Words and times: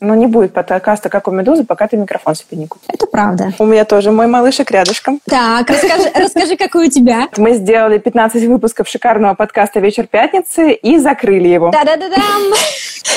Но 0.00 0.14
не 0.14 0.26
будет 0.26 0.52
подкаста, 0.52 1.08
как 1.08 1.28
у 1.28 1.30
«Медузы», 1.30 1.64
пока 1.64 1.86
ты 1.86 1.96
микрофон 1.96 2.34
себе 2.34 2.56
не 2.56 2.66
купишь. 2.66 2.88
Это 2.88 3.06
правда. 3.06 3.52
У 3.58 3.66
меня 3.66 3.84
тоже 3.84 4.10
мой 4.10 4.26
малышек 4.26 4.70
рядышком. 4.70 5.20
Так, 5.28 5.68
расскажи, 5.68 6.10
расскажи, 6.14 6.56
какой 6.56 6.88
у 6.88 6.90
тебя. 6.90 7.28
Мы 7.36 7.54
сделали 7.54 7.98
15 7.98 8.44
выпусков 8.44 8.88
шикарного 8.88 9.34
подкаста 9.34 9.80
«Вечер 9.80 10.06
пятницы» 10.06 10.72
и 10.72 10.98
закрыли 10.98 11.48
его. 11.48 11.70
Да-да-да-дам! 11.70 12.54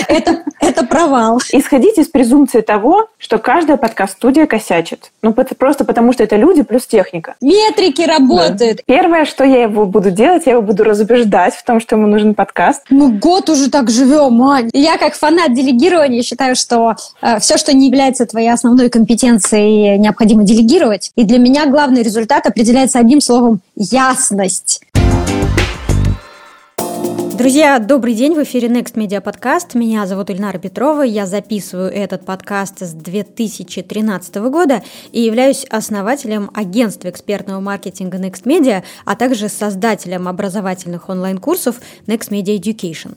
Это, 0.08 0.44
это 0.60 0.86
провал. 0.86 1.40
Исходите 1.52 2.02
из 2.02 2.08
презумпции 2.08 2.62
того, 2.62 3.08
что 3.18 3.38
каждая 3.38 3.78
подкаст-студия 3.78 4.46
косячит. 4.46 5.12
Ну, 5.22 5.34
просто 5.34 5.86
потому, 5.86 6.14
что 6.14 6.24
это 6.24 6.36
люди 6.36 6.64
плюс 6.64 6.86
техника. 6.86 7.36
Метрики 7.42 8.02
работают. 8.02 8.78
Да. 8.78 8.84
Первое, 8.86 9.26
что 9.26 9.44
я 9.44 9.64
его 9.64 9.86
буду 9.86 10.12
делать, 10.12 10.44
я 10.46 10.54
его 10.54 10.62
буду 10.62 10.84
разубеждать 10.84 11.56
в 11.56 11.64
том, 11.64 11.80
что 11.80 11.96
ему 11.96 12.08
нужен 12.08 12.34
подкаст. 12.34 12.84
Мы 12.90 13.12
год 13.12 13.50
уже 13.50 13.70
так 13.70 13.90
живем, 13.90 14.42
Ань. 14.44 14.70
Я 14.74 14.98
как 14.98 15.14
фанат 15.14 15.54
делегирования 15.54 16.24
считаю, 16.24 16.56
что 16.56 16.73
э, 17.22 17.40
все, 17.40 17.58
что 17.58 17.74
не 17.74 17.88
является 17.88 18.26
твоей 18.26 18.52
основной 18.52 18.90
компетенцией, 18.90 19.98
необходимо 19.98 20.44
делегировать. 20.44 21.12
И 21.16 21.24
для 21.24 21.38
меня 21.38 21.66
главный 21.68 22.04
результат 22.04 22.46
определяется 22.46 23.00
одним 23.00 23.22
словом– 23.22 23.62
ясность. 23.76 24.82
Друзья, 27.38 27.80
добрый 27.80 28.14
день, 28.14 28.36
в 28.36 28.44
эфире 28.44 28.68
Next 28.68 28.94
Media 28.94 29.22
Podcast. 29.22 29.78
Меня 29.78 30.06
зовут 30.06 30.30
Ильнара 30.30 30.60
Петрова, 30.60 31.02
я 31.02 31.26
записываю 31.26 31.92
этот 31.92 32.26
подкаст 32.26 32.82
с 32.82 32.92
2013 32.92 34.36
года 34.36 34.84
и 35.12 35.22
являюсь 35.22 35.66
основателем 35.66 36.52
агентства 36.54 37.10
экспертного 37.10 37.60
маркетинга 37.60 38.18
Next 38.18 38.44
Media, 38.44 38.84
а 39.04 39.16
также 39.16 39.50
создателем 39.50 40.28
образовательных 40.28 41.10
онлайн-курсов 41.10 41.82
Next 42.06 42.30
Media 42.30 42.56
Education. 42.58 43.16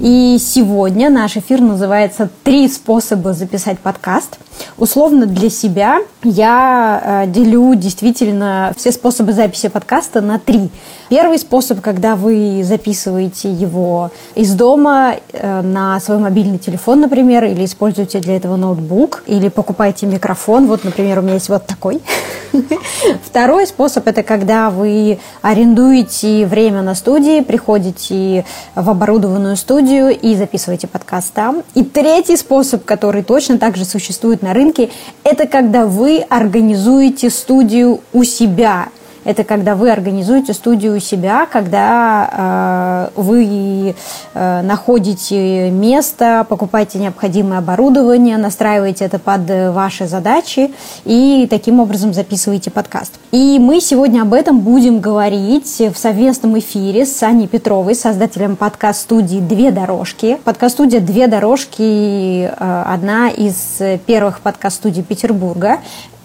И 0.00 0.38
сегодня 0.38 1.10
наш 1.10 1.36
эфир 1.36 1.60
называется 1.60 2.28
«Три 2.44 2.68
способа 2.68 3.32
записать 3.32 3.80
подкаст». 3.80 4.38
Условно 4.76 5.26
для 5.26 5.50
себя 5.50 5.98
я 6.22 7.24
э, 7.24 7.30
делю 7.30 7.74
действительно 7.74 8.72
все 8.76 8.92
способы 8.92 9.32
записи 9.32 9.68
подкаста 9.68 10.20
на 10.20 10.38
три. 10.38 10.70
Первый 11.08 11.38
способ, 11.40 11.80
когда 11.80 12.14
вы 12.14 12.62
записываете 12.62 13.50
его 13.50 14.12
из 14.36 14.54
дома 14.54 15.16
э, 15.32 15.62
на 15.62 15.98
свой 15.98 16.18
мобильный 16.18 16.58
телефон, 16.58 17.00
например, 17.00 17.42
или 17.44 17.64
используете 17.64 18.20
для 18.20 18.36
этого 18.36 18.54
ноутбук, 18.54 19.24
или 19.26 19.48
покупаете 19.48 20.06
микрофон. 20.06 20.68
Вот, 20.68 20.84
например, 20.84 21.18
у 21.18 21.22
меня 21.22 21.34
есть 21.34 21.48
вот 21.48 21.66
такой. 21.66 22.00
Второй 23.24 23.66
способ– 23.66 24.06
это 24.06 24.22
когда 24.22 24.70
вы 24.70 25.18
арендуете 25.42 26.46
время 26.46 26.82
на 26.82 26.94
студии, 26.94 27.40
приходите 27.40 28.44
в 28.74 28.88
оборудованную 28.90 29.56
студию 29.56 30.10
и 30.18 30.34
записываете 30.34 30.86
подкаст 30.86 31.32
там. 31.32 31.62
И 31.74 31.84
третий 31.84 32.36
способ, 32.36 32.84
который 32.84 33.22
точно 33.22 33.58
также 33.58 33.84
существует 33.84 34.42
на 34.42 34.54
рынке, 34.54 34.90
это 35.24 35.46
когда 35.46 35.86
вы 35.86 36.24
организуете 36.28 37.30
студию 37.30 38.00
у 38.12 38.24
себя 38.24 38.88
это 39.24 39.44
когда 39.44 39.74
вы 39.74 39.90
организуете 39.90 40.52
студию 40.52 40.96
у 40.96 41.00
себя, 41.00 41.46
когда 41.46 43.10
э, 43.14 43.20
вы 43.20 43.94
э, 44.34 44.62
находите 44.62 45.70
место, 45.70 46.46
покупаете 46.48 46.98
необходимое 46.98 47.58
оборудование, 47.58 48.36
настраиваете 48.36 49.04
это 49.04 49.18
под 49.18 49.48
ваши 49.74 50.06
задачи 50.06 50.72
и 51.04 51.46
таким 51.50 51.80
образом 51.80 52.12
записываете 52.14 52.70
подкаст. 52.70 53.12
И 53.32 53.58
мы 53.58 53.80
сегодня 53.80 54.22
об 54.22 54.32
этом 54.34 54.60
будем 54.60 55.00
говорить 55.00 55.80
в 55.80 55.96
совместном 55.96 56.58
эфире 56.58 57.06
с 57.06 57.22
Аней 57.22 57.46
Петровой, 57.46 57.94
создателем 57.94 58.56
подкаст-студии 58.56 59.38
«Две 59.38 59.70
дорожки». 59.70 60.38
Подкаст-студия 60.44 61.00
«Две 61.00 61.26
дорожки» 61.26 62.44
э, 62.44 62.82
одна 62.86 63.28
из 63.28 63.80
первых 64.06 64.40
подкаст-студий 64.40 65.02
Петербурга. 65.02 65.78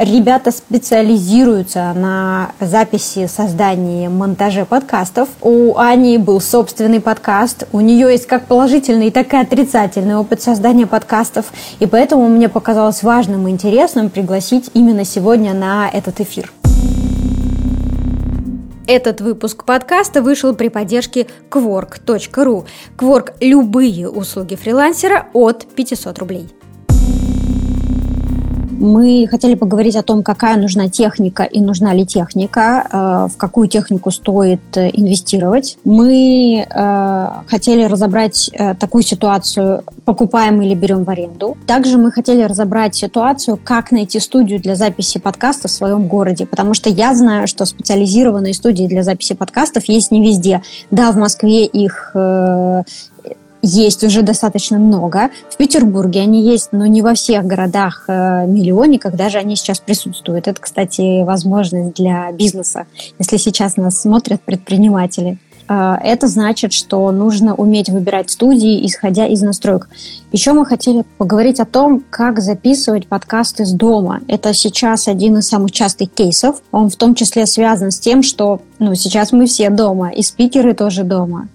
Ребята 0.03 0.51
специализируются 0.51 1.93
на 1.93 2.51
записи, 2.59 3.25
создании, 3.27 4.09
монтаже 4.09 4.65
подкастов. 4.65 5.29
У 5.41 5.77
Ани 5.77 6.17
был 6.17 6.41
собственный 6.41 6.99
подкаст. 6.99 7.69
У 7.71 7.79
нее 7.79 8.11
есть 8.11 8.27
как 8.27 8.47
положительный, 8.47 9.11
так 9.11 9.33
и 9.33 9.37
отрицательный 9.37 10.17
опыт 10.17 10.41
создания 10.41 10.87
подкастов. 10.87 11.53
И 11.79 11.85
поэтому 11.85 12.27
мне 12.27 12.49
показалось 12.49 13.01
важным 13.01 13.47
и 13.47 13.51
интересным 13.51 14.09
пригласить 14.09 14.69
именно 14.73 15.05
сегодня 15.05 15.53
на 15.53 15.89
этот 15.89 16.19
эфир. 16.19 16.51
Этот 18.85 19.21
выпуск 19.21 19.63
подкаста 19.63 20.21
вышел 20.21 20.53
при 20.53 20.67
поддержке 20.67 21.27
Quark.ru. 21.49 22.65
Quark– 22.97 23.35
любые 23.39 24.09
услуги 24.09 24.55
фрилансера 24.55 25.27
от 25.31 25.65
500 25.65 26.19
рублей. 26.19 26.49
Мы 28.83 29.27
хотели 29.31 29.55
поговорить 29.55 29.95
о 29.95 30.03
том, 30.03 30.23
какая 30.23 30.57
нужна 30.57 30.89
техника 30.89 31.43
и 31.43 31.61
нужна 31.61 31.93
ли 31.93 32.05
техника, 32.05 32.85
э, 32.91 33.33
в 33.33 33.37
какую 33.37 33.69
технику 33.69 34.11
стоит 34.11 34.59
э, 34.75 34.89
инвестировать. 34.91 35.77
Мы 35.85 36.67
э, 36.69 37.27
хотели 37.47 37.85
разобрать 37.85 38.51
такую 38.81 39.03
ситуацию, 39.03 39.85
покупаем 40.03 40.61
или 40.61 40.73
берем 40.73 41.05
в 41.05 41.09
аренду. 41.09 41.55
Также 41.65 41.97
мы 41.97 42.11
хотели 42.11 42.43
разобрать 42.43 42.93
ситуацию, 42.93 43.57
как 43.63 43.91
найти 43.91 44.19
студию 44.19 44.59
для 44.59 44.75
записи 44.75 45.17
подкаста 45.17 45.69
в 45.69 45.71
своем 45.71 46.09
городе, 46.09 46.45
потому 46.45 46.73
что 46.73 46.89
я 46.89 47.15
знаю, 47.15 47.47
что 47.47 47.63
специализированные 47.63 48.53
студии 48.53 48.87
для 48.87 49.03
записи 49.03 49.33
подкастов 49.33 49.85
есть 49.85 50.11
не 50.11 50.21
везде. 50.27 50.61
Да, 50.91 51.13
в 51.13 51.15
Москве 51.15 51.65
их 51.65 52.13
есть 53.63 54.03
уже 54.03 54.21
достаточно 54.21 54.77
много. 54.77 55.29
В 55.49 55.57
Петербурге 55.57 56.21
они 56.21 56.43
есть, 56.43 56.69
но 56.73 56.85
не 56.85 57.01
во 57.01 57.15
всех 57.15 57.45
городах 57.45 58.03
э, 58.07 58.45
миллионниках, 58.45 59.15
даже 59.15 59.37
они 59.39 59.55
сейчас 59.55 59.79
присутствуют. 59.79 60.47
Это, 60.47 60.61
кстати, 60.61 61.23
возможность 61.23 61.95
для 61.95 62.31
бизнеса, 62.33 62.85
если 63.17 63.37
сейчас 63.37 63.77
нас 63.77 64.01
смотрят 64.01 64.41
предприниматели. 64.41 65.39
Э, 65.69 65.95
это 66.03 66.27
значит, 66.27 66.73
что 66.73 67.09
нужно 67.11 67.55
уметь 67.55 67.89
выбирать 67.89 68.29
студии, 68.29 68.85
исходя 68.85 69.27
из 69.27 69.41
настроек. 69.41 69.87
Еще 70.33 70.51
мы 70.51 70.65
хотели 70.65 71.05
поговорить 71.17 71.61
о 71.61 71.65
том, 71.65 72.03
как 72.09 72.41
записывать 72.41 73.07
подкаст 73.07 73.61
из 73.61 73.71
дома. 73.71 74.19
Это 74.27 74.53
сейчас 74.53 75.07
один 75.07 75.37
из 75.37 75.47
самых 75.47 75.71
частых 75.71 76.11
кейсов. 76.11 76.61
Он 76.71 76.89
в 76.89 76.97
том 76.97 77.15
числе 77.15 77.45
связан 77.45 77.91
с 77.91 77.99
тем, 77.99 78.23
что 78.23 78.61
ну, 78.79 78.93
сейчас 78.95 79.31
мы 79.31 79.45
все 79.45 79.69
дома, 79.69 80.09
и 80.09 80.21
спикеры 80.21 80.73
тоже 80.73 81.03
дома. 81.03 81.47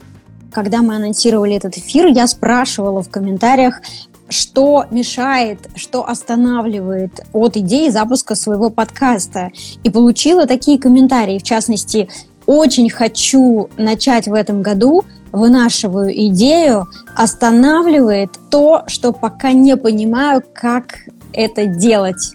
Когда 0.52 0.82
мы 0.82 0.96
анонсировали 0.96 1.54
этот 1.54 1.76
эфир, 1.76 2.06
я 2.06 2.26
спрашивала 2.26 3.02
в 3.02 3.10
комментариях, 3.10 3.80
что 4.28 4.84
мешает, 4.90 5.58
что 5.74 6.06
останавливает 6.08 7.20
от 7.32 7.56
идеи 7.56 7.88
запуска 7.88 8.34
своего 8.34 8.70
подкаста. 8.70 9.50
И 9.84 9.90
получила 9.90 10.46
такие 10.46 10.78
комментарии, 10.78 11.38
в 11.38 11.42
частности, 11.42 12.08
очень 12.46 12.88
хочу 12.88 13.68
начать 13.76 14.26
в 14.26 14.32
этом 14.32 14.62
году, 14.62 15.04
вынашиваю 15.32 16.10
идею, 16.28 16.86
останавливает 17.14 18.30
то, 18.50 18.84
что 18.86 19.12
пока 19.12 19.52
не 19.52 19.76
понимаю, 19.76 20.42
как 20.54 20.94
это 21.32 21.66
делать. 21.66 22.34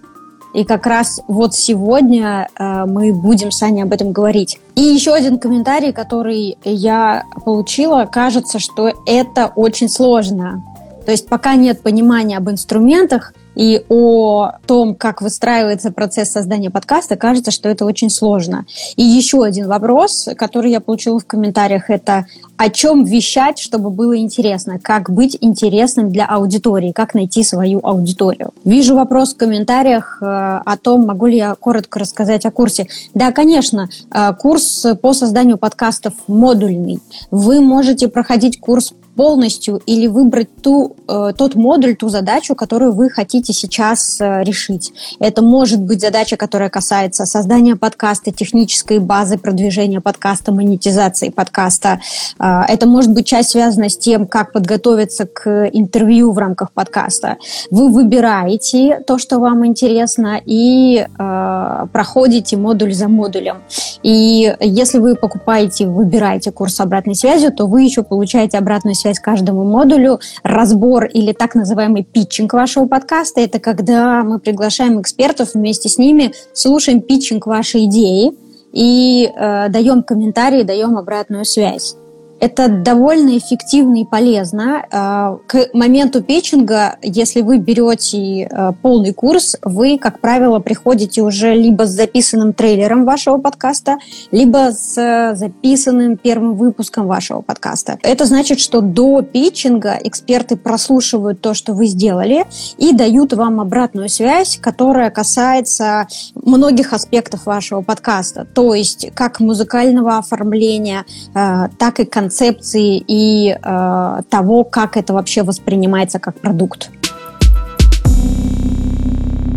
И 0.53 0.63
как 0.65 0.85
раз 0.85 1.19
вот 1.27 1.55
сегодня 1.55 2.47
э, 2.57 2.85
мы 2.85 3.11
будем 3.11 3.49
с 3.49 3.63
Аней 3.63 3.81
об 3.81 3.91
этом 3.91 4.11
говорить. 4.11 4.59
И 4.75 4.81
еще 4.81 5.13
один 5.13 5.37
комментарий, 5.37 5.93
который 5.93 6.57
я 6.63 7.25
получила, 7.45 8.05
кажется, 8.05 8.59
что 8.59 8.91
это 9.05 9.51
очень 9.55 9.87
сложно. 9.87 10.63
То 11.05 11.11
есть 11.11 11.27
пока 11.27 11.55
нет 11.55 11.81
понимания 11.81 12.37
об 12.37 12.49
инструментах, 12.49 13.33
и 13.55 13.83
о 13.89 14.53
том, 14.65 14.95
как 14.95 15.21
выстраивается 15.21 15.91
процесс 15.91 16.31
создания 16.31 16.69
подкаста, 16.69 17.15
кажется, 17.15 17.51
что 17.51 17.69
это 17.69 17.85
очень 17.85 18.09
сложно. 18.09 18.65
И 18.95 19.03
еще 19.03 19.43
один 19.43 19.67
вопрос, 19.67 20.29
который 20.37 20.71
я 20.71 20.79
получила 20.79 21.19
в 21.19 21.25
комментариях, 21.25 21.89
это 21.89 22.25
о 22.57 22.69
чем 22.69 23.03
вещать, 23.03 23.59
чтобы 23.59 23.89
было 23.89 24.17
интересно, 24.17 24.79
как 24.79 25.09
быть 25.09 25.37
интересным 25.41 26.11
для 26.11 26.25
аудитории, 26.25 26.91
как 26.91 27.13
найти 27.13 27.43
свою 27.43 27.79
аудиторию. 27.83 28.53
Вижу 28.63 28.95
вопрос 28.95 29.33
в 29.33 29.37
комментариях 29.37 30.19
э, 30.21 30.25
о 30.25 30.77
том, 30.77 31.05
могу 31.05 31.27
ли 31.27 31.37
я 31.37 31.55
коротко 31.55 31.99
рассказать 31.99 32.45
о 32.45 32.51
курсе. 32.51 32.87
Да, 33.13 33.31
конечно, 33.31 33.89
э, 34.11 34.33
курс 34.39 34.85
по 35.01 35.13
созданию 35.13 35.57
подкастов 35.57 36.13
модульный. 36.27 36.99
Вы 37.31 37.61
можете 37.61 38.07
проходить 38.07 38.59
курс 38.59 38.93
полностью 39.15 39.81
или 39.85 40.07
выбрать 40.07 40.49
ту, 40.61 40.95
э, 41.07 41.33
тот 41.37 41.55
модуль, 41.55 41.95
ту 41.95 42.09
задачу, 42.09 42.55
которую 42.55 42.93
вы 42.93 43.09
хотите 43.09 43.53
сейчас 43.53 44.19
э, 44.19 44.43
решить. 44.43 44.91
Это 45.19 45.41
может 45.41 45.79
быть 45.81 46.01
задача, 46.01 46.35
которая 46.35 46.69
касается 46.69 47.25
создания 47.25 47.75
подкаста, 47.75 48.31
технической 48.31 48.99
базы 48.99 49.37
продвижения 49.37 50.01
подкаста, 50.01 50.51
монетизации 50.51 51.29
подкаста. 51.29 51.99
Э, 52.39 52.61
это 52.67 52.87
может 52.87 53.11
быть 53.11 53.27
часть 53.27 53.51
связана 53.51 53.89
с 53.89 53.97
тем, 53.97 54.25
как 54.25 54.51
подготовиться 54.51 55.25
к 55.25 55.69
интервью 55.71 56.31
в 56.31 56.37
рамках 56.37 56.71
подкаста. 56.71 57.37
Вы 57.69 57.89
выбираете 57.89 58.99
то, 59.05 59.19
что 59.19 59.39
вам 59.39 59.65
интересно, 59.65 60.41
и 60.43 61.05
э, 61.05 61.85
проходите 61.91 62.57
модуль 62.57 62.93
за 62.93 63.07
модулем. 63.07 63.57
И 64.01 64.55
если 64.59 64.97
вы 64.97 65.15
покупаете, 65.15 65.85
выбираете 65.87 66.51
курс 66.51 66.79
обратной 66.79 67.15
связью, 67.15 67.51
то 67.51 67.67
вы 67.67 67.83
еще 67.83 68.01
получаете 68.03 68.57
обратную 68.57 68.95
связь 68.95 69.02
связь 69.03 69.19
каждому 69.19 69.63
модулю. 69.65 70.19
Разбор 70.43 71.05
или 71.05 71.33
так 71.33 71.55
называемый 71.55 72.03
питчинг 72.03 72.53
вашего 72.53 72.87
подкаста– 72.87 73.41
это 73.41 73.59
когда 73.59 74.23
мы 74.23 74.39
приглашаем 74.39 74.99
экспертов 75.01 75.53
вместе 75.53 75.89
с 75.89 75.97
ними, 75.97 76.33
слушаем 76.53 77.01
питчинг 77.01 77.45
вашей 77.45 77.85
идеи 77.85 78.31
и 78.71 79.29
э, 79.29 79.69
даем 79.69 80.03
комментарии, 80.03 80.63
даем 80.63 80.97
обратную 80.97 81.45
связь. 81.45 81.95
Это 82.43 82.67
довольно 82.67 83.37
эффективно 83.37 84.01
и 84.01 84.03
полезно. 84.03 84.85
А, 84.91 85.37
к 85.47 85.69
моменту 85.71 86.21
питчинга, 86.21 86.97
если 87.01 87.39
вы 87.39 87.57
берете 87.57 88.49
а, 88.51 88.73
полный 88.73 89.13
курс, 89.13 89.55
вы, 89.61 89.97
как 89.97 90.19
правило, 90.19 90.59
приходите 90.59 91.21
уже 91.21 91.55
либо 91.55 91.87
с 91.87 91.91
записанным 91.91 92.51
трейлером 92.51 93.05
вашего 93.05 93.37
подкаста, 93.37 93.97
либо 94.31 94.71
с 94.73 95.35
записанным 95.35 96.17
первым 96.17 96.57
выпуском 96.57 97.07
вашего 97.07 97.39
подкаста. 97.39 97.97
Это 98.03 98.25
значит, 98.25 98.59
что 98.59 98.81
до 98.81 99.21
питчинга 99.21 99.97
эксперты 100.03 100.57
прослушивают 100.57 101.39
то, 101.39 101.53
что 101.53 101.73
вы 101.73 101.85
сделали, 101.85 102.45
и 102.77 102.91
дают 102.91 103.31
вам 103.31 103.61
обратную 103.61 104.09
связь, 104.09 104.59
которая 104.61 105.11
касается 105.11 106.07
многих 106.35 106.91
аспектов 106.91 107.45
вашего 107.45 107.83
подкаста. 107.83 108.45
То 108.53 108.73
есть 108.73 109.11
как 109.15 109.39
музыкального 109.39 110.17
оформления, 110.17 111.05
а, 111.33 111.69
так 111.79 112.01
и 112.01 112.03
концепта 112.03 112.32
концепции 112.33 113.03
и 113.07 113.55
э, 113.55 114.21
того, 114.29 114.63
как 114.63 114.97
это 114.97 115.13
вообще 115.13 115.43
воспринимается 115.43 116.19
как 116.19 116.39
продукт. 116.39 116.89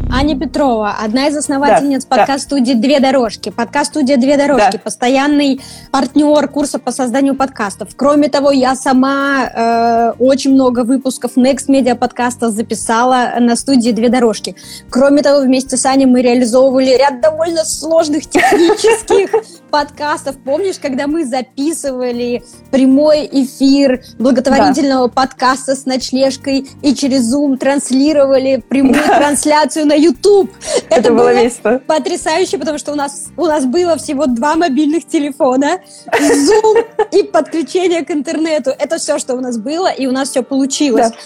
Аня 0.09 0.39
Петрова, 0.39 0.97
одна 1.03 1.27
из 1.27 1.37
основательниц 1.37 2.05
да, 2.05 2.17
подкаст-студии 2.17 2.75
да. 2.75 2.81
«Две 2.81 3.01
дорожки». 3.01 3.51
Подкаст-студия 3.51 4.17
«Две 4.17 4.37
дорожки», 4.37 4.73
да. 4.75 4.79
постоянный 4.79 5.61
партнер 5.91 6.49
курса 6.49 6.79
по 6.79 6.93
созданию 6.93 7.35
подкастов. 7.35 7.89
Кроме 7.97 8.29
того, 8.29 8.53
я 8.53 8.77
сама 8.77 9.47
э, 9.47 10.13
очень 10.19 10.53
много 10.53 10.85
выпусков 10.85 11.37
Next 11.37 11.69
Media 11.69 11.97
подкаста 11.97 12.51
записала 12.51 13.33
на 13.41 13.57
студии 13.57 13.91
«Две 13.91 14.09
дорожки». 14.09 14.55
Кроме 14.91 15.23
того, 15.23 15.41
вместе 15.41 15.77
с 15.77 15.85
Аней 15.85 16.07
мы 16.07 16.23
реализовывали 16.23 16.97
ряд 16.97 17.21
довольно 17.21 17.65
сложных 17.65 18.31
технических 18.31 19.31
подкастов. 19.71 20.37
Помнишь, 20.45 20.79
когда 20.81 21.09
мы 21.09 21.25
записывали 21.25 22.45
прямой 22.71 23.29
эфир 23.31 24.03
благотворительного 24.19 25.09
подкаста 25.09 25.75
с 25.75 25.85
ночлежкой 25.85 26.69
и 26.83 26.95
через 26.95 27.35
Zoom 27.35 27.57
транслировали 27.57 28.63
прямую 28.69 29.03
трансляцию 29.05 29.87
на 29.87 29.96
YouTube. 29.97 30.51
Это, 30.91 31.01
Это 31.01 31.13
было 31.13 31.33
весело. 31.33 31.81
Потрясающе, 31.87 32.59
потому 32.59 32.79
что 32.79 32.93
у 32.93 32.95
нас, 32.95 33.27
у 33.37 33.47
нас 33.47 33.65
было 33.65 33.97
всего 33.97 34.27
два 34.27 34.55
мобильных 34.55 35.07
телефона, 35.07 35.81
Zoom 36.13 36.85
и 37.13 37.23
подключение 37.23 38.05
к 38.05 38.11
интернету. 38.11 38.71
Это 38.79 38.99
все, 38.99 39.19
что 39.19 39.35
у 39.35 39.41
нас 39.41 39.59
было, 39.59 39.89
и 39.89 40.07
у 40.07 40.13
нас 40.13 40.31
все 40.31 40.43
получилось. 40.43 41.11
Да. 41.11 41.17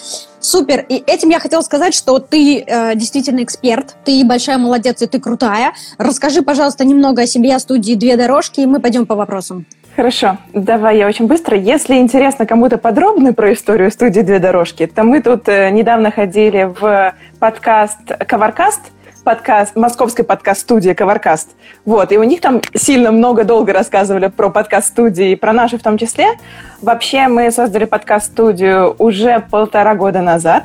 Супер. 0.41 0.87
И 0.89 1.03
этим 1.07 1.29
я 1.29 1.39
хотела 1.39 1.61
сказать, 1.61 1.95
что 1.95 2.19
ты 2.19 2.65
э, 2.67 2.95
действительно 2.95 3.43
эксперт, 3.43 3.95
ты 4.05 4.25
большая 4.25 4.57
молодец 4.57 5.03
и 5.03 5.07
ты 5.07 5.21
крутая. 5.21 5.75
Расскажи, 5.99 6.41
пожалуйста, 6.41 6.85
немного 6.85 7.23
о 7.23 7.27
себе, 7.27 7.55
о 7.55 7.59
студии 7.59 7.95
«Две 7.95 8.17
дорожки», 8.17 8.61
и 8.61 8.67
мы 8.67 8.81
пойдем 8.81 9.05
по 9.05 9.15
вопросам. 9.15 9.67
Хорошо, 9.97 10.39
давай 10.55 10.99
я 10.99 11.07
очень 11.09 11.27
быстро. 11.27 11.57
Если 11.57 11.97
интересно 11.97 12.47
кому-то 12.47 12.79
подробно 12.79 13.35
про 13.35 13.53
историю 13.53 13.91
студии 13.91 14.21
«Две 14.21 14.39
дорожки», 14.39 14.87
то 14.87 15.03
мы 15.03 15.21
тут 15.21 15.49
э, 15.49 15.69
недавно 15.71 16.13
ходили 16.13 16.73
в 16.81 17.13
подкаст 17.41 17.99
«Коваркаст», 18.27 18.81
подкаст, 19.25 19.75
московской 19.75 20.25
подкаст-студии 20.25 20.93
«Коваркаст». 20.93 21.51
Вот, 21.85 22.13
и 22.13 22.19
у 22.19 22.23
них 22.23 22.41
там 22.41 22.61
сильно 22.75 23.11
много 23.11 23.43
долго 23.45 23.73
рассказывали 23.73 24.29
про 24.29 24.49
подкаст-студии, 24.49 25.35
про 25.35 25.53
наши 25.53 25.77
в 25.77 25.83
том 25.83 25.99
числе. 25.99 26.39
Вообще 26.81 27.27
мы 27.27 27.51
создали 27.51 27.85
подкаст-студию 27.85 28.95
уже 28.97 29.45
полтора 29.51 29.97
года 29.97 30.23
назад. 30.23 30.65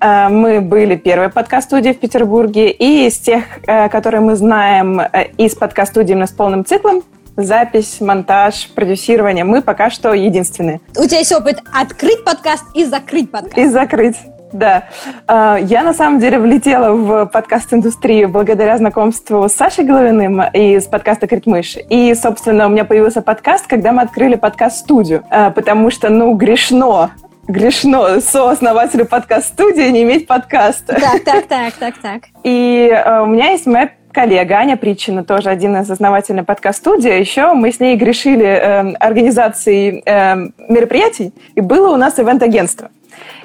Э, 0.00 0.28
мы 0.28 0.60
были 0.60 0.94
первой 0.94 1.30
подкаст-студией 1.30 1.94
в 1.94 1.98
Петербурге, 1.98 2.70
и 2.70 3.08
из 3.08 3.18
тех, 3.18 3.42
э, 3.66 3.88
которые 3.88 4.20
мы 4.20 4.36
знаем 4.36 5.00
из 5.36 5.56
подкаст-студии 5.56 6.12
именно 6.12 6.28
с 6.28 6.32
полным 6.32 6.64
циклом, 6.64 7.02
запись, 7.36 8.00
монтаж, 8.00 8.68
продюсирование. 8.74 9.44
Мы 9.44 9.62
пока 9.62 9.90
что 9.90 10.12
единственные. 10.12 10.80
У 10.96 11.04
тебя 11.06 11.18
есть 11.18 11.32
опыт 11.32 11.60
открыть 11.72 12.24
подкаст 12.24 12.64
и 12.74 12.84
закрыть 12.84 13.30
подкаст. 13.30 13.58
И 13.58 13.66
закрыть. 13.66 14.16
Да. 14.52 14.84
А, 15.26 15.56
я 15.56 15.82
на 15.82 15.94
самом 15.94 16.20
деле 16.20 16.38
влетела 16.38 16.92
в 16.92 17.26
подкаст-индустрию 17.26 18.28
благодаря 18.28 18.76
знакомству 18.76 19.48
с 19.48 19.52
Сашей 19.52 19.84
Головиным 19.84 20.42
из 20.52 20.84
подкаста 20.84 21.26
«Критмыш». 21.26 21.78
И, 21.88 22.14
собственно, 22.14 22.66
у 22.66 22.68
меня 22.68 22.84
появился 22.84 23.22
подкаст, 23.22 23.66
когда 23.66 23.92
мы 23.92 24.02
открыли 24.02 24.34
подкаст-студию. 24.34 25.24
А, 25.30 25.50
потому 25.50 25.90
что, 25.90 26.10
ну, 26.10 26.34
грешно 26.34 27.12
грешно 27.48 28.20
сооснователю 28.20 29.04
подкаст-студии 29.04 29.88
не 29.90 30.04
иметь 30.04 30.26
подкаста. 30.26 30.94
Так, 31.00 31.24
так, 31.24 31.46
так, 31.46 31.74
так, 31.74 31.98
так. 31.98 32.22
И 32.44 32.88
э, 32.88 33.20
у 33.20 33.26
меня 33.26 33.50
есть 33.50 33.66
моя 33.66 33.90
коллега 34.12 34.56
Аня 34.56 34.76
Притчина, 34.76 35.24
тоже 35.24 35.50
один 35.50 35.76
из 35.76 35.90
основателей 35.90 36.42
подкаст-студии. 36.42 37.18
Еще 37.18 37.52
мы 37.54 37.72
с 37.72 37.80
ней 37.80 37.96
грешили 37.96 38.44
э, 38.44 38.92
организацией 38.94 40.02
э, 40.04 40.36
мероприятий, 40.68 41.32
и 41.54 41.60
было 41.60 41.92
у 41.92 41.96
нас 41.96 42.18
event-агентство. 42.18 42.90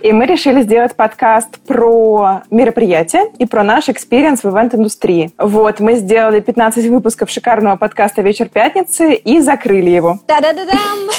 И 0.01 0.11
мы 0.11 0.25
решили 0.25 0.61
сделать 0.61 0.95
подкаст 0.95 1.59
про 1.65 2.43
мероприятия 2.51 3.31
и 3.39 3.45
про 3.45 3.63
наш 3.63 3.89
experience 3.89 4.43
в 4.43 4.49
event-индустрии. 4.49 5.31
Вот, 5.37 5.79
мы 5.79 5.95
сделали 5.95 6.39
15 6.39 6.85
выпусков 6.87 7.29
шикарного 7.29 7.77
подкаста 7.77 8.21
«Вечер 8.21 8.47
пятницы» 8.47 9.13
и 9.13 9.39
закрыли 9.39 9.89
его. 9.89 10.19
Та-да-да-дам! 10.27 11.09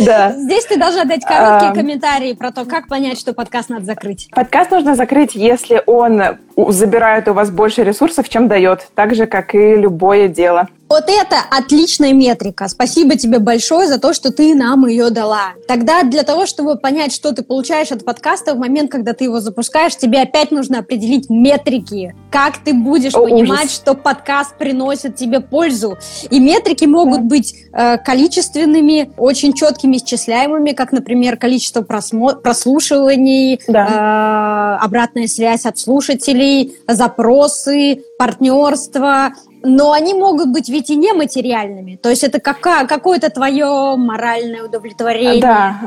Да. 0.00 0.32
Здесь 0.32 0.64
ты 0.66 0.78
должна 0.78 1.04
дать 1.04 1.24
короткие 1.24 1.72
а... 1.72 1.74
комментарии 1.74 2.32
про 2.32 2.50
то, 2.50 2.64
как 2.64 2.88
понять, 2.88 3.18
что 3.18 3.32
подкаст 3.32 3.68
надо 3.68 3.84
закрыть. 3.84 4.28
Подкаст 4.30 4.70
нужно 4.70 4.94
закрыть, 4.94 5.34
если 5.34 5.82
он 5.86 6.22
забирает 6.56 7.28
у 7.28 7.34
вас 7.34 7.50
больше 7.50 7.84
ресурсов, 7.84 8.28
чем 8.28 8.48
дает, 8.48 8.88
так 8.94 9.14
же, 9.14 9.26
как 9.26 9.54
и 9.54 9.76
любое 9.76 10.28
дело. 10.28 10.68
Вот 10.94 11.06
это 11.08 11.38
отличная 11.50 12.12
метрика. 12.12 12.68
Спасибо 12.68 13.16
тебе 13.16 13.40
большое 13.40 13.88
за 13.88 13.98
то, 13.98 14.14
что 14.14 14.30
ты 14.30 14.54
нам 14.54 14.86
ее 14.86 15.10
дала. 15.10 15.54
Тогда 15.66 16.04
для 16.04 16.22
того, 16.22 16.46
чтобы 16.46 16.76
понять, 16.76 17.12
что 17.12 17.32
ты 17.32 17.42
получаешь 17.42 17.90
от 17.90 18.04
подкаста 18.04 18.54
в 18.54 18.58
момент, 18.58 18.92
когда 18.92 19.12
ты 19.12 19.24
его 19.24 19.40
запускаешь, 19.40 19.96
тебе 19.96 20.22
опять 20.22 20.52
нужно 20.52 20.78
определить 20.78 21.28
метрики. 21.28 22.14
Как 22.30 22.58
ты 22.58 22.72
будешь 22.72 23.12
О, 23.16 23.24
понимать, 23.24 23.64
ужас. 23.64 23.74
что 23.74 23.94
подкаст 23.94 24.56
приносит 24.56 25.16
тебе 25.16 25.40
пользу. 25.40 25.98
И 26.30 26.38
метрики 26.38 26.84
могут 26.84 27.22
да. 27.22 27.26
быть 27.26 27.56
э, 27.72 27.98
количественными, 27.98 29.10
очень 29.16 29.52
четкими, 29.52 29.96
исчисляемыми, 29.96 30.74
как, 30.74 30.92
например, 30.92 31.36
количество 31.36 31.82
просмо- 31.82 32.36
прослушиваний, 32.40 33.60
да. 33.66 34.78
э, 34.78 34.84
обратная 34.84 35.26
связь 35.26 35.66
от 35.66 35.76
слушателей, 35.76 36.76
запросы, 36.86 38.04
партнерство, 38.16 39.32
но 39.64 39.92
они 39.92 40.14
могут 40.14 40.50
быть 40.50 40.68
ведь 40.68 40.90
и 40.90 40.96
нематериальными. 40.96 41.96
То 41.96 42.10
есть 42.10 42.22
это 42.22 42.38
какая, 42.38 42.86
какое-то 42.86 43.30
твое 43.30 43.96
моральное 43.96 44.62
удовлетворение. 44.64 45.40
Да, 45.40 45.80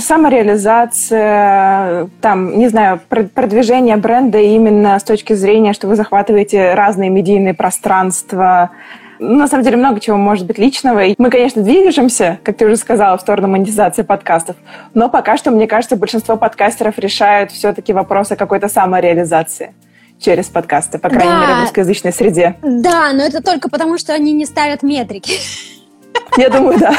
самореализация, 0.00 2.10
там, 2.20 2.58
не 2.58 2.68
знаю, 2.68 3.00
продвижение 3.08 3.96
бренда 3.96 4.38
именно 4.38 4.98
с 4.98 5.02
точки 5.02 5.32
зрения, 5.32 5.72
что 5.72 5.88
вы 5.88 5.96
захватываете 5.96 6.74
разные 6.74 7.08
медийные 7.10 7.54
пространства, 7.54 8.70
ну, 9.18 9.38
на 9.38 9.48
самом 9.48 9.64
деле 9.64 9.76
много 9.76 10.00
чего 10.00 10.16
может 10.16 10.46
быть 10.46 10.58
личного. 10.58 11.04
И 11.04 11.14
мы, 11.18 11.30
конечно, 11.30 11.62
движемся, 11.62 12.38
как 12.44 12.56
ты 12.56 12.66
уже 12.66 12.76
сказала, 12.76 13.18
в 13.18 13.20
сторону 13.20 13.48
монетизации 13.48 14.02
подкастов, 14.02 14.56
но 14.94 15.08
пока 15.08 15.36
что, 15.36 15.50
мне 15.50 15.66
кажется, 15.66 15.96
большинство 15.96 16.36
подкастеров 16.36 16.98
решают 16.98 17.50
все-таки 17.50 17.92
вопросы 17.92 18.36
какой-то 18.36 18.68
самореализации 18.68 19.74
через 20.20 20.46
подкасты, 20.46 20.98
по 20.98 21.08
крайней 21.08 21.30
да. 21.30 21.40
мере, 21.40 21.54
в 21.54 21.60
русскоязычной 21.62 22.12
среде. 22.12 22.56
Да, 22.62 23.12
но 23.12 23.22
это 23.22 23.42
только 23.42 23.68
потому, 23.68 23.98
что 23.98 24.12
они 24.14 24.32
не 24.32 24.46
ставят 24.46 24.82
метрики. 24.82 25.32
Я 26.38 26.50
думаю, 26.50 26.78
да. 26.78 26.94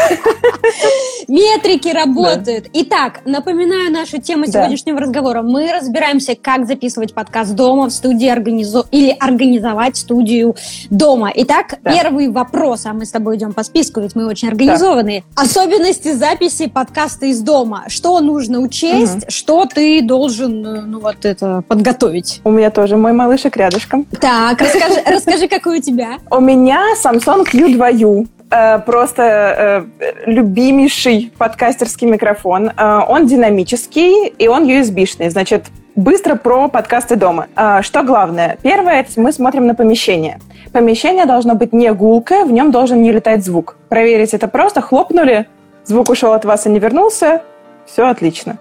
Метрики 1.30 1.88
работают. 1.88 2.66
Да. 2.66 2.70
Итак, 2.74 3.22
напоминаю 3.24 3.90
нашу 3.90 4.20
тему 4.20 4.46
да. 4.46 4.52
сегодняшнего 4.52 5.00
разговора. 5.00 5.42
Мы 5.42 5.72
разбираемся, 5.72 6.36
как 6.36 6.68
записывать 6.68 7.14
подкаст 7.14 7.54
дома 7.54 7.86
в 7.88 7.92
студии 7.92 8.28
организо... 8.28 8.86
или 8.92 9.16
организовать 9.18 9.96
студию 9.96 10.56
дома. 10.90 11.32
Итак, 11.34 11.76
да. 11.84 11.92
первый 11.94 12.28
вопрос, 12.30 12.86
а 12.86 12.92
мы 12.92 13.06
с 13.06 13.12
тобой 13.12 13.38
идем 13.38 13.54
по 13.54 13.64
списку, 13.64 14.02
ведь 14.02 14.14
мы 14.14 14.28
очень 14.28 14.50
организованные. 14.50 15.24
Да. 15.36 15.44
Особенности 15.44 16.12
записи 16.12 16.68
подкаста 16.68 17.28
из 17.28 17.40
дома. 17.40 17.86
Что 17.88 18.20
нужно 18.20 18.60
учесть, 18.60 19.24
угу. 19.24 19.26
что 19.30 19.66
ты 19.66 20.02
должен 20.02 20.62
ну 20.62 21.00
вот 21.00 21.24
это 21.24 21.64
подготовить? 21.66 22.42
У 22.44 22.52
меня 22.52 22.72
тоже 22.72 22.98
мой 22.98 23.14
малышек 23.14 23.56
рядышком. 23.56 24.06
Так, 24.20 24.60
расскажи, 24.60 25.02
расскажи 25.06 25.48
какой 25.48 25.80
у 25.80 25.82
тебя? 25.82 26.18
У 26.30 26.42
меня 26.42 26.84
Samsung 27.02 27.46
Q2U. 27.46 28.28
Э, 28.52 28.80
просто 28.80 29.24
э, 29.24 29.84
любимейший 30.26 31.32
подкастерский 31.38 32.08
микрофон. 32.08 32.72
Э, 32.76 33.02
он 33.08 33.28
динамический 33.28 34.28
и 34.28 34.48
он 34.48 34.68
USB-шный. 34.68 35.30
Значит, 35.30 35.66
быстро 35.96 36.36
про 36.36 36.68
подкасты 36.68 37.16
дома. 37.16 37.48
Что 37.82 38.04
главное? 38.04 38.58
Первое, 38.64 39.06
мы 39.18 39.32
смотрим 39.32 39.68
на 39.68 39.76
помещение. 39.76 40.40
Помещение 40.72 41.26
должно 41.26 41.56
быть 41.56 41.74
не 41.74 41.92
гулкое, 41.94 42.46
в 42.46 42.52
нем 42.52 42.72
должен 42.72 43.02
не 43.02 43.12
летать 43.12 43.44
звук. 43.44 43.78
Проверить 43.90 44.34
это 44.34 44.48
просто, 44.48 44.82
хлопнули, 44.82 45.48
звук 45.86 46.10
ушел 46.10 46.34
от 46.34 46.46
вас 46.46 46.66
и 46.66 46.70
не 46.70 46.80
вернулся, 46.80 47.42
все 47.86 48.08
отлично. 48.08 48.58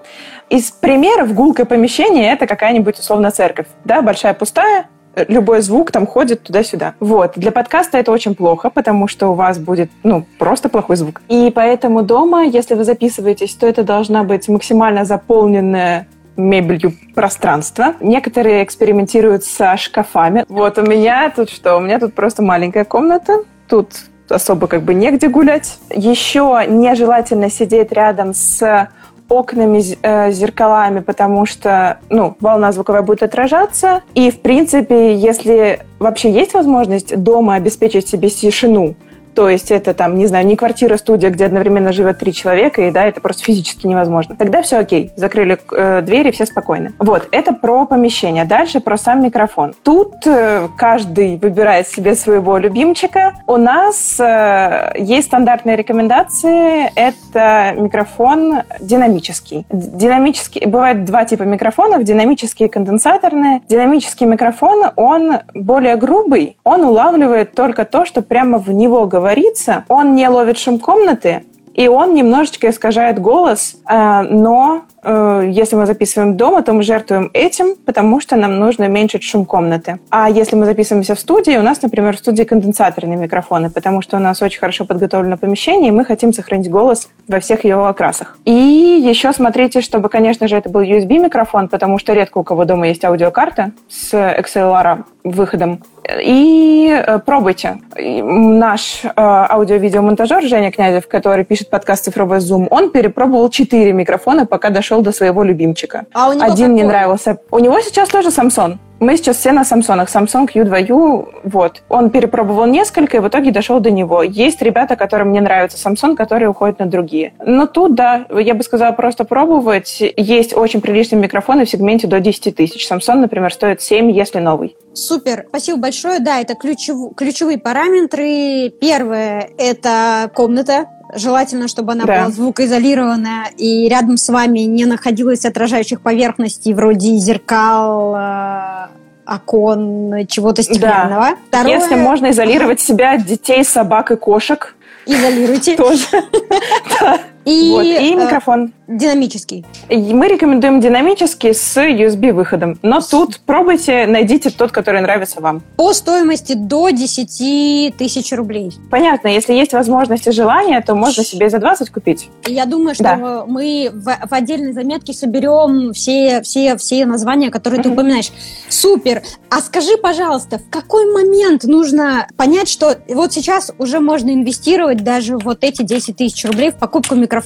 Из 0.49 0.71
примеров 0.71 1.35
гулкое 1.35 1.67
помещение– 1.67 2.33
это 2.35 2.47
какая-нибудь 2.47 2.99
условно 2.99 3.31
церковь, 3.31 3.67
да, 3.85 4.01
большая 4.03 4.35
пустая, 4.35 4.87
любой 5.29 5.61
звук 5.61 5.91
там 5.91 6.07
ходит 6.07 6.43
туда-сюда. 6.43 6.95
Вот. 7.01 7.33
Для 7.37 7.53
подкаста 7.53 7.99
это 7.99 8.13
очень 8.13 8.35
плохо, 8.35 8.71
потому 8.71 9.09
что 9.09 9.29
у 9.29 9.35
вас 9.35 9.59
будет, 9.59 9.91
ну, 10.03 10.25
просто 10.39 10.69
плохой 10.69 10.97
звук. 10.97 11.21
И 11.29 11.51
поэтому 11.55 12.03
дома, 12.03 12.45
если 12.45 12.75
вы 12.75 12.85
записываетесь, 12.85 13.55
то 13.55 13.67
это 13.67 13.83
должна 13.83 14.25
быть 14.25 14.49
максимально 14.49 15.05
заполненная 15.05 16.07
мебелью 16.37 16.93
пространство. 17.15 17.95
Некоторые 18.01 18.63
экспериментируют 18.65 19.45
со 19.45 19.77
шкафами. 19.77 20.45
Вот 20.49 20.79
у 20.79 20.83
меня 20.83 21.31
тут 21.35 21.51
что? 21.51 21.77
У 21.77 21.81
меня 21.81 21.99
тут 21.99 22.15
просто 22.15 22.43
маленькая 22.43 22.85
комната. 22.85 23.43
Тут 23.69 23.89
особо 24.29 24.67
как 24.67 24.83
бы 24.83 24.95
негде 24.95 25.29
гулять. 25.29 25.79
Еще 25.91 26.65
нежелательно 26.69 27.51
сидеть 27.51 27.93
рядом 27.93 28.35
с 28.35 28.89
окнами, 29.29 29.83
э, 30.03 30.33
зеркалами, 30.33 31.01
потому 31.01 31.47
что, 31.47 31.99
ну, 32.09 32.37
волна 32.41 32.73
звуковая 32.73 33.03
будет 33.03 33.23
отражаться. 33.23 34.03
И, 34.15 34.31
в 34.31 34.41
принципе, 34.41 35.15
если 35.15 35.81
вообще 35.99 36.31
есть 36.31 36.55
возможность 36.55 37.17
дома 37.17 37.55
обеспечить 37.55 38.09
себе 38.09 38.29
тишину, 38.29 38.95
то 39.39 39.49
есть 39.49 39.71
это 39.71 39.95
там, 39.95 40.19
не 40.19 40.27
знаю, 40.27 40.45
не 40.47 40.57
квартира-студия, 40.57 41.31
где 41.31 41.45
одновременно 41.47 41.93
живет 41.93 42.19
три 42.19 42.33
человека, 42.33 42.83
и 42.83 42.91
да, 42.91 43.05
это 43.05 43.21
просто 43.21 43.45
физически 43.45 43.87
невозможно. 43.87 44.35
Тогда 44.35 44.63
все 44.63 44.79
окей, 44.79 45.13
закрыли 45.15 45.57
э, 45.71 46.03
двери, 46.03 46.33
все 46.33 46.45
спокойны. 46.45 46.93
Вот, 46.99 47.29
это 47.31 47.53
про 47.53 47.87
помещение. 47.87 48.45
Дальше 48.47 48.81
про 48.81 48.97
сам 48.97 49.23
микрофон. 49.23 49.75
Тут 49.85 50.27
э, 50.27 50.67
каждый 50.77 51.37
выбирает 51.37 51.87
себе 51.87 52.17
своего 52.17 52.59
любимчика. 52.59 53.35
У 53.47 53.59
нас 53.59 54.19
э, 54.19 54.95
есть 54.99 55.29
стандартные 55.29 55.77
рекомендации. 55.77 56.91
Это 56.97 57.75
микрофон 57.77 58.63
динамический. 58.81 59.67
Динамический. 59.71 60.67
Бывает 60.67 61.05
два 61.05 61.25
типа 61.25 61.45
микрофонов, 61.45 62.03
динамический 62.03 62.67
и 62.67 62.69
конденсаторный. 62.69 63.63
Динамический 63.69 64.27
микрофон, 64.27 64.87
он 64.97 65.35
более 65.55 65.95
грубый, 65.95 66.57
он 66.65 66.83
улавливает 66.83 67.53
только 67.53 67.85
то, 67.85 68.05
что 68.05 68.21
прямо 68.21 68.59
в 68.59 68.73
него 68.73 69.07
говорит 69.07 69.28
говорится, 69.29 69.85
он 69.89 70.15
не 70.15 70.27
ловит 70.29 70.59
шум 70.59 70.79
комнаты, 70.79 71.45
и 71.75 71.87
он 71.87 72.15
немножечко 72.15 72.71
искажает 72.71 73.21
голос, 73.21 73.77
э, 73.89 74.23
но 74.23 74.85
если 75.05 75.77
мы 75.77 75.87
записываем 75.87 76.37
дома, 76.37 76.63
то 76.63 76.73
мы 76.73 76.83
жертвуем 76.83 77.31
этим, 77.33 77.77
потому 77.77 78.21
что 78.21 78.37
нам 78.37 78.59
нужно 78.59 78.87
уменьшить 78.87 79.23
шум 79.23 79.45
комнаты. 79.45 79.99
А 80.11 80.29
если 80.29 80.57
мы 80.57 80.67
записываемся 80.67 81.15
в 81.15 81.21
студии, 81.21 81.57
у 81.57 81.63
нас, 81.63 81.83
например, 81.83 82.17
в 82.17 82.19
студии 82.19 82.45
конденсаторные 82.45 83.17
микрофоны, 83.17 83.71
потому 83.71 84.03
что 84.03 84.17
у 84.17 84.21
нас 84.21 84.43
очень 84.43 84.59
хорошо 84.59 84.85
подготовлено 84.85 85.37
помещение, 85.37 85.89
и 85.89 85.93
мы 85.93 86.05
хотим 86.05 86.33
сохранить 86.33 86.71
голос 86.71 87.09
во 87.29 87.41
всех 87.41 87.65
его 87.65 87.87
окрасах. 87.87 88.37
И 88.45 88.51
еще 88.53 89.33
смотрите, 89.33 89.81
чтобы, 89.81 90.09
конечно 90.09 90.49
же, 90.49 90.57
это 90.57 90.69
был 90.69 90.81
USB-микрофон, 90.81 91.69
потому 91.69 91.99
что 91.99 92.13
редко 92.13 92.39
у 92.39 92.45
кого 92.45 92.65
дома 92.65 92.89
есть 92.89 93.05
аудиокарта 93.05 93.73
с 93.89 94.13
XLR 94.15 95.05
выходом. 95.25 95.83
И 96.23 96.89
э, 96.91 97.19
пробуйте. 97.19 97.79
Наш 97.97 99.03
э, 99.05 99.11
аудио-видеомонтажер 99.15 100.43
Женя 100.43 100.73
Князев, 100.73 101.07
который 101.07 101.45
пишет 101.45 101.69
подкаст 101.69 102.05
«Цифровой 102.05 102.41
зум», 102.41 102.67
он 102.71 102.91
перепробовал 102.91 103.51
четыре 103.51 103.93
микрофона, 103.93 104.47
пока 104.47 104.71
дошел 104.71 104.98
до 105.03 105.13
своего 105.13 105.43
любимчика. 105.43 106.07
А 106.13 106.29
у 106.29 106.33
него 106.33 106.45
Один 106.45 106.69
какой? 106.69 106.75
не 106.75 106.83
нравился. 106.85 107.39
У 107.51 107.59
него 107.59 107.81
сейчас 107.81 108.09
тоже 108.09 108.29
Samsung. 108.29 108.79
Мы 109.01 109.17
сейчас 109.17 109.37
все 109.37 109.53
на 109.53 109.65
Самсонах. 109.65 110.09
Samsung 110.09 110.49
U2U, 110.53 111.43
вот. 111.45 111.83
Он 111.89 112.11
перепробовал 112.11 112.67
несколько 112.67 113.19
и 113.19 113.21
в 113.21 113.29
итоге 113.29 113.53
дошел 113.53 113.79
до 113.79 113.93
него. 113.93 114.25
Есть 114.25 114.61
ребята, 114.61 114.97
которым 114.97 115.33
не 115.33 115.41
нравится 115.41 115.79
Samsung, 115.89 116.17
которые 116.17 116.49
уходят 116.49 116.81
на 116.81 116.87
другие. 116.87 117.33
Но 117.45 117.67
тут, 117.67 117.95
да, 117.95 118.27
я 118.31 118.55
бы 118.55 118.65
сказала, 118.65 118.93
просто 118.93 119.25
пробовать. 119.25 120.03
Есть 120.17 120.53
очень 120.57 120.81
приличные 120.81 121.21
микрофоны 121.21 121.65
в 121.65 121.71
сегменте 121.71 122.09
до 122.09 122.19
10 122.19 122.57
тысяч. 122.57 122.91
Samsung, 122.91 123.17
например, 123.17 123.53
стоит 123.53 123.81
7, 123.81 124.11
если 124.11 124.41
новый. 124.41 124.77
Супер, 124.95 125.45
спасибо 125.49 125.79
большое. 125.79 126.19
Да, 126.19 126.41
это 126.41 126.57
ключев... 126.57 126.97
ключевые 127.17 127.59
параметры. 127.59 128.71
Первое– 128.81 129.51
это 129.59 130.29
комната, 130.35 130.87
Желательно, 131.15 131.69
чтобы 131.69 131.93
она 131.93 132.05
Да. 132.05 132.21
была 132.23 132.31
звукоизолированная 132.31 133.47
и 133.57 133.89
рядом 133.89 134.17
с 134.17 134.29
вами 134.29 134.61
не 134.61 134.85
находилось 134.85 135.45
отражающих 135.45 136.01
поверхностей 136.01 136.75
вроде 136.75 137.17
зеркал, 137.17 138.15
э, 138.17 138.87
окон, 139.27 140.27
чего-то 140.27 140.63
стеклянного. 140.63 141.31
Второе, 141.49 141.75
Если 141.79 141.95
можно 141.95 142.31
изолировать 142.31 142.81
себя 142.81 143.13
от 143.15 143.25
детей, 143.27 143.65
собак 143.65 144.11
и 144.11 144.17
кошек, 144.17 144.75
изолируйте. 145.07 145.77
тоже. 145.77 146.05
И, 147.49 147.71
Вот. 147.71 147.83
И 147.85 148.13
э, 148.13 148.15
микрофон. 148.15 148.73
динамический. 148.87 149.65
И 149.89 149.97
Мы 149.97 150.29
рекомендуем 150.29 150.81
динамический 150.81 151.55
с 151.55 151.77
USB-выходом. 151.77 152.79
Но 152.83 153.01
тут 153.01 153.41
пробуйте, 153.41 154.07
найдите 154.07 154.51
тот, 154.51 154.71
который 154.71 155.01
нравится 155.01 155.41
вам. 155.41 155.63
По 155.77 155.93
стоимости 155.95 156.53
до 156.55 156.91
10 156.91 157.97
тысяч 157.97 158.33
рублей. 158.33 158.73
Понятно, 158.91 159.29
если 159.29 159.55
есть 159.55 159.73
возможность 159.73 160.27
и 160.27 160.31
желание, 160.31 160.81
то 160.83 160.95
можно 160.95 161.25
себе 161.25 161.49
за 161.49 161.59
20 161.59 161.91
купить. 161.91 162.29
Я 162.47 162.67
думаю, 162.67 162.95
что 162.95 163.05
Да. 163.05 163.45
мы 163.47 163.91
в, 163.93 164.05
в 164.05 164.33
отдельной 164.33 164.73
заметке 164.73 165.13
соберем 165.15 165.93
все, 165.95 166.43
все, 166.43 166.77
все 166.77 167.07
названия, 167.07 167.51
которые 167.51 167.83
ты 167.83 167.89
Мгм. 167.89 167.99
упоминаешь. 167.99 168.31
Супер! 168.69 169.23
А 169.51 169.61
скажи, 169.61 169.97
пожалуйста, 170.03 170.59
в 170.59 170.69
какой 170.71 171.11
момент 171.13 171.65
нужно 171.65 172.27
понять, 172.37 172.69
что 172.69 172.97
вот 173.09 173.33
сейчас 173.33 173.73
уже 173.79 174.01
можно 174.01 174.31
инвестировать 174.31 175.03
даже 175.03 175.39
вот 175.39 175.65
эти 175.65 175.83
10 175.83 176.17
тысяч 176.17 176.45
рублей 176.45 176.71
в 176.73 176.77
покупку 176.77 177.15
микрофона? 177.15 177.38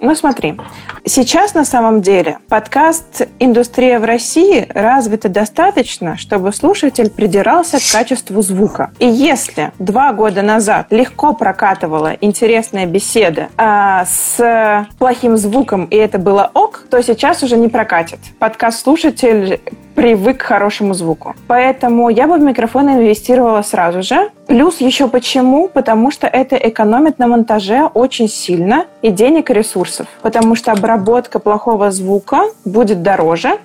Ну 0.00 0.14
смотри, 0.14 0.58
сейчас 1.04 1.54
на 1.54 1.64
самом 1.64 2.02
деле 2.02 2.38
подкаст-индустрия 2.48 3.98
в 3.98 4.04
России 4.04 4.66
развита 4.70 5.28
достаточно, 5.28 6.16
чтобы 6.16 6.52
слушатель 6.52 7.10
придирался 7.10 7.78
к 7.78 7.92
качеству 7.92 8.42
звука. 8.42 8.90
И 8.98 9.06
если 9.06 9.72
два 9.78 10.12
года 10.12 10.42
назад 10.42 10.86
легко 10.90 11.32
прокатывала 11.32 12.16
интересная 12.20 12.86
беседа 12.86 13.48
а, 13.56 14.04
с 14.06 14.86
плохим 14.98 15.36
звуком, 15.36 15.86
и 15.86 15.96
это 15.96 16.18
было 16.18 16.50
ок, 16.54 16.84
то 16.90 17.02
сейчас 17.02 17.42
уже 17.42 17.56
не 17.56 17.68
прокатит. 17.68 18.18
Подкаст-слушатель 18.38 19.60
привык 19.96 20.38
к 20.38 20.42
хорошему 20.42 20.94
звуку. 20.94 21.34
Поэтому 21.48 22.10
я 22.10 22.28
бы 22.28 22.36
в 22.36 22.42
микрофон 22.42 22.88
инвестировала 22.88 23.62
сразу 23.62 24.02
же. 24.02 24.30
Плюс 24.46 24.80
еще 24.80 25.08
почему? 25.08 25.68
Потому 25.68 26.10
что 26.10 26.26
это 26.26 26.54
экономит 26.56 27.18
на 27.18 27.26
монтаже 27.26 27.86
очень 27.94 28.28
сильно 28.28 28.84
и 29.02 29.10
денег, 29.10 29.50
и 29.50 29.54
ресурсов. 29.54 30.06
Потому 30.22 30.54
что 30.54 30.72
обработка 30.72 31.38
плохого 31.38 31.90
звука 31.90 32.42
будет 32.64 33.02
дороже, 33.02 33.58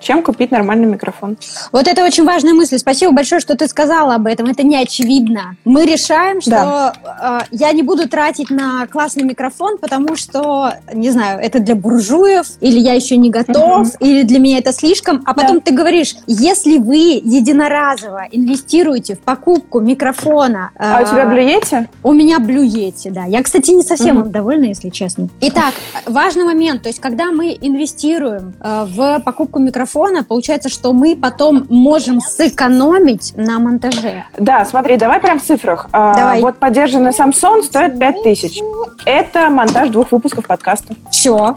чем 0.00 0.22
купить 0.22 0.50
нормальный 0.50 0.86
микрофон. 0.86 1.36
Вот 1.72 1.88
это 1.88 2.04
очень 2.04 2.24
важная 2.24 2.52
мысль. 2.54 2.78
Спасибо 2.78 3.12
большое, 3.12 3.40
что 3.40 3.56
ты 3.56 3.66
сказала 3.66 4.14
об 4.14 4.26
этом. 4.26 4.46
Это 4.46 4.62
не 4.62 4.76
очевидно. 4.76 5.56
Мы 5.64 5.86
решаем, 5.86 6.40
что 6.40 6.50
Да. 6.50 7.40
э, 7.50 7.56
я 7.56 7.72
не 7.72 7.82
буду 7.82 8.08
тратить 8.08 8.50
на 8.50 8.86
классный 8.86 9.24
микрофон, 9.24 9.78
потому 9.78 10.16
что, 10.16 10.74
не 10.92 11.10
знаю, 11.10 11.40
это 11.40 11.60
для 11.60 11.74
буржуев, 11.74 12.46
или 12.60 12.78
я 12.78 12.92
еще 12.94 13.16
не 13.16 13.30
готов, 13.30 13.88
Мгм. 13.88 13.90
или 14.00 14.22
для 14.22 14.38
меня 14.38 14.58
это 14.58 14.72
слишком. 14.72 15.22
А 15.24 15.34
Да. 15.34 15.42
потом 15.42 15.60
ты 15.60 15.72
говоришь, 15.72 16.16
если 16.26 16.78
вы 16.78 17.20
единоразово 17.24 18.24
инвестируете 18.30 19.14
в 19.16 19.20
покупку 19.20 19.80
микрофона... 19.80 20.70
А 20.78 20.98
у 21.00 21.04
э, 21.04 21.06
тебя 21.06 21.26
блюете? 21.26 21.88
у 22.02 22.12
меня 22.12 22.38
блюете, 22.38 23.10
да. 23.10 23.24
Я, 23.24 23.42
кстати, 23.42 23.70
не 23.70 23.82
совсем 23.82 24.20
им 24.20 24.30
довольна, 24.30 24.64
если 24.66 24.90
честно. 24.90 25.28
Итак, 25.40 25.72
важный 26.04 26.44
момент. 26.44 26.82
То 26.82 26.88
есть, 26.88 27.00
когда 27.00 27.32
мы 27.32 27.56
инвестируем 27.60 28.54
э, 28.60 28.84
в 28.88 29.20
покупку 29.24 29.58
микрофона, 29.58 29.85
получается, 30.24 30.68
что 30.68 30.92
мы 30.92 31.16
потом 31.16 31.66
можем 31.68 32.20
сэкономить 32.20 33.32
на 33.36 33.58
монтаже. 33.58 34.24
Да, 34.36 34.64
смотри, 34.64 34.96
давай 34.96 35.20
прям 35.20 35.38
в 35.40 35.42
цифрах. 35.42 35.88
А, 35.92 36.14
Давай. 36.14 36.40
Вот 36.40 36.58
поддержанный 36.58 37.10
Samsung 37.10 37.62
стоит 37.62 37.98
5000. 37.98 38.60
Это 39.04 39.50
монтаж 39.50 39.90
двух 39.90 40.12
выпусков 40.12 40.46
подкаста. 40.46 40.94
Все. 41.10 41.34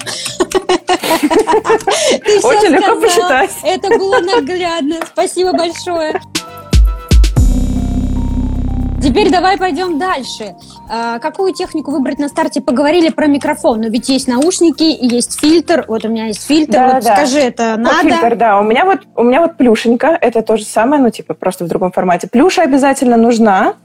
Очень 2.43 2.73
легко 2.73 2.99
посчитать. 2.99 3.51
Это 3.63 3.89
было 3.97 4.19
наглядно. 4.19 4.95
Спасибо 5.13 5.53
большое. 5.53 6.19
Теперь 9.01 9.31
давай 9.31 9.57
пойдем 9.57 9.97
дальше. 9.97 10.55
А, 10.89 11.19
Какую 11.19 11.53
технику 11.53 11.91
выбрать 11.91 12.19
на 12.19 12.27
старте? 12.27 12.59
Поговорили 12.59 13.09
про 13.09 13.27
микрофон, 13.27 13.79
но 13.81 13.87
ведь 13.87 14.09
есть 14.09 14.27
наушники 14.27 14.83
есть 14.83 15.39
фильтр. 15.39 15.85
Вот 15.87 16.03
у 16.03 16.09
меня 16.09 16.25
есть 16.27 16.45
фильтр. 16.45 16.73
Да, 16.73 16.93
вот 16.95 17.03
да. 17.03 17.15
скажи, 17.15 17.39
это 17.39 17.75
Вот 17.77 17.79
надо? 17.79 18.01
фильтр, 18.09 18.35
да. 18.35 18.59
У 18.59 18.63
меня 18.63 18.83
вот 18.85 18.99
у 19.15 19.23
меня 19.23 19.41
вот 19.41 19.55
плюшенька. 19.55 20.17
Это 20.19 20.41
то 20.41 20.57
же 20.57 20.65
самое, 20.65 21.01
ну 21.01 21.09
типа 21.09 21.33
просто 21.33 21.63
в 21.63 21.67
другом 21.69 21.91
формате. 21.91 22.27
Плюша 22.29 22.63
обязательно 22.63 23.15
нужна. 23.15 23.75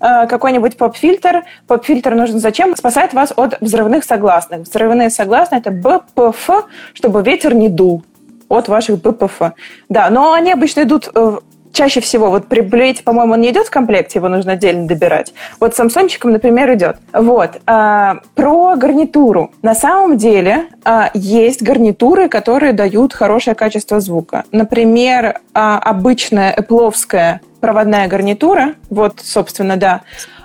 Э, 0.00 0.26
Какой-нибудь 0.26 0.76
поп-фильтр. 0.78 1.44
Поп-фильтр 1.66 2.14
нужен 2.14 2.40
зачем? 2.40 2.74
Спасает 2.74 3.12
вас 3.12 3.32
от 3.36 3.60
взрывных 3.60 4.04
согласных. 4.04 4.60
Взрывные 4.60 5.10
согласные 5.10 5.60
это 5.60 5.70
БПФ, 5.70 6.50
чтобы 6.94 7.22
ветер 7.22 7.54
не 7.54 7.68
дул 7.68 8.02
от 8.48 8.68
ваших 8.68 9.00
БПФ. 9.02 9.52
Да, 9.88 10.10
но 10.10 10.32
они 10.32 10.50
обычно 10.52 10.82
идут 10.82 11.10
э, 11.14 11.38
чаще 11.72 12.00
всего, 12.00 12.30
вот 12.30 12.46
при 12.46 12.60
блейте, 12.60 13.02
по-моему, 13.02 13.34
он 13.34 13.40
не 13.40 13.50
идет 13.50 13.66
в 13.66 13.70
комплекте, 13.70 14.18
его 14.18 14.28
нужно 14.28 14.52
отдельно 14.52 14.86
добирать. 14.86 15.32
Вот 15.60 15.74
с 15.74 15.76
Самсончиком, 15.76 16.32
например, 16.32 16.72
идет. 16.74 16.96
Вот. 17.12 17.60
А, 17.66 18.18
про 18.34 18.76
гарнитуру. 18.76 19.52
На 19.62 19.74
самом 19.74 20.16
деле 20.16 20.66
а, 20.84 21.10
есть 21.14 21.62
гарнитуры, 21.62 22.28
которые 22.28 22.72
дают 22.72 23.12
хорошее 23.12 23.54
качество 23.54 24.00
звука. 24.00 24.44
Например, 24.52 25.40
а, 25.54 25.78
обычная 25.78 26.52
эпловская 26.52 27.40
проводная 27.60 28.08
гарнитура, 28.08 28.74
вот, 28.90 29.20
собственно, 29.22 29.76
да, 29.76 30.02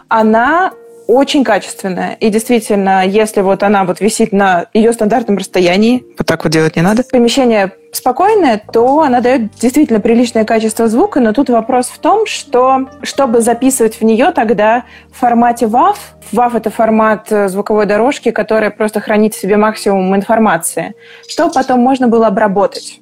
она 0.07 0.71
очень 1.07 1.43
качественная. 1.43 2.13
И 2.19 2.29
действительно, 2.29 3.05
если 3.05 3.41
вот 3.41 3.63
она 3.63 3.85
вот 3.85 4.01
висит 4.01 4.33
на 4.33 4.67
ее 4.73 4.93
стандартном 4.93 5.37
расстоянии, 5.37 6.03
вот 6.17 6.27
так 6.27 6.43
вот 6.43 6.53
делать 6.53 6.75
не 6.75 6.81
надо, 6.81 7.03
помещение 7.09 7.71
спокойное, 7.93 8.61
то 8.71 9.01
она 9.01 9.21
дает 9.21 9.53
действительно 9.55 9.99
приличное 9.99 10.45
качество 10.45 10.87
звука, 10.87 11.19
но 11.19 11.33
тут 11.33 11.49
вопрос 11.49 11.87
в 11.87 11.97
том, 11.99 12.25
что 12.25 12.89
чтобы 13.01 13.41
записывать 13.41 13.99
в 13.99 14.03
нее 14.03 14.31
тогда 14.31 14.83
в 15.11 15.19
формате 15.19 15.65
WAV, 15.65 15.95
WAV 16.33 16.57
это 16.57 16.69
формат 16.69 17.31
э, 17.31 17.47
звуковой 17.47 17.85
дорожки, 17.85 18.31
которая 18.31 18.69
просто 18.69 18.99
хранит 18.99 19.33
в 19.33 19.39
себе 19.39 19.57
максимум 19.57 20.15
информации, 20.15 20.93
что 21.27 21.49
потом 21.49 21.79
можно 21.79 22.07
было 22.07 22.27
обработать. 22.27 22.99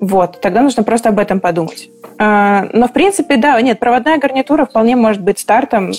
Вот, 0.00 0.40
тогда 0.40 0.62
нужно 0.62 0.84
просто 0.84 1.08
об 1.08 1.18
этом 1.18 1.40
подумать. 1.40 1.90
А, 2.18 2.68
но, 2.72 2.86
в 2.86 2.92
принципе, 2.92 3.36
да, 3.36 3.60
нет, 3.60 3.80
проводная 3.80 4.18
гарнитура 4.18 4.64
вполне 4.64 4.94
может 4.94 5.22
быть 5.22 5.40
стартом 5.40 5.92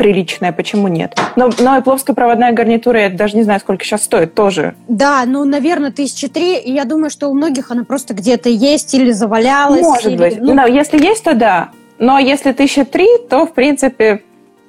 приличная, 0.00 0.50
почему 0.50 0.88
нет? 0.88 1.14
Но, 1.36 1.50
но 1.58 1.76
и 1.76 1.82
плоская 1.82 2.16
проводная 2.16 2.52
гарнитура, 2.52 3.02
я 3.02 3.10
даже 3.10 3.36
не 3.36 3.42
знаю, 3.42 3.60
сколько 3.60 3.84
сейчас 3.84 4.02
стоит, 4.04 4.32
тоже. 4.34 4.74
Да, 4.88 5.24
ну, 5.26 5.44
наверное, 5.44 5.90
тысячи 5.90 6.26
три, 6.26 6.56
и 6.56 6.72
я 6.72 6.86
думаю, 6.86 7.10
что 7.10 7.28
у 7.28 7.34
многих 7.34 7.70
она 7.70 7.84
просто 7.84 8.14
где-то 8.14 8.48
есть 8.48 8.94
или 8.94 9.10
завалялась. 9.10 9.82
Может 9.82 10.06
или, 10.06 10.16
быть. 10.16 10.40
Ну... 10.40 10.54
Но 10.54 10.66
если 10.66 11.04
есть, 11.04 11.24
то 11.24 11.34
да. 11.34 11.68
Но 11.98 12.18
если 12.18 12.52
тысяча 12.52 12.86
три, 12.86 13.06
то, 13.28 13.44
в 13.44 13.52
принципе, 13.52 14.22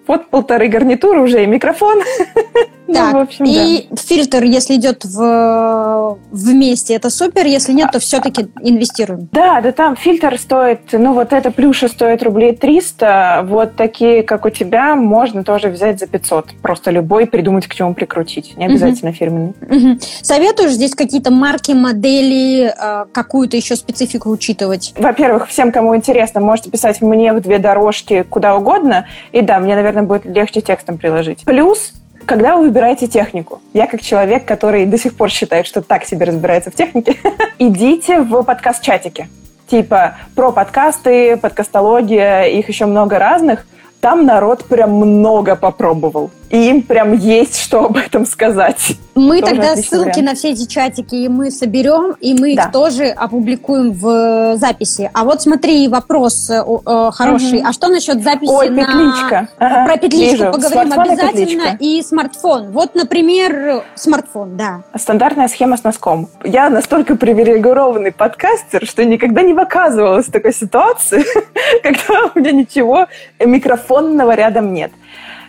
вот 0.08 0.28
полторы 0.30 0.68
гарнитуры 0.68 1.22
уже 1.22 1.44
и 1.44 1.48
микрофон. 1.48 2.02
Так, 2.94 3.14
ну, 3.14 3.20
в 3.20 3.22
общем, 3.24 3.46
и 3.46 3.88
да. 3.90 3.96
фильтр, 3.96 4.44
если 4.44 4.76
идет 4.76 5.06
в, 5.06 6.18
вместе, 6.32 6.94
это 6.96 7.10
супер. 7.10 7.46
Если 7.46 7.74
нет, 7.74 7.92
то 7.92 8.00
все-таки 8.00 8.48
инвестируем. 8.62 9.30
Да, 9.32 9.62
да, 9.62 9.72
там 9.72 9.96
фильтр 9.96 10.38
стоит, 10.38 10.80
ну 10.92 11.14
вот 11.14 11.34
это 11.34 11.52
плюша 11.52 11.88
стоит 11.88 12.24
рублей 12.24 12.56
300. 12.56 13.46
Вот 13.48 13.76
такие, 13.76 14.24
как 14.24 14.46
у 14.46 14.50
тебя, 14.50 14.96
можно 14.96 15.44
тоже 15.44 15.70
взять 15.70 16.00
за 16.00 16.08
500. 16.08 16.56
Просто 16.62 16.92
любой 16.92 17.26
придумать, 17.26 17.68
к 17.68 17.74
чему 17.74 17.94
прикрутить. 17.94 18.58
Не 18.58 18.66
обязательно 18.66 19.12
угу. 19.12 19.18
фирменный. 19.18 19.54
Угу. 19.62 20.00
Советуешь 20.22 20.72
здесь 20.72 20.96
какие-то 20.96 21.32
марки, 21.32 21.72
модели, 21.72 22.74
э, 22.78 23.06
какую-то 23.12 23.58
еще 23.58 23.76
специфику 23.76 24.30
учитывать? 24.30 24.94
Во-первых, 24.98 25.48
всем, 25.48 25.72
кому 25.72 25.96
интересно, 25.96 26.42
можете 26.42 26.70
писать 26.70 27.02
мне 27.02 27.34
в 27.34 27.42
две 27.42 27.60
дорожки 27.60 28.24
куда 28.24 28.56
угодно. 28.56 29.08
И 29.32 29.42
да, 29.42 29.60
мне, 29.60 29.76
наверное, 29.76 30.01
будет 30.04 30.26
легче 30.26 30.62
текстом 30.62 30.98
приложить. 30.98 31.44
Плюс 31.46 31.94
когда 32.26 32.56
вы 32.56 32.68
выбираете 32.68 33.08
технику, 33.08 33.62
я 33.74 33.88
как 33.88 34.02
человек, 34.02 34.46
который 34.46 34.86
до 34.86 34.98
сих 34.98 35.16
пор 35.16 35.30
считает, 35.30 35.66
что 35.66 35.82
так 35.82 36.06
себе 36.06 36.26
разбирается 36.26 36.70
в 36.72 36.76
технике, 36.76 37.16
идите 37.60 38.22
в 38.22 38.44
подкаст-чатики. 38.44 39.28
Типа 39.68 40.18
про 40.36 40.52
подкасты, 40.52 41.38
подкастология, 41.38 42.44
их 42.44 42.68
еще 42.68 42.86
много 42.86 43.18
разных. 43.18 43.66
Там 44.02 44.26
народ 44.26 44.66
прям 44.66 44.92
много 44.92 45.56
попробовал 45.56 46.30
и 46.52 46.70
им 46.70 46.82
прям 46.82 47.14
есть 47.14 47.58
что 47.58 47.86
об 47.86 47.98
этом 47.98 48.26
сказать. 48.26 48.98
Мы 49.16 49.42
тоже 49.42 49.56
тогда 49.56 49.76
ссылки 49.76 50.10
вариант. 50.10 50.22
на 50.22 50.36
все 50.36 50.52
эти 50.52 50.66
чатики 50.66 51.16
и 51.16 51.28
мы 51.28 51.52
соберем, 51.52 52.16
и 52.20 52.34
мы 52.34 52.56
да. 52.56 52.64
их 52.64 52.72
тоже 52.72 53.06
опубликуем 53.06 53.92
в 53.92 54.58
записи. 54.58 55.10
А 55.14 55.24
вот 55.24 55.42
смотри, 55.42 55.88
вопрос 55.88 56.50
э, 56.50 56.62
э, 56.62 57.12
хороший. 57.14 57.60
Угу. 57.60 57.68
А 57.68 57.74
что 57.74 57.88
насчет 57.88 58.24
записи 58.24 58.52
Ой, 58.52 58.70
на... 58.70 58.82
петличка. 58.82 59.48
Ага, 59.58 59.86
Про 59.86 59.98
петличку 59.98 60.32
вижу. 60.32 60.52
поговорим 60.52 60.92
Смартфон 60.92 61.12
обязательно. 61.12 61.78
И, 61.80 62.00
и 62.00 62.04
смартфон. 62.04 62.72
Вот, 62.72 62.96
например, 62.96 63.84
смартфон, 63.96 64.58
да. 64.58 64.84
Стандартная 64.96 65.48
схема 65.48 65.78
с 65.78 65.84
носком. 65.84 66.30
Я 66.44 66.70
настолько 66.70 67.16
привилегированный 67.16 68.12
подкастер, 68.12 68.86
что 68.86 69.06
никогда 69.06 69.42
не 69.42 69.54
оказывалась 69.54 70.28
в 70.28 70.32
такой 70.32 70.54
ситуации, 70.54 71.24
когда 71.84 72.32
у 72.34 72.40
меня 72.40 72.52
ничего 72.52 73.08
микрофонного 73.40 74.34
рядом 74.36 74.74
нет. 74.74 74.92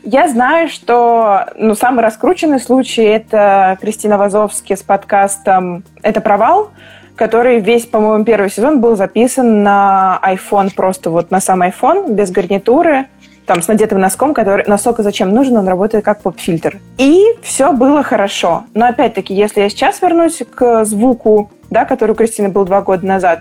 Я 0.04 0.28
знаю, 0.28 0.68
что 0.68 1.46
ну, 1.56 1.74
самый 1.74 2.00
раскрученный 2.00 2.58
случай– 2.58 3.02
это 3.04 3.78
Кристина 3.80 4.18
Вазовски 4.18 4.74
с 4.74 4.82
подкастом 4.82 5.84
«Это 6.02 6.20
провал», 6.20 6.70
который 7.14 7.60
весь, 7.60 7.86
по-моему, 7.86 8.24
первый 8.24 8.50
сезон 8.50 8.80
был 8.80 8.96
записан 8.96 9.62
на 9.62 10.18
iPhone, 10.24 10.74
просто 10.74 11.10
вот 11.10 11.30
на 11.30 11.40
сам 11.40 11.62
iPhone, 11.62 12.14
без 12.14 12.32
гарнитуры, 12.32 13.06
там, 13.46 13.62
с 13.62 13.68
надетым 13.68 14.00
носком, 14.00 14.34
который 14.34 14.64
носок 14.66 14.98
и 14.98 15.02
зачем 15.04 15.30
нужен, 15.30 15.56
он 15.56 15.68
работает 15.68 16.04
как 16.04 16.20
поп-фильтр. 16.20 16.80
И 16.98 17.24
все 17.42 17.72
было 17.72 18.02
хорошо. 18.02 18.64
Но 18.74 18.86
опять-таки, 18.86 19.34
если 19.34 19.60
я 19.60 19.68
сейчас 19.68 20.02
вернусь 20.02 20.42
к 20.52 20.84
звуку, 20.84 21.50
да, 21.70 21.84
который 21.84 22.12
у 22.12 22.14
Кристины 22.14 22.48
был 22.48 22.64
два 22.64 22.82
года 22.82 23.06
назад, 23.06 23.40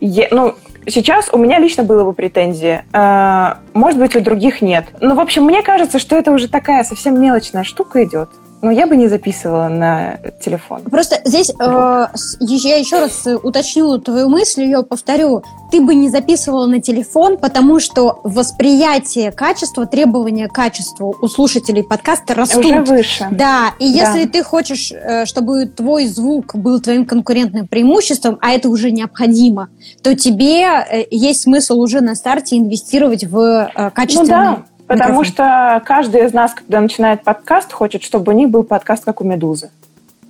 я, 0.00 0.28
ну, 0.30 0.54
Сейчас 0.88 1.28
у 1.32 1.38
меня 1.38 1.58
лично 1.58 1.82
было 1.82 2.04
бы 2.04 2.12
претензии. 2.12 2.82
А, 2.92 3.58
может 3.74 3.98
быть, 3.98 4.16
у 4.16 4.20
других 4.20 4.62
нет. 4.62 4.86
Но, 5.00 5.14
в 5.14 5.20
общем, 5.20 5.44
мне 5.44 5.62
кажется, 5.62 5.98
что 5.98 6.16
это 6.16 6.32
уже 6.32 6.48
такая 6.48 6.82
совсем 6.84 7.20
мелочная 7.20 7.64
штука 7.64 8.04
идет. 8.04 8.30
Но 8.60 8.70
я 8.70 8.86
бы 8.86 8.96
не 8.96 9.08
записывала 9.08 9.68
на 9.68 10.18
телефон. 10.40 10.82
Просто 10.82 11.20
здесь 11.24 11.50
э, 11.50 12.06
я 12.40 12.76
еще 12.76 13.00
раз 13.00 13.26
уточню 13.42 13.98
твою 13.98 14.28
мысль, 14.28 14.62
ее 14.62 14.82
повторю. 14.82 15.42
Ты 15.70 15.80
бы 15.80 15.94
не 15.94 16.08
записывала 16.08 16.66
на 16.66 16.80
телефон, 16.80 17.38
потому 17.38 17.78
что 17.78 18.20
восприятие 18.24 19.30
качества, 19.32 19.86
требования 19.86 20.48
к 20.48 20.52
качеству 20.52 21.14
у 21.20 21.28
слушателей 21.28 21.84
подкаста 21.84 22.34
растут. 22.34 22.64
Уже 22.64 22.82
выше. 22.82 23.28
Да, 23.30 23.74
и 23.78 23.92
да. 23.92 24.12
если 24.12 24.28
ты 24.28 24.42
хочешь, 24.42 24.92
э, 24.92 25.26
чтобы 25.26 25.66
твой 25.66 26.06
звук 26.06 26.56
был 26.56 26.80
твоим 26.80 27.04
конкурентным 27.04 27.68
преимуществом, 27.68 28.38
а 28.40 28.52
это 28.52 28.68
уже 28.68 28.90
необходимо, 28.90 29.68
то 30.02 30.16
тебе 30.16 30.62
э, 30.64 31.04
есть 31.10 31.42
смысл 31.42 31.80
уже 31.80 32.00
на 32.00 32.14
старте 32.14 32.56
инвестировать 32.56 33.24
в 33.24 33.70
э, 33.74 33.90
качественный 33.90 34.28
ну, 34.28 34.56
да. 34.56 34.64
Потому 34.88 35.22
что 35.22 35.82
каждый 35.84 36.24
из 36.24 36.32
нас, 36.32 36.54
когда 36.54 36.80
начинает 36.80 37.22
подкаст, 37.22 37.72
хочет, 37.72 38.02
чтобы 38.02 38.32
у 38.32 38.34
них 38.34 38.48
был 38.48 38.64
подкаст, 38.64 39.04
как 39.04 39.20
у 39.20 39.24
«Медузы». 39.24 39.70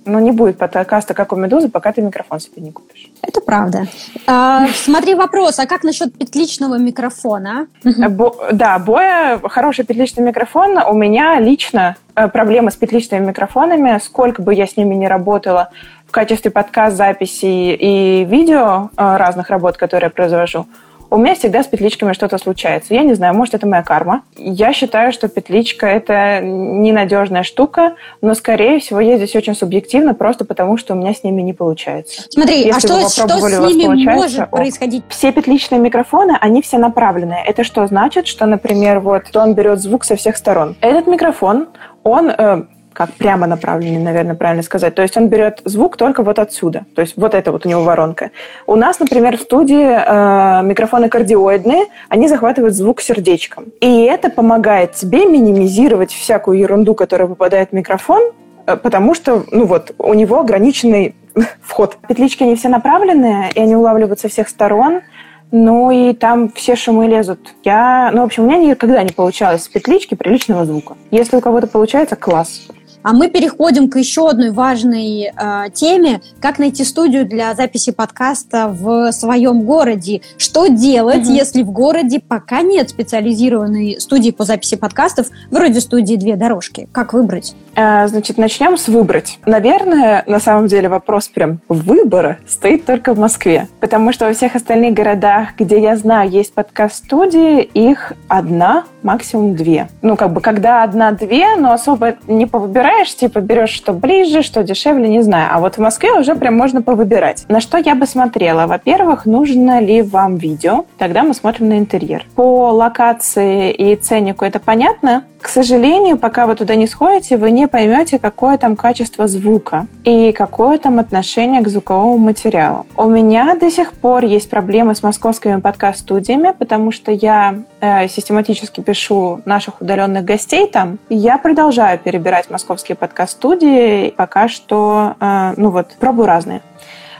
Но 0.05 0.19
не 0.19 0.31
будет 0.31 0.57
подкаста, 0.57 1.13
как 1.13 1.31
у 1.33 1.35
«Медузы», 1.35 1.69
пока 1.69 1.91
ты 1.93 2.01
микрофон 2.01 2.39
себе 2.39 2.61
не 2.61 2.71
купишь. 2.71 3.09
Это 3.21 3.41
правда. 3.41 3.87
А, 4.27 4.67
смотри, 4.73 5.15
вопрос, 5.15 5.59
а 5.59 5.65
как 5.65 5.83
насчет 5.83 6.17
петличного 6.17 6.77
микрофона? 6.77 7.67
Бо, 7.83 8.35
да, 8.51 8.79
Боя, 8.79 9.39
хороший 9.43 9.85
петличный 9.85 10.23
микрофон. 10.23 10.77
У 10.77 10.93
меня 10.93 11.39
лично 11.39 11.95
э, 12.15 12.27
проблемы 12.27 12.71
с 12.71 12.75
петличными 12.75 13.27
микрофонами, 13.27 13.99
сколько 14.03 14.41
бы 14.41 14.53
я 14.53 14.67
с 14.67 14.75
ними 14.75 14.95
ни 14.95 15.05
работала 15.05 15.69
в 16.05 16.11
качестве 16.11 16.51
подкаст-записи 16.51 17.75
и 17.75 18.25
видео 18.25 18.89
э, 18.97 19.17
разных 19.17 19.49
работ, 19.49 19.77
которые 19.77 20.07
я 20.07 20.11
произвожу– 20.11 20.65
у 21.11 21.17
меня 21.17 21.35
всегда 21.35 21.63
с 21.63 21.67
петличками 21.67 22.13
что-то 22.13 22.37
случается. 22.37 22.93
Я 22.93 23.03
не 23.03 23.13
знаю, 23.13 23.33
может, 23.33 23.53
это 23.55 23.67
моя 23.67 23.83
карма. 23.83 24.23
Я 24.37 24.73
считаю, 24.73 25.11
что 25.11 25.27
петличка– 25.27 25.87
это 25.87 26.39
ненадежная 26.41 27.43
штука, 27.43 27.95
но, 28.21 28.35
скорее 28.35 28.79
всего, 28.79 28.99
я 28.99 29.17
здесь 29.17 29.35
очень 29.35 29.55
субъективно, 29.55 30.13
просто 30.13 30.45
потому, 30.45 30.77
что 30.77 30.93
у 30.93 30.97
меня 30.97 31.13
с 31.13 31.23
ними 31.23 31.41
не 31.41 31.53
получается. 31.53 32.23
Смотри, 32.29 32.63
а 32.63 32.67
Если 32.67 32.87
а 32.87 33.07
что, 33.07 33.09
что 33.09 33.39
с 33.39 33.75
ними 33.75 34.05
может 34.05 34.41
о, 34.41 34.45
происходить? 34.47 35.03
Все 35.09 35.31
петличные 35.31 35.79
микрофоны, 35.79 36.37
они 36.39 36.61
все 36.61 36.77
направленные. 36.77 37.43
Это 37.45 37.63
что 37.63 37.85
значит? 37.87 38.27
Что, 38.27 38.45
например, 38.45 38.99
вот 38.99 39.35
он 39.35 39.53
берет 39.53 39.79
звук 39.79 40.05
со 40.05 40.15
всех 40.15 40.37
сторон. 40.37 40.75
Этот 40.81 41.07
микрофон, 41.07 41.69
он 42.03 42.29
э, 42.29 42.63
как 42.99 43.13
прямо 43.13 43.47
направленный, 43.47 44.03
наверное, 44.03 44.35
правильно 44.35 44.61
сказать. 44.61 44.93
То 44.93 45.01
есть 45.01 45.15
он 45.15 45.29
берет 45.29 45.61
звук 45.63 45.95
только 45.95 46.21
вот 46.21 46.37
отсюда. 46.37 46.85
То 46.95 47.01
есть 47.01 47.13
вот 47.15 47.33
это 47.33 47.53
вот 47.53 47.65
у 47.65 47.69
него 47.69 47.81
воронка. 47.81 48.31
У 48.67 48.75
нас, 48.75 48.99
например, 48.99 49.37
в 49.37 49.41
студии 49.41 49.85
э, 49.85 50.63
микрофоны 50.63 51.07
кардиоидные, 51.07 51.85
они 52.09 52.27
захватывают 52.27 52.75
звук 52.75 52.99
сердечком. 52.99 53.67
И 53.79 54.01
это 54.01 54.29
помогает 54.29 54.95
тебе 54.95 55.25
минимизировать 55.25 56.11
всякую 56.11 56.59
ерунду, 56.59 56.93
которая 56.93 57.29
попадает 57.29 57.69
в 57.69 57.73
микрофон, 57.73 58.33
э, 58.67 58.75
потому 58.75 59.13
что, 59.13 59.45
ну 59.49 59.63
вот, 59.65 59.95
у 59.97 60.13
него 60.13 60.41
ограниченный 60.41 61.15
вход. 61.61 61.95
Петлички, 62.05 62.43
они 62.43 62.57
все 62.57 62.67
направленные, 62.67 63.49
и 63.55 63.61
они 63.61 63.77
улавливают 63.77 64.19
со 64.19 64.27
всех 64.27 64.49
сторон. 64.49 65.03
Ну 65.51 65.89
и 65.89 66.13
там 66.13 66.51
все 66.51 66.75
шумы 66.75 67.07
лезут. 67.07 67.55
Я, 67.63 68.11
ну, 68.13 68.23
в 68.23 68.25
общем, 68.25 68.43
у 68.43 68.47
меня 68.47 68.57
никогда 68.57 69.01
не 69.03 69.13
получалось 69.13 69.63
с 69.63 69.67
петлички 69.69 70.15
приличного 70.15 70.65
звука. 70.65 70.97
Если 71.11 71.37
у 71.37 71.39
кого-то 71.39 71.67
получается, 71.67 72.17
класс. 72.17 72.67
А 73.01 73.13
мы 73.13 73.29
переходим 73.29 73.89
к 73.89 73.97
еще 73.97 74.29
одной 74.29 74.51
важной 74.51 75.31
э, 75.31 75.69
теме, 75.73 76.21
как 76.41 76.59
найти 76.59 76.83
студию 76.83 77.25
для 77.25 77.53
записи 77.53 77.91
подкаста 77.91 78.67
в 78.67 79.11
своем 79.11 79.61
городе. 79.61 80.21
Что 80.37 80.67
делать, 80.67 81.25
угу. 81.25 81.33
если 81.33 81.63
в 81.63 81.71
городе 81.71 82.19
пока 82.19 82.61
нет 82.61 82.89
специализированной 82.89 84.01
студии 84.01 84.31
по 84.31 84.43
записи 84.43 84.75
подкастов, 84.75 85.27
вроде 85.49 85.79
студии 85.79 86.15
«Две 86.15 86.35
дорожки»? 86.35 86.89
Как 86.91 87.13
выбрать? 87.13 87.55
А, 87.75 88.07
значит, 88.07 88.37
начнем 88.37 88.77
с 88.77 88.87
выбрать. 88.89 89.39
Наверное, 89.45 90.23
на 90.27 90.39
самом 90.39 90.67
деле 90.67 90.89
вопрос 90.89 91.29
прям 91.29 91.61
выбора 91.69 92.39
стоит 92.47 92.85
только 92.85 93.13
в 93.13 93.19
Москве. 93.19 93.67
Потому 93.79 94.11
что 94.11 94.25
во 94.25 94.33
всех 94.33 94.55
остальных 94.55 94.93
городах, 94.93 95.49
где 95.57 95.81
я 95.81 95.95
знаю, 95.95 96.29
есть 96.29 96.53
подкаст-студии, 96.53 97.61
их 97.61 98.13
одна, 98.27 98.83
максимум 99.03 99.55
две. 99.55 99.87
Ну, 100.01 100.15
как 100.15 100.33
бы, 100.33 100.41
когда 100.41 100.83
одна-две, 100.83 101.55
но 101.55 101.71
особо 101.71 102.15
не 102.27 102.45
повыбираешь, 102.45 103.15
типа 103.15 103.39
берешь, 103.39 103.69
что 103.69 103.93
ближе, 103.93 104.41
что 104.41 104.63
дешевле, 104.63 105.07
не 105.07 105.21
знаю. 105.21 105.49
А 105.51 105.59
вот 105.59 105.75
в 105.75 105.79
Москве 105.79 106.11
уже 106.13 106.35
прям 106.35 106.57
можно 106.57 106.81
повыбирать. 106.81 107.45
На 107.47 107.61
что 107.61 107.77
я 107.77 107.95
бы 107.95 108.05
смотрела? 108.05 108.67
Во-первых, 108.67 109.25
нужно 109.25 109.79
ли 109.79 110.01
вам 110.01 110.37
видео? 110.37 110.85
Тогда 110.97 111.23
мы 111.23 111.33
смотрим 111.33 111.69
на 111.69 111.77
интерьер. 111.77 112.25
По 112.35 112.71
локации 112.71 113.71
и 113.71 113.95
ценнику 113.95 114.45
это 114.45 114.59
понятно. 114.59 115.23
К 115.41 115.47
сожалению, 115.47 116.17
пока 116.17 116.47
вы 116.47 116.55
туда 116.55 116.75
не 116.75 116.85
сходите, 116.85 117.37
вы 117.37 117.51
не 117.51 117.67
поймете, 117.67 118.19
какое 118.19 118.57
там 118.57 118.75
качество 118.75 119.25
звука 119.27 119.87
и 120.03 120.33
какое 120.33 120.77
там 120.77 120.99
отношение 120.99 121.61
к 121.61 121.69
звуковому 121.69 122.17
материалу. 122.17 122.85
У 122.97 123.05
меня 123.05 123.55
до 123.55 123.71
сих 123.71 123.93
пор 123.93 124.25
есть 124.25 124.49
проблемы 124.49 124.95
с 124.95 125.01
московскими 125.01 125.61
подкаст-студиями, 125.61 126.53
потому 126.57 126.91
что 126.91 127.11
я 127.11 127.55
э, 127.79 128.09
систематически 128.09 128.81
пишу 128.81 129.41
наших 129.45 129.79
удаленных 129.79 130.25
гостей 130.25 130.67
там. 130.67 130.99
Я 131.09 131.37
продолжаю 131.37 131.97
перебирать 131.99 132.49
московские 132.49 132.97
подкаст-студии, 132.97 134.09
пока 134.09 134.49
что, 134.49 135.15
э, 135.21 135.53
ну 135.55 135.69
вот, 135.69 135.95
пробую 135.99 136.27
разные. 136.27 136.61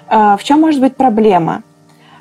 Э, 0.10 0.36
в 0.38 0.43
чем 0.43 0.60
может 0.60 0.82
быть 0.82 0.97
проблема? 0.97 1.63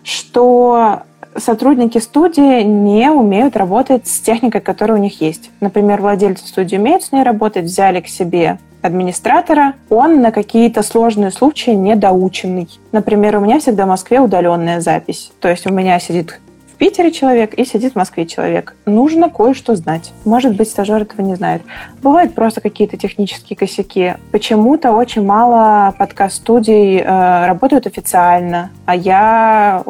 Что 0.04 1.02
сотрудники 1.40 1.98
студии 1.98 2.62
не 2.62 3.10
умеют 3.10 3.56
работать 3.56 4.06
с 4.06 4.20
техникой, 4.20 4.60
которая 4.60 4.98
у 4.98 5.00
них 5.00 5.20
есть. 5.20 5.50
Например, 5.60 6.00
владельцы 6.00 6.46
студии 6.46 6.76
умеют 6.76 7.02
с 7.02 7.12
ней 7.12 7.22
работать, 7.22 7.64
взяли 7.64 8.00
к 8.00 8.08
себе 8.08 8.58
администратора, 8.82 9.74
он 9.90 10.20
на 10.20 10.30
какие-то 10.30 10.82
сложные 10.82 11.30
случаи 11.30 11.70
недоученный. 11.70 12.68
Например, 12.92 13.36
у 13.36 13.40
меня 13.40 13.58
всегда 13.58 13.86
в 13.86 13.88
Москве 13.88 14.20
удаленная 14.20 14.80
запись. 14.80 15.32
То 15.40 15.48
есть 15.48 15.66
у 15.66 15.72
меня 15.72 15.98
сидит 15.98 16.40
Питере 16.78 17.10
человек 17.10 17.54
и 17.54 17.64
сидит 17.64 17.94
в 17.94 17.96
Москве 17.96 18.24
человек. 18.24 18.76
Нужно 18.86 19.28
кое-что 19.28 19.74
знать. 19.74 20.12
Может 20.24 20.56
быть, 20.56 20.70
стажер 20.70 21.02
этого 21.02 21.22
не 21.22 21.34
знает. 21.34 21.62
Бывают 22.02 22.34
просто 22.34 22.60
какие-то 22.60 22.96
технические 22.96 23.56
косяки. 23.56 24.14
Почему-то 24.30 24.92
очень 24.92 25.24
мало 25.24 25.92
подкаст-студий 25.98 26.98
э, 26.98 27.46
работают 27.46 27.86
официально, 27.86 28.70
а 28.86 28.94
я 28.94 29.82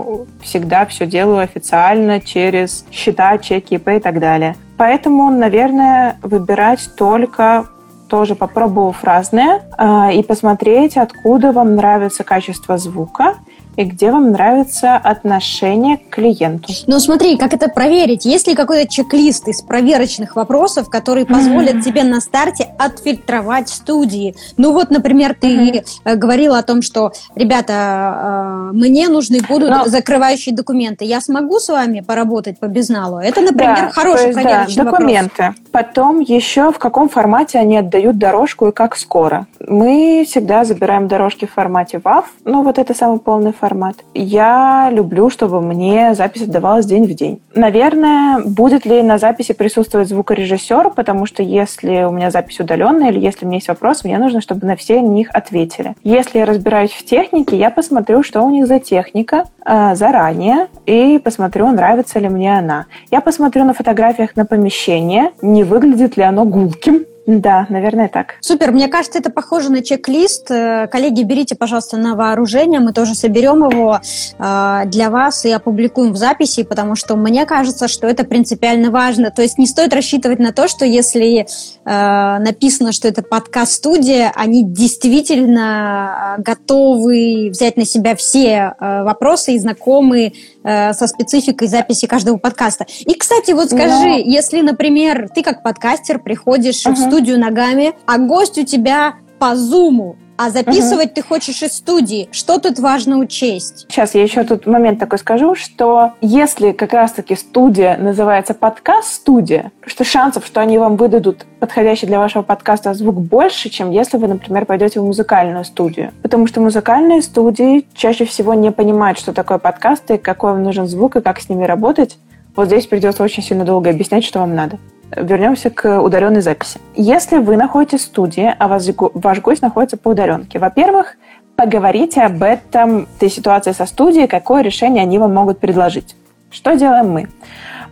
всегда 0.43 0.87
все 0.87 1.07
делаю 1.07 1.41
официально 1.41 2.21
через 2.21 2.87
счета, 2.91 3.37
чеки, 3.39 3.75
и 3.75 4.01
так 4.01 4.19
далее. 4.19 4.57
Поэтому, 4.79 5.31
наверное, 5.31 6.17
выбирать 6.23 6.89
только 6.97 7.67
тоже 8.09 8.35
попробовав 8.35 9.05
разное 9.05 9.63
э, 9.77 10.15
и 10.15 10.23
посмотреть, 10.23 10.97
откуда 10.97 11.53
вам 11.53 11.77
нравится 11.77 12.25
качество 12.25 12.79
звука 12.79 13.35
и 13.79 13.85
где 13.85 14.11
вам 14.11 14.33
нравится 14.33 14.97
отношение 14.97 15.99
к 15.99 16.11
клиенту. 16.11 16.73
Ну 16.89 16.99
смотри, 16.99 17.37
как 17.37 17.55
это 17.55 17.69
проверить? 17.69 18.25
Есть 18.25 18.49
ли 18.49 18.57
какой-то 18.57 18.91
чек-лист 18.91 19.47
из 19.47 19.63
проверочных 19.63 20.35
вопросов, 20.35 20.91
которые 20.91 21.27
позволят 21.27 21.77
mm-hmm. 21.77 21.83
тебе 21.83 22.03
на 22.03 22.21
старте 22.21 22.75
отфильтровать 22.77 23.69
студии? 23.69 24.35
Ну 24.57 24.73
вот, 24.73 24.91
например, 24.91 25.37
ты 25.41 25.85
mm-hmm. 26.05 26.17
говорила 26.17 26.59
о 26.59 26.65
том, 26.65 26.83
что, 26.83 27.13
ребята, 27.37 28.71
э, 28.73 28.77
мне 28.77 29.09
нужны 29.09 29.39
будут 29.49 29.71
Но... 29.71 29.85
закрывающие 29.87 30.53
документы. 30.53 31.05
Я 31.05 31.21
смогу 31.21 31.61
с 31.61 31.69
вами 31.69 32.01
поработать 32.01 32.59
по 32.59 32.67
безналу? 32.67 33.19
Это, 33.19 33.43
например, 33.43 33.77
да, 33.77 33.91
хороший 33.91 34.27
есть, 34.27 34.43
проверочный 34.43 34.85
да, 34.85 34.91
документы. 34.91 35.43
Вопрос. 35.43 35.63
Потом 35.71 36.19
еще 36.19 36.73
в 36.73 36.81
каком 36.81 37.09
формате 37.09 37.61
они 37.61 37.77
отдают 37.77 38.19
дорожку 38.19 38.67
и 38.67 38.73
как 38.73 38.97
скоро. 38.97 39.47
Мы 39.61 40.25
всегда 40.29 40.65
забираем 40.65 41.07
дорожки 41.07 41.47
в 41.47 41.53
формате 41.53 41.99
WAV, 41.99 42.25
ну 42.45 42.65
вот 42.65 42.79
это 42.79 42.93
самый 42.93 43.21
полный 43.21 43.53
формат 43.53 43.68
формат. 43.69 43.97
Я 44.15 44.89
люблю, 44.91 45.29
чтобы 45.29 45.61
мне 45.61 46.15
запись 46.15 46.43
отдавалась 46.43 46.87
день 46.87 47.05
в 47.05 47.15
день. 47.15 47.41
Наверное, 47.55 48.41
будет 48.45 48.87
ли 48.87 49.03
на 49.03 49.19
записи 49.19 49.53
присутствовать 49.53 50.09
звукорежиссер, 50.09 50.91
потому 50.91 51.27
что 51.27 51.43
если 51.43 52.05
у 52.05 52.11
меня 52.11 52.31
запись 52.31 52.61
удаленная 52.61 53.11
или 53.11 53.21
если 53.21 53.45
у 53.45 53.49
меня 53.49 53.57
есть 53.57 53.69
вопрос, 53.69 54.05
мне 54.05 54.19
нужно, 54.19 54.41
чтобы 54.41 54.67
на 54.67 54.77
все 54.77 55.01
них 55.01 55.29
ответили. 55.33 55.95
Если 56.03 56.39
я 56.39 56.47
разбираюсь 56.47 56.93
в 56.93 57.05
технике, 57.05 57.57
я 57.57 57.71
посмотрю, 57.71 58.23
что 58.23 58.41
у 58.41 58.51
них 58.51 58.67
за 58.67 58.79
техника 58.79 59.45
э, 59.65 59.95
заранее 59.95 60.69
и 60.87 61.19
посмотрю, 61.19 61.69
нравится 61.69 62.19
ли 62.19 62.29
мне 62.29 62.59
она. 62.59 62.87
Я 63.11 63.21
посмотрю 63.21 63.65
на 63.65 63.75
фотографиях 63.75 64.37
на 64.37 64.47
помещение, 64.47 65.33
не 65.43 65.65
выглядит 65.65 66.17
ли 66.17 66.23
оно 66.23 66.45
гулким, 66.45 67.05
да, 67.29 67.67
наверное, 67.69 68.09
так. 68.09 68.37
Супер. 68.41 68.73
Мне 68.73 68.89
кажется, 68.89 69.19
это 69.19 69.29
похоже 69.29 69.71
на 69.71 69.83
чек-лист. 69.83 70.51
Э, 70.51 70.89
коллеги, 70.91 71.25
берите, 71.25 71.57
пожалуйста, 71.57 71.99
на 71.99 72.15
вооружение. 72.15 72.81
Мы 72.81 72.95
тоже 72.95 73.15
соберем 73.15 73.69
его 73.69 74.01
э, 74.39 74.83
для 74.87 75.11
вас 75.11 75.45
и 75.45 75.51
опубликуем 75.51 76.15
в 76.15 76.17
записи, 76.17 76.63
потому 76.63 76.95
что 76.95 77.17
мне 77.17 77.45
кажется, 77.45 77.87
что 77.87 78.07
это 78.07 78.25
принципиально 78.25 78.91
важно. 78.91 79.31
То 79.31 79.43
есть 79.43 79.59
не 79.59 79.67
стоит 79.67 79.93
рассчитывать 79.93 80.39
на 80.39 80.55
то, 80.55 80.69
что 80.69 80.87
если 80.87 81.41
э, 81.41 82.39
написано, 82.39 82.93
что 82.93 83.09
это 83.09 83.21
подкаст-студия, 83.21 84.33
они 84.35 84.65
действительно 84.65 86.37
готовы 86.39 87.51
взять 87.51 87.77
на 87.77 87.85
себя 87.85 88.17
все 88.17 88.73
вопросы 88.79 89.53
и 89.53 89.59
знакомы 89.59 90.33
со 90.63 91.07
спецификой 91.07 91.69
записи 91.69 92.07
каждого 92.07 92.39
подкаста. 92.39 92.87
И, 93.01 93.15
кстати, 93.15 93.53
вот 93.53 93.67
скажи, 93.67 94.07
Но... 94.07 94.17
если, 94.17 94.61
например, 94.61 95.29
ты 95.35 95.43
как 95.43 95.63
подкастер 95.63 96.19
приходишь 96.19 96.87
uh-huh. 96.87 96.93
в 96.93 96.99
студию 96.99 97.18
студию 97.19 97.41
ногами, 97.41 97.95
а 98.07 98.17
гость 98.19 98.59
у 98.59 98.65
тебя 98.65 99.15
по 99.41 99.57
зуму, 99.57 100.15
а 100.37 100.51
записывать 100.51 101.07
угу. 101.07 101.15
ты 101.17 101.23
хочешь 101.23 101.65
из 101.65 101.73
студии. 101.73 102.29
Что 102.31 102.61
тут 102.61 102.79
важно 102.79 103.19
учесть? 103.19 103.87
Сейчас 103.89 104.15
я 104.15 104.23
еще 104.23 104.45
тут 104.45 104.67
момент 104.67 105.01
такой 105.01 105.19
скажу, 105.19 105.57
что 105.57 106.13
если 106.21 106.71
как 106.71 106.93
раз-таки 106.93 107.35
студия 107.35 107.97
называется 107.97 108.55
подкаст-студия, 108.55 109.73
что 109.85 110.05
шансов, 110.05 110.47
что 110.47 110.61
они 110.61 110.79
вам 110.79 110.95
выдадут 110.95 111.45
подходящий 111.59 112.07
для 112.07 112.21
вашего 112.21 112.43
подкаста 112.43 112.95
звук 112.95 113.17
больше, 113.17 113.69
чем 113.69 113.91
если 113.91 114.17
вы, 114.17 114.29
например, 114.29 114.65
пойдете 114.65 115.01
в 115.01 115.05
музыкальную 115.05 115.65
студию. 115.65 116.13
Потому 116.23 116.47
что 116.47 116.61
музыкальные 116.61 117.23
студии 117.23 117.85
чаще 117.95 118.27
всего 118.27 118.55
не 118.55 118.71
понимают, 118.71 119.19
что 119.19 119.33
такое 119.33 119.59
подкаст 119.59 120.09
и 120.13 120.19
какой 120.19 120.53
вам 120.53 120.63
нужен 120.63 120.87
звук 120.87 121.17
и 121.17 121.21
как 121.21 121.41
с 121.41 121.49
ними 121.49 121.65
работать. 121.65 122.17
Вот 122.55 122.67
здесь 122.67 122.87
придется 122.87 123.25
очень 123.25 123.43
сильно 123.43 123.65
долго 123.65 123.91
объяснять, 123.91 124.25
что 124.25 124.39
вам 124.39 124.55
надо 124.55 124.79
вернемся 125.17 125.71
к 125.71 126.01
удаленной 126.01 126.41
записи. 126.41 126.81
Если 126.95 127.39
вы 127.39 127.57
находитесь 127.57 128.01
в 128.01 128.05
студии, 128.05 128.55
а 128.59 128.69
ваш, 128.69 128.85
ваш 128.97 129.41
гость 129.41 129.63
находится 129.63 129.97
по 129.97 130.11
удаленке, 130.11 130.59
во-первых, 130.59 131.17
поговорите 131.57 132.23
об 132.23 132.43
этом, 132.43 133.09
этой 133.17 133.31
ситуации 133.31 133.73
со 133.73 133.87
студией, 133.87 134.29
какое 134.29 134.63
решение 134.63 135.03
они 135.03 135.19
вам 135.19 135.35
могут 135.35 135.59
предложить. 135.59 136.15
Что 136.51 136.75
делаем 136.75 137.11
мы? 137.11 137.29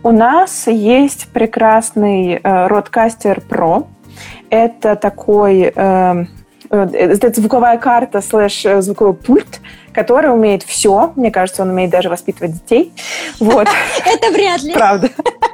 У 0.03 0.11
нас 0.11 0.67
есть 0.67 1.27
прекрасный 1.33 2.35
э, 2.35 2.39
Rodecaster 2.43 3.43
Pro. 3.47 3.87
Это 4.49 4.95
такой 4.95 5.73
э, 5.75 6.25
э, 6.69 6.87
это 6.93 7.41
звуковая 7.41 7.77
карта 7.77 8.21
слэш 8.21 8.65
э, 8.65 8.81
звуковой 8.81 9.13
пульт, 9.15 9.59
который 9.91 10.31
умеет 10.31 10.63
все. 10.63 11.11
Мне 11.15 11.29
кажется, 11.29 11.63
он 11.63 11.71
умеет 11.71 11.89
даже 11.89 12.09
воспитывать 12.09 12.53
детей. 12.53 12.93
Вот. 13.39 13.67
Это 14.05 14.31
вряд 14.31 14.63
ли. 14.63 14.73
Правда. 14.73 15.09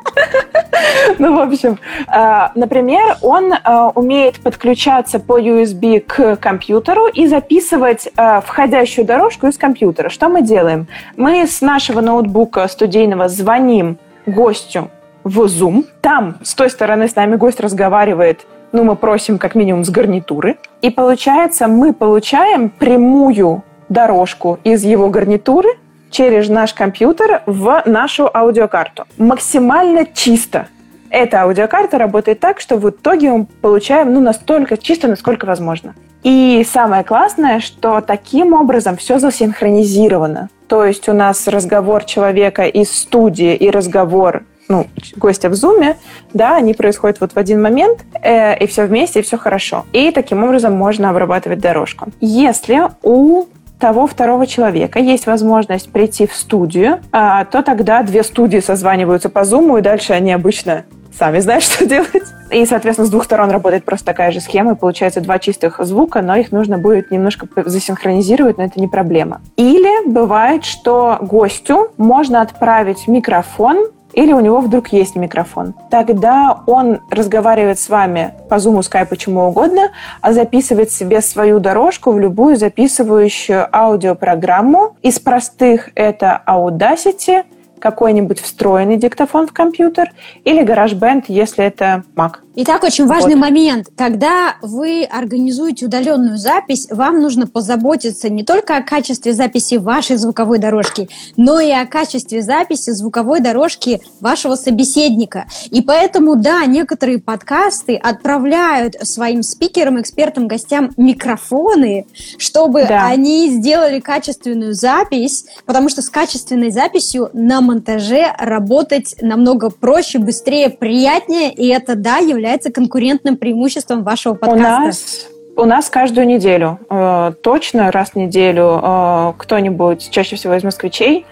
Ну, 1.19 1.35
в 1.35 1.39
общем, 1.39 1.79
э, 2.07 2.49
например, 2.55 3.17
он 3.21 3.53
э, 3.53 3.91
умеет 3.95 4.39
подключаться 4.39 5.19
по 5.19 5.39
USB 5.39 5.99
к 5.99 6.37
компьютеру 6.37 7.07
и 7.07 7.27
записывать 7.27 8.09
э, 8.15 8.41
входящую 8.41 9.05
дорожку 9.05 9.47
из 9.47 9.57
компьютера. 9.57 10.09
Что 10.09 10.29
мы 10.29 10.41
делаем? 10.41 10.87
Мы 11.17 11.45
с 11.45 11.61
нашего 11.61 12.01
ноутбука 12.01 12.67
студийного 12.67 13.27
звоним 13.27 13.97
гостю 14.25 14.89
в 15.23 15.41
Zoom. 15.45 15.85
Там 16.01 16.37
с 16.43 16.53
той 16.55 16.69
стороны 16.69 17.07
с 17.07 17.15
нами 17.15 17.35
гость 17.35 17.59
разговаривает 17.59 18.45
ну, 18.73 18.83
мы 18.83 18.95
просим 18.95 19.37
как 19.37 19.53
минимум 19.53 19.85
с 19.85 19.89
гарнитуры. 19.91 20.57
И 20.81 20.89
получается, 20.89 21.67
мы 21.67 21.93
получаем 21.93 22.69
прямую 22.69 23.63
дорожку 23.87 24.59
из 24.63 24.83
его 24.83 25.09
гарнитуры 25.09 25.69
через 26.13 26.47
наш 26.47 26.73
компьютер 26.73 27.41
в 27.45 27.83
нашу 27.85 28.29
аудиокарту. 28.33 29.05
Максимально 29.17 30.05
чисто. 30.05 30.67
Эта 31.09 31.41
аудиокарта 31.41 31.97
работает 31.97 32.39
так, 32.39 32.59
что 32.59 32.77
в 32.77 32.89
итоге 32.89 33.31
мы 33.31 33.45
получаем 33.45 34.13
ну, 34.13 34.21
настолько 34.21 34.77
чисто, 34.77 35.07
насколько 35.07 35.45
возможно. 35.45 35.93
И 36.23 36.65
самое 36.71 37.03
классное, 37.03 37.59
что 37.59 37.99
таким 38.01 38.53
образом 38.53 38.95
все 38.95 39.19
засинхронизировано. 39.19 40.49
То 40.67 40.85
есть 40.85 41.09
у 41.09 41.13
нас 41.13 41.47
разговор 41.47 42.05
человека 42.05 42.63
из 42.63 42.95
студии 42.95 43.55
и 43.55 43.69
разговор 43.69 44.43
ну, 44.69 44.87
гостя 45.17 45.49
в 45.49 45.55
зуме, 45.55 45.97
да, 46.33 46.55
они 46.55 46.73
происходят 46.73 47.19
вот 47.19 47.33
в 47.33 47.37
один 47.37 47.61
момент, 47.61 47.99
э, 48.21 48.57
и 48.57 48.67
все 48.67 48.85
вместе, 48.85 49.19
и 49.19 49.23
все 49.23 49.37
хорошо. 49.37 49.85
И 49.91 50.11
таким 50.11 50.43
образом 50.43 50.73
можно 50.73 51.09
обрабатывать 51.09 51.59
дорожку. 51.59 52.07
Если 52.21 52.81
у 53.01 53.45
того 53.83 54.07
второго 54.07 54.47
человека 54.47 54.99
есть 54.99 55.27
возможность 55.27 55.91
прийти 55.91 56.25
в 56.25 56.33
студию, 56.33 57.01
а, 57.11 57.43
то 57.43 57.61
тогда 57.61 58.01
две 58.01 58.23
студии 58.23 58.59
созваниваются 58.59 59.27
по 59.27 59.39
Zoom, 59.39 59.77
и 59.77 59.81
дальше 59.81 60.13
они 60.13 60.31
обычно 60.31 60.85
сами 61.11 61.39
знают, 61.39 61.63
что 61.65 61.85
делать. 61.85 62.23
И, 62.49 62.65
соответственно, 62.65 63.07
с 63.07 63.09
двух 63.09 63.25
сторон 63.25 63.51
работает 63.51 63.83
просто 63.83 64.05
такая 64.05 64.31
же 64.31 64.39
схема, 64.39 64.71
и 64.71 64.75
получается 64.75 65.19
два 65.19 65.37
чистых 65.37 65.81
звука, 65.83 66.21
но 66.21 66.37
их 66.37 66.53
нужно 66.53 66.77
будет 66.77 67.11
немножко 67.11 67.45
засинхронизировать, 67.57 68.57
но 68.57 68.63
это 68.63 68.79
не 68.79 68.87
проблема. 68.87 69.41
Или 69.57 70.07
бывает, 70.07 70.63
что 70.63 71.17
гостю 71.19 71.89
можно 71.97 72.41
отправить 72.41 73.09
микрофон 73.09 73.87
или 74.13 74.33
у 74.33 74.39
него 74.39 74.59
вдруг 74.59 74.89
есть 74.89 75.15
микрофон. 75.15 75.73
Тогда 75.89 76.61
он 76.65 77.01
разговаривает 77.09 77.79
с 77.79 77.89
вами 77.89 78.33
по 78.49 78.55
Zoom, 78.55 78.79
Skype, 78.79 79.07
почему 79.07 79.47
угодно, 79.47 79.91
а 80.21 80.33
записывает 80.33 80.91
себе 80.91 81.21
свою 81.21 81.59
дорожку 81.59 82.11
в 82.11 82.19
любую 82.19 82.55
записывающую 82.55 83.67
аудиопрограмму. 83.75 84.95
Из 85.01 85.19
простых 85.19 85.89
это 85.95 86.41
Audacity, 86.47 87.43
какой-нибудь 87.79 88.39
встроенный 88.39 88.95
диктофон 88.95 89.45
в 89.45 89.51
компьютер 89.51 90.11
или 90.45 90.63
GarageBand, 90.63 91.25
если 91.27 91.65
это 91.65 92.03
Mac. 92.15 92.35
Итак, 92.55 92.83
очень 92.83 93.07
важный 93.07 93.33
вот. 93.33 93.41
момент. 93.41 93.87
Когда 93.97 94.57
вы 94.61 95.05
организуете 95.05 95.87
удаленную 95.87 96.37
запись, 96.37 96.87
вам 96.91 97.19
нужно 97.19 97.47
позаботиться 97.47 98.29
не 98.29 98.43
только 98.43 98.77
о 98.77 98.83
качестве 98.83 99.33
записи 99.33 99.75
вашей 99.75 100.17
звуковой 100.17 100.59
дорожки, 100.59 101.09
но 101.35 101.59
и 101.59 101.71
о 101.71 101.87
качестве 101.87 102.43
записи 102.43 102.91
звуковой 102.91 103.39
дорожки 103.39 104.01
вашего 104.19 104.53
собеседника. 104.53 105.45
И 105.71 105.81
поэтому, 105.81 106.35
да, 106.35 106.63
некоторые 106.67 107.17
подкасты 107.17 107.95
отправляют 107.95 108.97
своим 109.01 109.41
спикерам, 109.41 109.99
экспертам, 109.99 110.47
гостям 110.47 110.91
микрофоны, 110.95 112.05
чтобы 112.37 112.85
да. 112.85 113.07
они 113.07 113.49
сделали 113.49 113.99
качественную 113.99 114.75
запись, 114.75 115.45
потому 115.65 115.89
что 115.89 116.03
с 116.03 116.09
качественной 116.09 116.69
записью 116.69 117.31
на 117.33 117.61
монтаже 117.61 118.27
работать 118.37 119.15
намного 119.21 119.71
проще, 119.71 120.19
быстрее, 120.19 120.69
приятнее, 120.69 121.51
и 121.51 121.67
это, 121.67 121.95
да, 121.95 122.17
является 122.17 122.42
является 122.43 122.71
конкурентным 122.71 123.37
преимуществом 123.37 124.03
вашего 124.03 124.33
подкаста? 124.33 124.81
У 124.81 124.85
нас 124.85 125.27
у 125.55 125.65
нас 125.65 125.87
каждую 125.87 126.25
неделю, 126.25 126.79
э, 126.89 127.33
точно 127.43 127.91
раз 127.91 128.09
в 128.11 128.15
неделю, 128.15 128.79
э, 128.81 129.33
кто-нибудь, 129.37 130.09
чаще 130.09 130.35
всего 130.35 130.55
из 130.55 130.63
москвичей, 130.63 131.27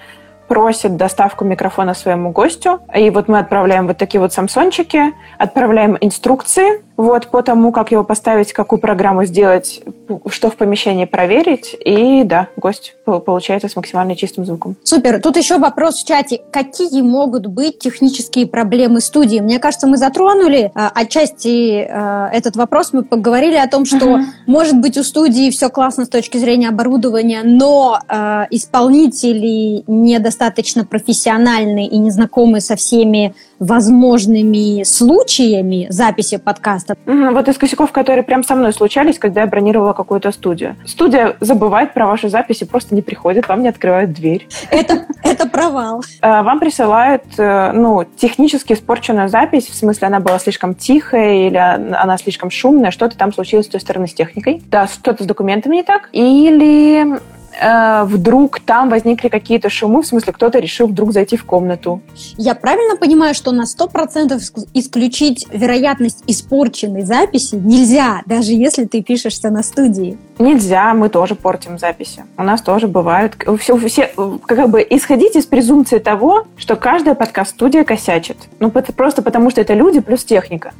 просит 0.47 0.95
доставку 0.95 1.43
микрофона 1.43 1.95
своему 1.95 2.29
гостю. 2.29 2.81
И 2.95 3.09
вот 3.09 3.27
мы 3.27 3.39
отправляем 3.39 3.87
вот 3.87 3.97
такие 3.97 4.21
вот 4.21 4.31
самсончики, 4.31 5.13
отправляем 5.39 5.97
инструкции, 5.99 6.83
вот 6.97 7.27
по 7.27 7.41
тому, 7.41 7.71
как 7.71 7.91
его 7.91 8.03
поставить, 8.03 8.53
какую 8.53 8.79
программу 8.79 9.25
сделать, 9.25 9.81
что 10.27 10.49
в 10.49 10.55
помещении 10.55 11.05
проверить. 11.05 11.75
И 11.83 12.23
да, 12.23 12.47
гость 12.57 12.95
получается 13.05 13.69
с 13.69 13.75
максимально 13.75 14.15
чистым 14.15 14.45
звуком. 14.45 14.75
Супер. 14.83 15.21
Тут 15.21 15.37
еще 15.37 15.57
вопрос 15.57 16.01
в 16.01 16.07
чате. 16.07 16.41
Какие 16.51 17.01
могут 17.01 17.47
быть 17.47 17.79
технические 17.79 18.47
проблемы 18.47 19.01
студии? 19.01 19.39
Мне 19.39 19.59
кажется, 19.59 19.87
мы 19.87 19.97
затронули 19.97 20.71
э, 20.73 20.89
отчасти 20.93 21.87
э, 21.87 22.29
этот 22.33 22.55
вопрос. 22.55 22.93
Мы 22.93 23.03
поговорили 23.03 23.55
о 23.55 23.67
том, 23.67 23.85
что 23.85 24.17
uh-huh. 24.17 24.23
может 24.47 24.79
быть 24.79 24.97
у 24.97 25.03
студии 25.03 25.49
все 25.49 25.69
классно 25.69 26.05
с 26.05 26.09
точки 26.09 26.37
зрения 26.37 26.69
оборудования, 26.69 27.41
но 27.43 27.99
э, 28.07 28.43
исполнители 28.51 29.83
недостаточно 29.87 30.85
профессиональные 30.85 31.87
и 31.87 31.97
незнакомы 31.97 32.61
со 32.61 32.75
всеми 32.75 33.33
возможными 33.61 34.83
случаями 34.83 35.85
записи 35.89 36.37
подкаста. 36.37 36.97
Угу, 37.05 37.31
вот 37.31 37.47
из 37.47 37.57
косяков, 37.57 37.91
которые 37.91 38.23
прям 38.23 38.43
со 38.43 38.55
мной 38.55 38.73
случались, 38.73 39.19
когда 39.19 39.41
я 39.41 39.47
бронировала 39.47 39.93
какую-то 39.93 40.31
студию. 40.31 40.75
Студия 40.85 41.37
забывает 41.39 41.93
про 41.93 42.07
ваши 42.07 42.27
записи, 42.27 42.65
просто 42.65 42.95
не 42.95 43.03
приходит, 43.03 43.47
вам 43.47 43.61
не 43.61 43.69
открывают 43.69 44.13
дверь. 44.13 44.47
Это, 44.71 45.05
это 45.23 45.47
провал. 45.47 46.03
А, 46.21 46.41
вам 46.41 46.59
присылают 46.59 47.23
э, 47.37 47.71
ну, 47.73 48.03
технически 48.17 48.73
испорченную 48.73 49.29
запись, 49.29 49.67
в 49.67 49.75
смысле 49.75 50.07
она 50.07 50.19
была 50.19 50.39
слишком 50.39 50.73
тихая 50.73 51.47
или 51.47 51.57
она 51.57 52.17
слишком 52.17 52.49
шумная, 52.49 52.89
что-то 52.89 53.15
там 53.15 53.31
случилось 53.31 53.67
с 53.67 53.69
той 53.69 53.79
стороны 53.79 54.07
с 54.07 54.13
техникой. 54.13 54.63
Да, 54.71 54.87
что-то 54.87 55.23
с 55.23 55.27
документами 55.27 55.75
не 55.75 55.83
так. 55.83 56.09
Или 56.13 57.19
э, 57.59 58.03
вдруг 58.05 58.59
там 58.59 58.89
возникли 58.89 59.29
какие-то 59.29 59.69
шумы, 59.69 60.01
в 60.01 60.07
смысле 60.07 60.33
кто-то 60.33 60.59
решил 60.59 60.87
вдруг 60.87 61.13
зайти 61.13 61.37
в 61.37 61.45
комнату. 61.45 62.01
Я 62.37 62.55
правильно 62.55 62.95
понимаю, 62.95 63.33
что 63.33 63.51
на 63.51 63.63
100% 63.63 64.39
исключить 64.73 65.47
вероятность 65.51 66.23
испорченной 66.27 67.03
записи 67.03 67.55
нельзя, 67.55 68.21
даже 68.25 68.51
если 68.53 68.85
ты 68.85 69.01
пишешься 69.01 69.49
на 69.49 69.63
студии? 69.63 70.17
Нельзя, 70.39 70.93
мы 70.93 71.09
тоже 71.09 71.35
портим 71.35 71.77
записи. 71.77 72.23
У 72.37 72.43
нас 72.43 72.61
тоже 72.61 72.87
бывают... 72.87 73.35
Все, 73.59 73.77
все, 73.77 74.11
как 74.45 74.69
бы 74.69 74.85
исходить 74.89 75.35
из 75.35 75.45
презумпции 75.45 75.99
того, 75.99 76.45
что 76.57 76.75
каждая 76.75 77.15
подкаст-студия 77.15 77.83
косячит. 77.83 78.37
Ну, 78.59 78.71
просто 78.71 79.21
потому 79.21 79.49
что 79.49 79.61
это 79.61 79.73
люди 79.73 79.99
плюс 79.99 80.23
техника. 80.23 80.73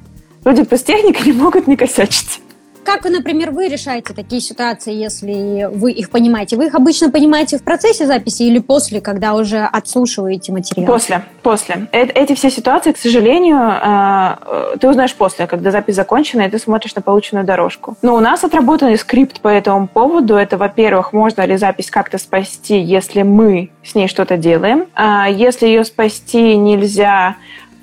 Люди 0.44 0.64
плюс 0.64 0.84
техника 0.84 1.24
не 1.26 1.34
могут 1.34 1.68
не 1.68 1.76
косячить. 1.76 2.42
Как, 2.84 3.06
например, 3.06 3.52
вы 3.52 3.68
решаете 3.68 4.14
такие 4.14 4.42
ситуации, 4.42 4.94
если 4.94 5.70
вы 5.72 5.92
их 5.92 6.10
понимаете? 6.10 6.58
Вы 6.58 6.68
их 6.68 6.76
обычно 6.76 7.12
понимаете 7.12 7.58
в 7.58 7.64
процессе 7.64 8.06
записи 8.06 8.44
или 8.44 8.60
после, 8.60 9.02
когда 9.02 9.34
уже 9.36 9.60
отслушиваете 9.60 10.52
материал? 10.52 10.88
После, 10.88 11.24
после. 11.44 11.88
Эти 11.92 12.34
все 12.34 12.50
ситуации, 12.50 12.92
к 12.92 12.98
сожалению, 12.98 13.58
э, 13.60 14.78
ты 14.80 14.90
узнаешь 14.90 15.14
после, 15.14 15.48
когда 15.48 15.72
запись 15.72 15.96
закончена, 15.96 16.42
и 16.42 16.50
ты 16.50 16.58
смотришь 16.58 16.96
на 16.96 17.02
полученную 17.02 17.46
дорожку. 17.46 17.98
Но 18.02 18.16
у 18.16 18.20
нас 18.20 18.44
отработанный 18.44 18.98
скрипт 18.98 19.42
по 19.42 19.48
этому 19.48 19.88
поводу. 19.88 20.36
Это, 20.36 20.58
во-первых, 20.58 21.14
можно 21.14 21.46
ли 21.46 21.58
запись 21.58 21.92
как-то 21.92 22.18
спасти, 22.18 22.80
если 22.80 23.22
мы 23.22 23.70
с 23.84 23.96
ней 23.96 24.08
что-то 24.08 24.38
делаем. 24.38 24.88
А 24.96 25.30
если 25.30 25.68
ее 25.68 25.86
спасти 25.86 26.56
нельзя, 26.58 27.36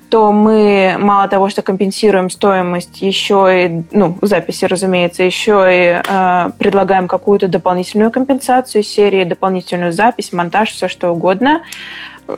то 0.09 0.31
мы 0.31 0.95
мало 0.99 1.27
того, 1.27 1.49
что 1.49 1.61
компенсируем 1.61 2.29
стоимость, 2.29 3.01
еще 3.01 3.47
и, 3.51 3.83
ну, 3.91 4.17
записи, 4.21 4.65
разумеется, 4.65 5.23
еще 5.23 5.67
и 5.69 6.01
э, 6.05 6.51
предлагаем 6.57 7.07
какую-то 7.07 7.47
дополнительную 7.47 8.11
компенсацию 8.11 8.83
серии, 8.83 9.23
дополнительную 9.23 9.93
запись, 9.93 10.33
монтаж, 10.33 10.71
все 10.71 10.87
что 10.87 11.11
угодно. 11.11 11.61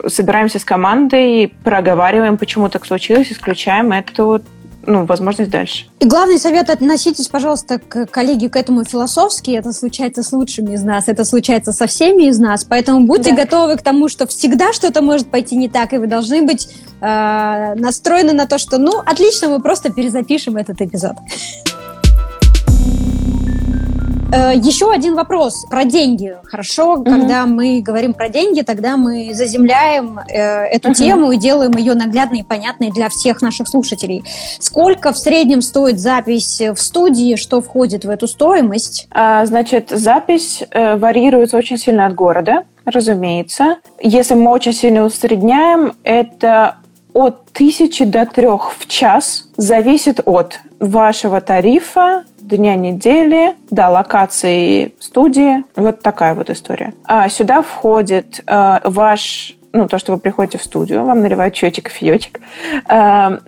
Собираемся 0.06 0.58
с 0.58 0.64
командой, 0.64 1.52
проговариваем, 1.64 2.38
почему 2.38 2.68
так 2.68 2.86
случилось, 2.86 3.32
исключаем 3.32 3.92
эту 3.92 4.42
ну, 4.86 5.04
возможность 5.04 5.50
дальше. 5.50 5.86
И 6.00 6.06
главный 6.06 6.38
совет– 6.38 6.70
относитесь, 6.70 7.28
пожалуйста, 7.28 7.78
к 7.78 8.06
коллеге 8.06 8.48
к 8.48 8.56
этому 8.56 8.84
философски. 8.84 9.52
Это 9.52 9.72
случается 9.72 10.22
с 10.22 10.32
лучшими 10.32 10.74
из 10.74 10.82
нас, 10.82 11.08
это 11.08 11.24
случается 11.24 11.72
со 11.72 11.86
всеми 11.86 12.24
из 12.24 12.38
нас. 12.38 12.64
Поэтому 12.64 13.06
будьте 13.06 13.30
да. 13.30 13.44
готовы 13.44 13.76
к 13.76 13.82
тому, 13.82 14.08
что 14.08 14.26
всегда 14.26 14.72
что-то 14.72 15.02
может 15.02 15.28
пойти 15.28 15.56
не 15.56 15.68
так, 15.68 15.92
и 15.92 15.98
вы 15.98 16.06
должны 16.06 16.42
быть 16.42 16.68
э, 17.00 17.74
настроены 17.76 18.32
на 18.32 18.46
то, 18.46 18.58
что, 18.58 18.78
ну, 18.78 19.00
отлично, 19.04 19.48
мы 19.48 19.60
просто 19.60 19.92
перезапишем 19.92 20.56
этот 20.56 20.80
эпизод. 20.80 21.16
Э, 24.32 24.52
еще 24.54 24.90
один 24.90 25.14
вопрос 25.14 25.66
про 25.68 25.84
деньги. 25.84 26.36
Хорошо, 26.44 26.94
угу. 26.94 27.04
когда 27.04 27.44
мы 27.44 27.82
говорим 27.82 28.14
про 28.14 28.30
деньги, 28.30 28.62
тогда 28.62 28.96
мы 28.96 29.34
заземляем 29.34 30.18
э, 30.20 30.64
эту 30.64 30.88
угу. 30.88 30.94
тему 30.94 31.32
и 31.32 31.36
делаем 31.36 31.72
ее 31.76 31.94
наглядной 31.94 32.40
и 32.40 32.42
понятной 32.42 32.90
для 32.90 33.10
всех 33.10 33.42
наших 33.42 33.68
слушателей. 33.68 34.24
Сколько 34.58 35.12
в 35.12 35.18
среднем 35.18 35.60
стоит 35.60 36.00
запись 36.00 36.60
в 36.60 36.80
студии, 36.80 37.36
что 37.36 37.60
входит 37.60 38.06
в 38.06 38.10
эту 38.10 38.26
стоимость? 38.26 39.06
А, 39.10 39.44
значит, 39.44 39.90
запись 39.90 40.62
э, 40.70 40.96
варьируется 40.96 41.58
очень 41.58 41.76
сильно 41.76 42.06
от 42.06 42.14
города, 42.14 42.64
разумеется. 42.86 43.76
Если 44.00 44.34
мы 44.34 44.50
очень 44.50 44.72
сильно 44.72 45.04
усредняем, 45.04 45.92
это 46.04 46.76
от 47.14 47.46
тысячи 47.52 48.04
до 48.04 48.26
трех 48.26 48.74
в 48.78 48.86
час 48.86 49.48
зависит 49.56 50.20
от 50.24 50.60
вашего 50.80 51.40
тарифа, 51.40 52.24
дня 52.38 52.74
недели, 52.74 53.54
да, 53.70 53.90
локации 53.90 54.94
студии. 54.98 55.64
Вот 55.76 56.02
такая 56.02 56.34
вот 56.34 56.50
история. 56.50 56.92
А 57.04 57.28
сюда 57.28 57.62
входит 57.62 58.42
э, 58.46 58.80
ваш 58.84 59.56
ну, 59.72 59.88
то, 59.88 59.98
что 59.98 60.12
вы 60.12 60.18
приходите 60.18 60.58
в 60.58 60.62
студию, 60.62 61.04
вам 61.04 61.20
наливают 61.20 61.54
чётик, 61.54 61.88
фиёчик, 61.88 62.40
э, 62.88 63.38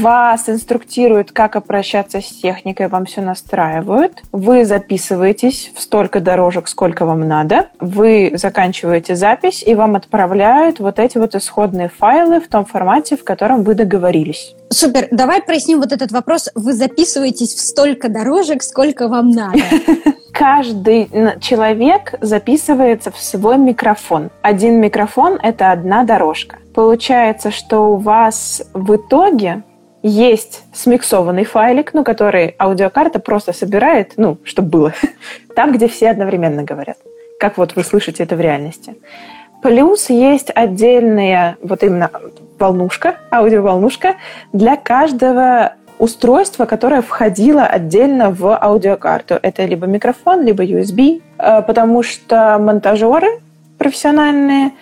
вас 0.00 0.48
инструктируют, 0.48 1.32
как 1.32 1.56
обращаться 1.56 2.20
с 2.20 2.28
техникой, 2.28 2.88
вам 2.88 3.06
все 3.06 3.20
настраивают, 3.20 4.22
вы 4.32 4.64
записываетесь 4.64 5.72
в 5.74 5.80
столько 5.80 6.20
дорожек, 6.20 6.68
сколько 6.68 7.06
вам 7.06 7.26
надо, 7.26 7.68
вы 7.80 8.32
заканчиваете 8.34 9.14
запись, 9.14 9.62
и 9.66 9.74
вам 9.74 9.94
отправляют 9.94 10.80
вот 10.80 10.98
эти 10.98 11.18
вот 11.18 11.34
исходные 11.34 11.88
файлы 11.88 12.40
в 12.40 12.48
том 12.48 12.64
формате, 12.64 13.16
в 13.16 13.24
котором 13.24 13.62
вы 13.62 13.74
договорились. 13.74 14.54
Супер. 14.70 15.08
Давай 15.10 15.40
проясним 15.40 15.80
вот 15.80 15.92
этот 15.92 16.10
вопрос. 16.10 16.50
Вы 16.54 16.72
записываетесь 16.72 17.54
в 17.54 17.60
столько 17.60 18.08
дорожек, 18.08 18.62
сколько 18.62 19.08
вам 19.08 19.30
надо. 19.30 19.60
Каждый 20.34 21.08
человек 21.40 22.14
записывается 22.20 23.12
в 23.12 23.20
свой 23.20 23.56
микрофон. 23.56 24.30
Один 24.42 24.80
микрофон– 24.80 25.38
это 25.42 25.70
одна 25.70 26.02
дорожка. 26.02 26.58
получается, 26.74 27.52
что 27.52 27.92
у 27.92 27.96
вас 27.96 28.68
в 28.74 28.96
итоге 28.96 29.62
есть 30.02 30.64
смиксованный 30.72 31.44
файлик, 31.44 31.94
ну, 31.94 32.02
который 32.02 32.56
аудиокарта 32.58 33.20
просто 33.20 33.52
собирает, 33.52 34.14
ну, 34.16 34.38
чтобы 34.42 34.68
было, 34.68 34.92
там, 35.54 35.70
где 35.70 35.86
все 35.86 36.10
одновременно 36.10 36.64
говорят. 36.64 36.96
Как 37.38 37.56
вот 37.56 37.76
вы 37.76 37.84
слышите 37.84 38.24
это 38.24 38.34
в 38.34 38.40
реальности. 38.40 38.96
Плюс 39.62 40.10
есть 40.10 40.50
отдельная 40.52 41.58
вот 41.62 41.84
именно 41.84 42.10
волнушка, 42.58 43.18
аудиоволнушка 43.30 44.16
для 44.52 44.76
каждого 44.76 45.74
устройства, 45.98 46.64
которое 46.64 47.02
входило 47.02 47.64
отдельно 47.64 48.30
в 48.30 48.56
аудиокарту. 48.60 49.38
Это 49.40 49.64
либо 49.64 49.86
микрофон, 49.86 50.44
либо 50.44 50.64
USB, 50.64 51.22
э, 51.38 51.62
потому 51.62 52.02
что 52.02 52.58
монтажеры 52.58 53.28
профессиональные 53.78 54.72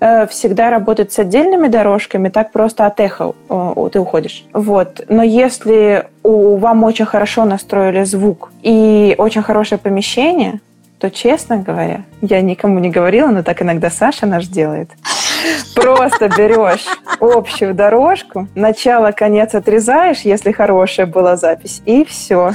э, 0.00 0.26
всегда 0.26 0.70
работают 0.70 1.12
с 1.12 1.18
отдельными 1.18 1.68
дорожками, 1.68 2.28
так 2.28 2.52
просто 2.52 2.86
от 2.86 3.00
эхо 3.00 3.34
э, 3.48 3.88
ты 3.92 4.00
уходишь. 4.00 4.44
Вот. 4.52 5.04
Но 5.08 5.22
если 5.22 6.06
у 6.22 6.56
вам 6.56 6.84
очень 6.84 7.06
хорошо 7.06 7.44
настроили 7.44 8.04
звук 8.04 8.52
и 8.62 9.14
очень 9.18 9.42
хорошее 9.42 9.78
помещение, 9.78 10.60
то, 10.98 11.10
честно 11.10 11.56
говоря, 11.56 12.02
я 12.20 12.40
никому 12.40 12.78
не 12.78 12.88
говорила, 12.88 13.28
но 13.28 13.42
так 13.42 13.60
иногда 13.60 13.90
Саша 13.90 14.24
наш 14.26 14.46
делает. 14.46 14.88
Просто 15.74 16.28
берешь 16.28 16.86
общую 17.20 17.74
дорожку, 17.74 18.48
начало-конец 18.54 19.54
отрезаешь, 19.54 20.20
если 20.20 20.52
хорошая 20.52 21.06
была 21.06 21.36
запись, 21.36 21.82
и 21.86 22.04
все. 22.04 22.52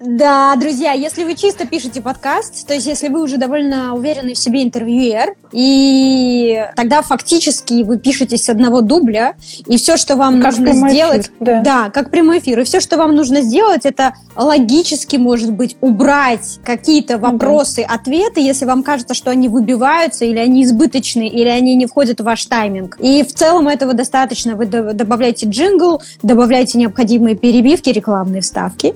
Да, 0.00 0.54
друзья, 0.54 0.92
если 0.92 1.24
вы 1.24 1.34
чисто 1.34 1.66
пишете 1.66 2.00
подкаст, 2.00 2.66
то 2.68 2.74
есть 2.74 2.86
если 2.86 3.08
вы 3.08 3.20
уже 3.20 3.36
довольно 3.36 3.94
уверенный 3.94 4.34
в 4.34 4.38
себе 4.38 4.62
интервьюер, 4.62 5.34
и 5.50 6.64
тогда 6.76 7.02
фактически 7.02 7.82
вы 7.82 7.98
пишете 7.98 8.36
с 8.36 8.48
одного 8.48 8.80
дубля, 8.80 9.34
и 9.66 9.76
все, 9.76 9.96
что 9.96 10.14
вам 10.14 10.40
как 10.40 10.56
нужно 10.56 10.88
сделать... 10.88 11.26
Эфир, 11.26 11.34
да. 11.40 11.60
да, 11.62 11.90
как 11.90 12.10
прямой 12.10 12.38
эфир. 12.38 12.60
И 12.60 12.64
все, 12.64 12.78
что 12.78 12.96
вам 12.96 13.16
нужно 13.16 13.40
сделать, 13.40 13.86
это 13.86 14.14
логически, 14.36 15.16
может 15.16 15.52
быть, 15.52 15.76
убрать 15.80 16.60
какие-то 16.64 17.18
вопросы, 17.18 17.84
да. 17.88 17.94
ответы, 17.94 18.40
если 18.40 18.66
вам 18.66 18.84
кажется, 18.84 19.14
что 19.14 19.32
они 19.32 19.48
выбиваются, 19.48 20.24
или 20.24 20.38
они 20.38 20.62
избыточны, 20.62 21.26
или 21.26 21.48
они 21.48 21.74
не 21.74 21.86
входят 21.86 22.20
в 22.20 22.24
ваш 22.24 22.46
тайминг. 22.46 22.96
И 23.00 23.24
в 23.24 23.34
целом 23.34 23.66
этого 23.66 23.94
достаточно. 23.94 24.54
Вы 24.54 24.66
добавляете 24.66 25.48
джингл, 25.48 26.00
добавляете 26.22 26.78
необходимые 26.78 27.34
перебивки, 27.34 27.90
рекламные 27.90 28.42
вставки. 28.42 28.94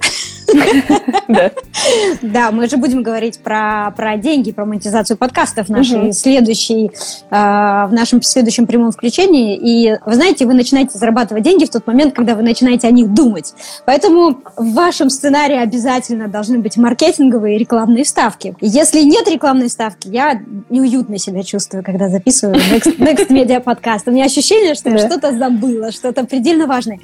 Да. 2.22 2.50
мы 2.50 2.68
же 2.68 2.76
будем 2.76 3.02
говорить 3.02 3.38
про, 3.40 3.92
про 3.96 4.16
деньги, 4.16 4.52
про 4.52 4.64
монетизацию 4.64 5.16
подкастов 5.16 5.68
нашей 5.68 6.12
следующей, 6.12 6.90
а, 7.30 7.86
в 7.86 7.92
нашем 7.92 8.22
следующем 8.22 8.66
прямом 8.66 8.92
включении. 8.92 9.56
И 9.56 9.98
вы 10.04 10.14
знаете, 10.14 10.46
вы 10.46 10.54
начинаете 10.54 10.98
зарабатывать 10.98 11.42
деньги 11.42 11.64
в 11.64 11.70
тот 11.70 11.86
момент, 11.86 12.14
когда 12.14 12.34
вы 12.34 12.42
начинаете 12.42 12.88
о 12.88 12.90
них 12.90 13.12
думать. 13.12 13.54
Поэтому 13.86 14.40
в 14.56 14.72
вашем 14.74 15.10
сценарии 15.10 15.56
обязательно 15.56 16.28
должны 16.28 16.58
быть 16.58 16.76
маркетинговые 16.76 17.56
и 17.56 17.58
рекламные 17.58 18.04
вставки. 18.04 18.54
Если 18.60 19.02
нет 19.02 19.28
рекламной 19.28 19.68
вставки, 19.68 20.08
я 20.08 20.40
неуютно 20.70 21.18
себя 21.18 21.42
чувствую, 21.42 21.82
когда 21.84 22.08
записываю 22.08 22.56
Next, 22.56 22.98
Next 22.98 23.28
Media 23.28 23.60
подкаст. 23.60 24.08
У 24.08 24.10
меня 24.10 24.26
ощущение, 24.26 24.74
что 24.74 24.90
я 24.90 24.98
что-то 24.98 25.36
забыла, 25.36 25.92
что-то 25.92 26.24
предельно 26.24 26.66
важное. 26.66 27.00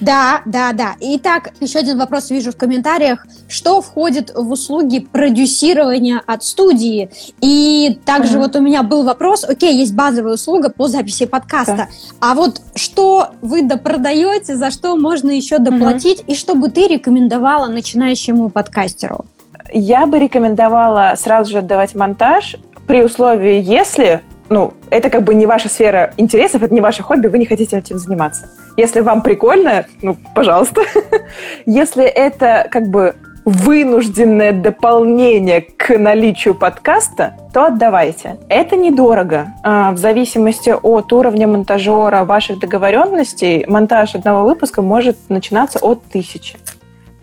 Да, 0.00 0.42
да, 0.46 0.72
да. 0.72 0.94
Итак, 1.00 1.52
еще 1.60 1.80
один 1.80 1.98
вопрос 1.98 2.30
вижу 2.30 2.52
в 2.52 2.56
комментариях 2.56 2.91
комментариях, 2.92 3.26
что 3.48 3.80
входит 3.80 4.32
в 4.34 4.50
услуги 4.50 5.00
продюсирования 5.00 6.22
от 6.26 6.44
студии. 6.44 7.10
И 7.40 7.98
также 8.04 8.36
mm-hmm. 8.36 8.42
вот 8.42 8.56
у 8.56 8.60
меня 8.60 8.82
был 8.82 9.04
вопрос, 9.04 9.44
окей, 9.44 9.76
есть 9.76 9.94
базовая 9.94 10.34
услуга 10.34 10.70
по 10.70 10.88
записи 10.88 11.26
подкаста, 11.26 11.76
да. 11.76 11.88
а 12.20 12.34
вот 12.34 12.60
что 12.74 13.28
вы 13.40 13.62
допродаете, 13.62 14.56
за 14.56 14.70
что 14.70 14.96
можно 14.96 15.30
еще 15.30 15.58
доплатить, 15.58 16.20
mm-hmm. 16.20 16.32
и 16.32 16.34
что 16.34 16.54
бы 16.54 16.68
ты 16.68 16.86
рекомендовала 16.86 17.66
начинающему 17.68 18.50
подкастеру? 18.50 19.24
Я 19.72 20.06
бы 20.06 20.18
рекомендовала 20.18 21.14
сразу 21.16 21.52
же 21.52 21.58
отдавать 21.58 21.94
монтаж 21.94 22.56
при 22.86 23.02
условии, 23.02 23.62
если 23.62 24.22
ну, 24.52 24.74
это 24.90 25.10
как 25.10 25.22
бы 25.24 25.34
не 25.34 25.46
ваша 25.46 25.68
сфера 25.68 26.12
интересов, 26.16 26.62
это 26.62 26.74
не 26.74 26.80
ваше 26.80 27.02
хобби, 27.02 27.26
вы 27.26 27.38
не 27.38 27.46
хотите 27.46 27.78
этим 27.78 27.98
заниматься. 27.98 28.50
Если 28.76 29.00
вам 29.00 29.22
прикольно, 29.22 29.86
ну, 30.02 30.16
пожалуйста. 30.34 30.82
Если 31.66 32.04
это 32.04 32.68
как 32.70 32.88
бы 32.88 33.14
вынужденное 33.44 34.52
дополнение 34.52 35.62
к 35.62 35.98
наличию 35.98 36.54
подкаста, 36.54 37.34
то 37.52 37.64
отдавайте. 37.64 38.38
Это 38.48 38.76
недорого. 38.76 39.48
А, 39.64 39.92
в 39.92 39.96
зависимости 39.96 40.70
от 40.70 41.12
уровня 41.12 41.48
монтажера, 41.48 42.24
ваших 42.24 42.60
договоренностей, 42.60 43.64
монтаж 43.66 44.14
одного 44.14 44.44
выпуска 44.44 44.82
может 44.82 45.16
начинаться 45.28 45.78
от 45.80 46.04
тысячи. 46.04 46.56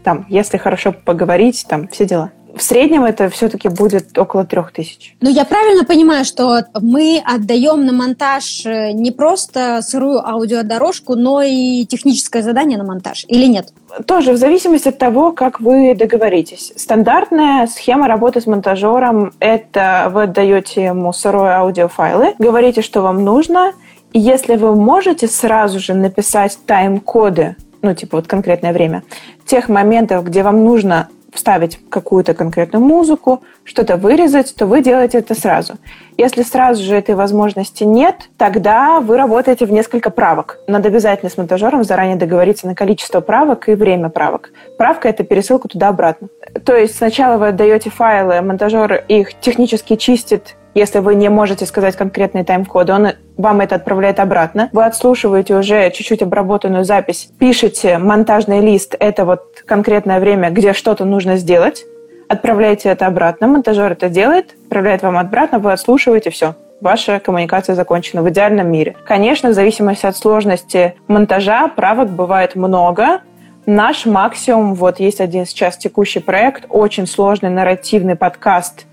Там, 0.04 0.26
если 0.30 0.58
хорошо 0.58 0.92
поговорить, 0.92 1.66
там, 1.70 1.88
все 1.88 2.06
дела 2.06 2.32
в 2.56 2.62
среднем 2.62 3.04
это 3.04 3.30
все-таки 3.30 3.70
будет 3.70 4.18
около 4.18 4.46
трех 4.46 4.72
тысяч. 4.72 5.16
Ну, 5.22 5.30
я 5.30 5.46
правильно 5.46 5.86
понимаю, 5.86 6.26
что 6.26 6.64
мы 6.82 7.22
отдаем 7.26 7.86
на 7.86 7.94
монтаж 7.94 8.66
э, 8.66 8.92
не 8.92 9.12
просто 9.12 9.82
сырую 9.82 10.28
аудиодорожку, 10.28 11.16
но 11.16 11.42
и 11.42 11.86
техническое 11.86 12.42
задание 12.42 12.78
на 12.78 12.84
монтаж, 12.84 13.26
или 13.28 13.46
нет? 13.46 13.74
Тоже 14.06 14.34
в 14.34 14.38
зависимости 14.38 14.90
от 14.90 14.98
того, 14.98 15.32
как 15.32 15.60
вы 15.60 15.96
договоритесь. 15.96 16.74
Стандартная 16.76 17.68
схема 17.68 18.08
работы 18.08 18.42
с 18.42 18.48
монтажером– 18.48 19.34
это 19.40 20.10
вы 20.12 20.24
отдаете 20.24 20.84
ему 20.86 21.14
сырое 21.14 21.58
аудиофайлы, 21.58 22.36
говорите, 22.40 22.82
что 22.82 23.02
вам 23.02 23.24
нужно, 23.24 23.74
и 24.14 24.20
если 24.20 24.56
вы 24.56 24.76
можете 24.76 25.28
сразу 25.28 25.80
же 25.80 25.94
написать 25.94 26.58
тайм-коды, 26.66 27.56
ну, 27.82 27.94
типа 27.94 28.18
вот 28.18 28.28
конкретное 28.28 28.74
время, 28.74 29.04
тех 29.46 29.70
моментов, 29.70 30.26
где 30.26 30.44
вам 30.44 30.64
нужно 30.64 31.10
вставить 31.34 31.80
какую-то 31.90 32.34
конкретную 32.34 32.84
музыку, 32.84 33.44
что-то 33.70 33.98
вырезать, 33.98 34.56
то 34.56 34.66
вы 34.66 34.82
делаете 34.82 35.20
это 35.20 35.40
сразу. 35.40 35.76
Если 36.18 36.42
сразу 36.42 36.84
же 36.84 36.96
этой 36.96 37.14
возможности 37.14 37.84
нет, 37.84 38.30
тогда 38.36 39.00
вы 39.00 39.16
работаете 39.16 39.66
в 39.66 39.72
несколько 39.72 40.10
правок. 40.10 40.58
Надо 40.68 40.90
обязательно 40.90 41.30
с 41.30 41.38
монтажером 41.38 41.84
заранее 41.84 42.16
договориться 42.16 42.66
на 42.66 42.74
количество 42.74 43.22
правок 43.22 43.70
и 43.70 43.76
время 43.76 44.10
правок. 44.10 44.50
Правка– 44.78 45.08
это 45.10 45.24
пересылка 45.24 45.68
туда-обратно. 45.68 46.30
То 46.66 46.76
есть 46.76 46.98
сначала 46.98 47.38
вы 47.38 47.50
отдаете 47.50 47.92
файлы, 47.92 48.42
монтажер 48.42 49.06
их 49.08 49.40
технически 49.40 49.96
чистит 49.96 50.56
если 50.76 51.00
вы 51.00 51.16
не 51.16 51.30
можете 51.30 51.66
сказать 51.66 51.96
конкретный 51.96 52.46
тайм-код, 52.46 52.90
он 52.92 53.08
вам 53.38 53.62
это 53.62 53.76
отправляет 53.76 54.20
обратно. 54.20 54.70
Вы 54.72 54.86
отслушиваете 54.86 55.56
уже 55.56 55.90
чуть-чуть 55.90 56.22
обработанную 56.22 56.86
запись, 56.86 57.30
пишете 57.40 57.98
монтажный 57.98 58.62
лист, 58.62 58.96
это 59.00 59.26
вот 59.26 59.64
конкретное 59.66 60.20
время, 60.20 60.52
где 60.52 60.74
что-то 60.74 61.06
нужно 61.06 61.38
сделать, 61.38 61.86
отправляете 62.30 62.88
это 62.88 63.08
обратно, 63.08 63.48
монтажер 63.48 63.92
это 63.92 64.08
делает, 64.08 64.56
отправляет 64.64 65.02
вам 65.02 65.18
обратно, 65.18 65.60
вы 65.60 65.74
отслушиваете, 65.74 66.30
все, 66.30 66.56
ваша 66.80 67.20
коммуникация 67.20 67.76
закончена 67.76 68.24
в 68.24 68.30
идеальном 68.30 68.72
мире. 68.72 68.96
Конечно, 69.06 69.50
в 69.50 69.54
зависимости 69.54 70.06
от 70.06 70.16
сложности 70.16 70.96
монтажа 71.10 71.68
правок 71.68 72.10
бывает 72.10 72.56
много. 72.56 73.22
Наш 73.66 74.06
максимум, 74.06 74.74
вот 74.76 75.02
есть 75.02 75.20
один 75.20 75.46
сейчас 75.46 75.78
текущий 75.78 76.22
проект, 76.22 76.66
очень 76.70 77.06
сложный 77.06 77.50
нарративный 77.50 78.16
подкаст 78.16 78.86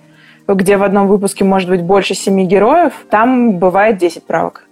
где 0.54 0.76
в 0.76 0.82
одном 0.82 1.08
выпуске 1.08 1.44
может 1.44 1.68
быть 1.68 1.82
больше 1.82 2.14
семи 2.14 2.46
героев, 2.46 2.92
там 3.10 3.58
бывает 3.58 3.98
10 3.98 4.24
правок 4.24 4.64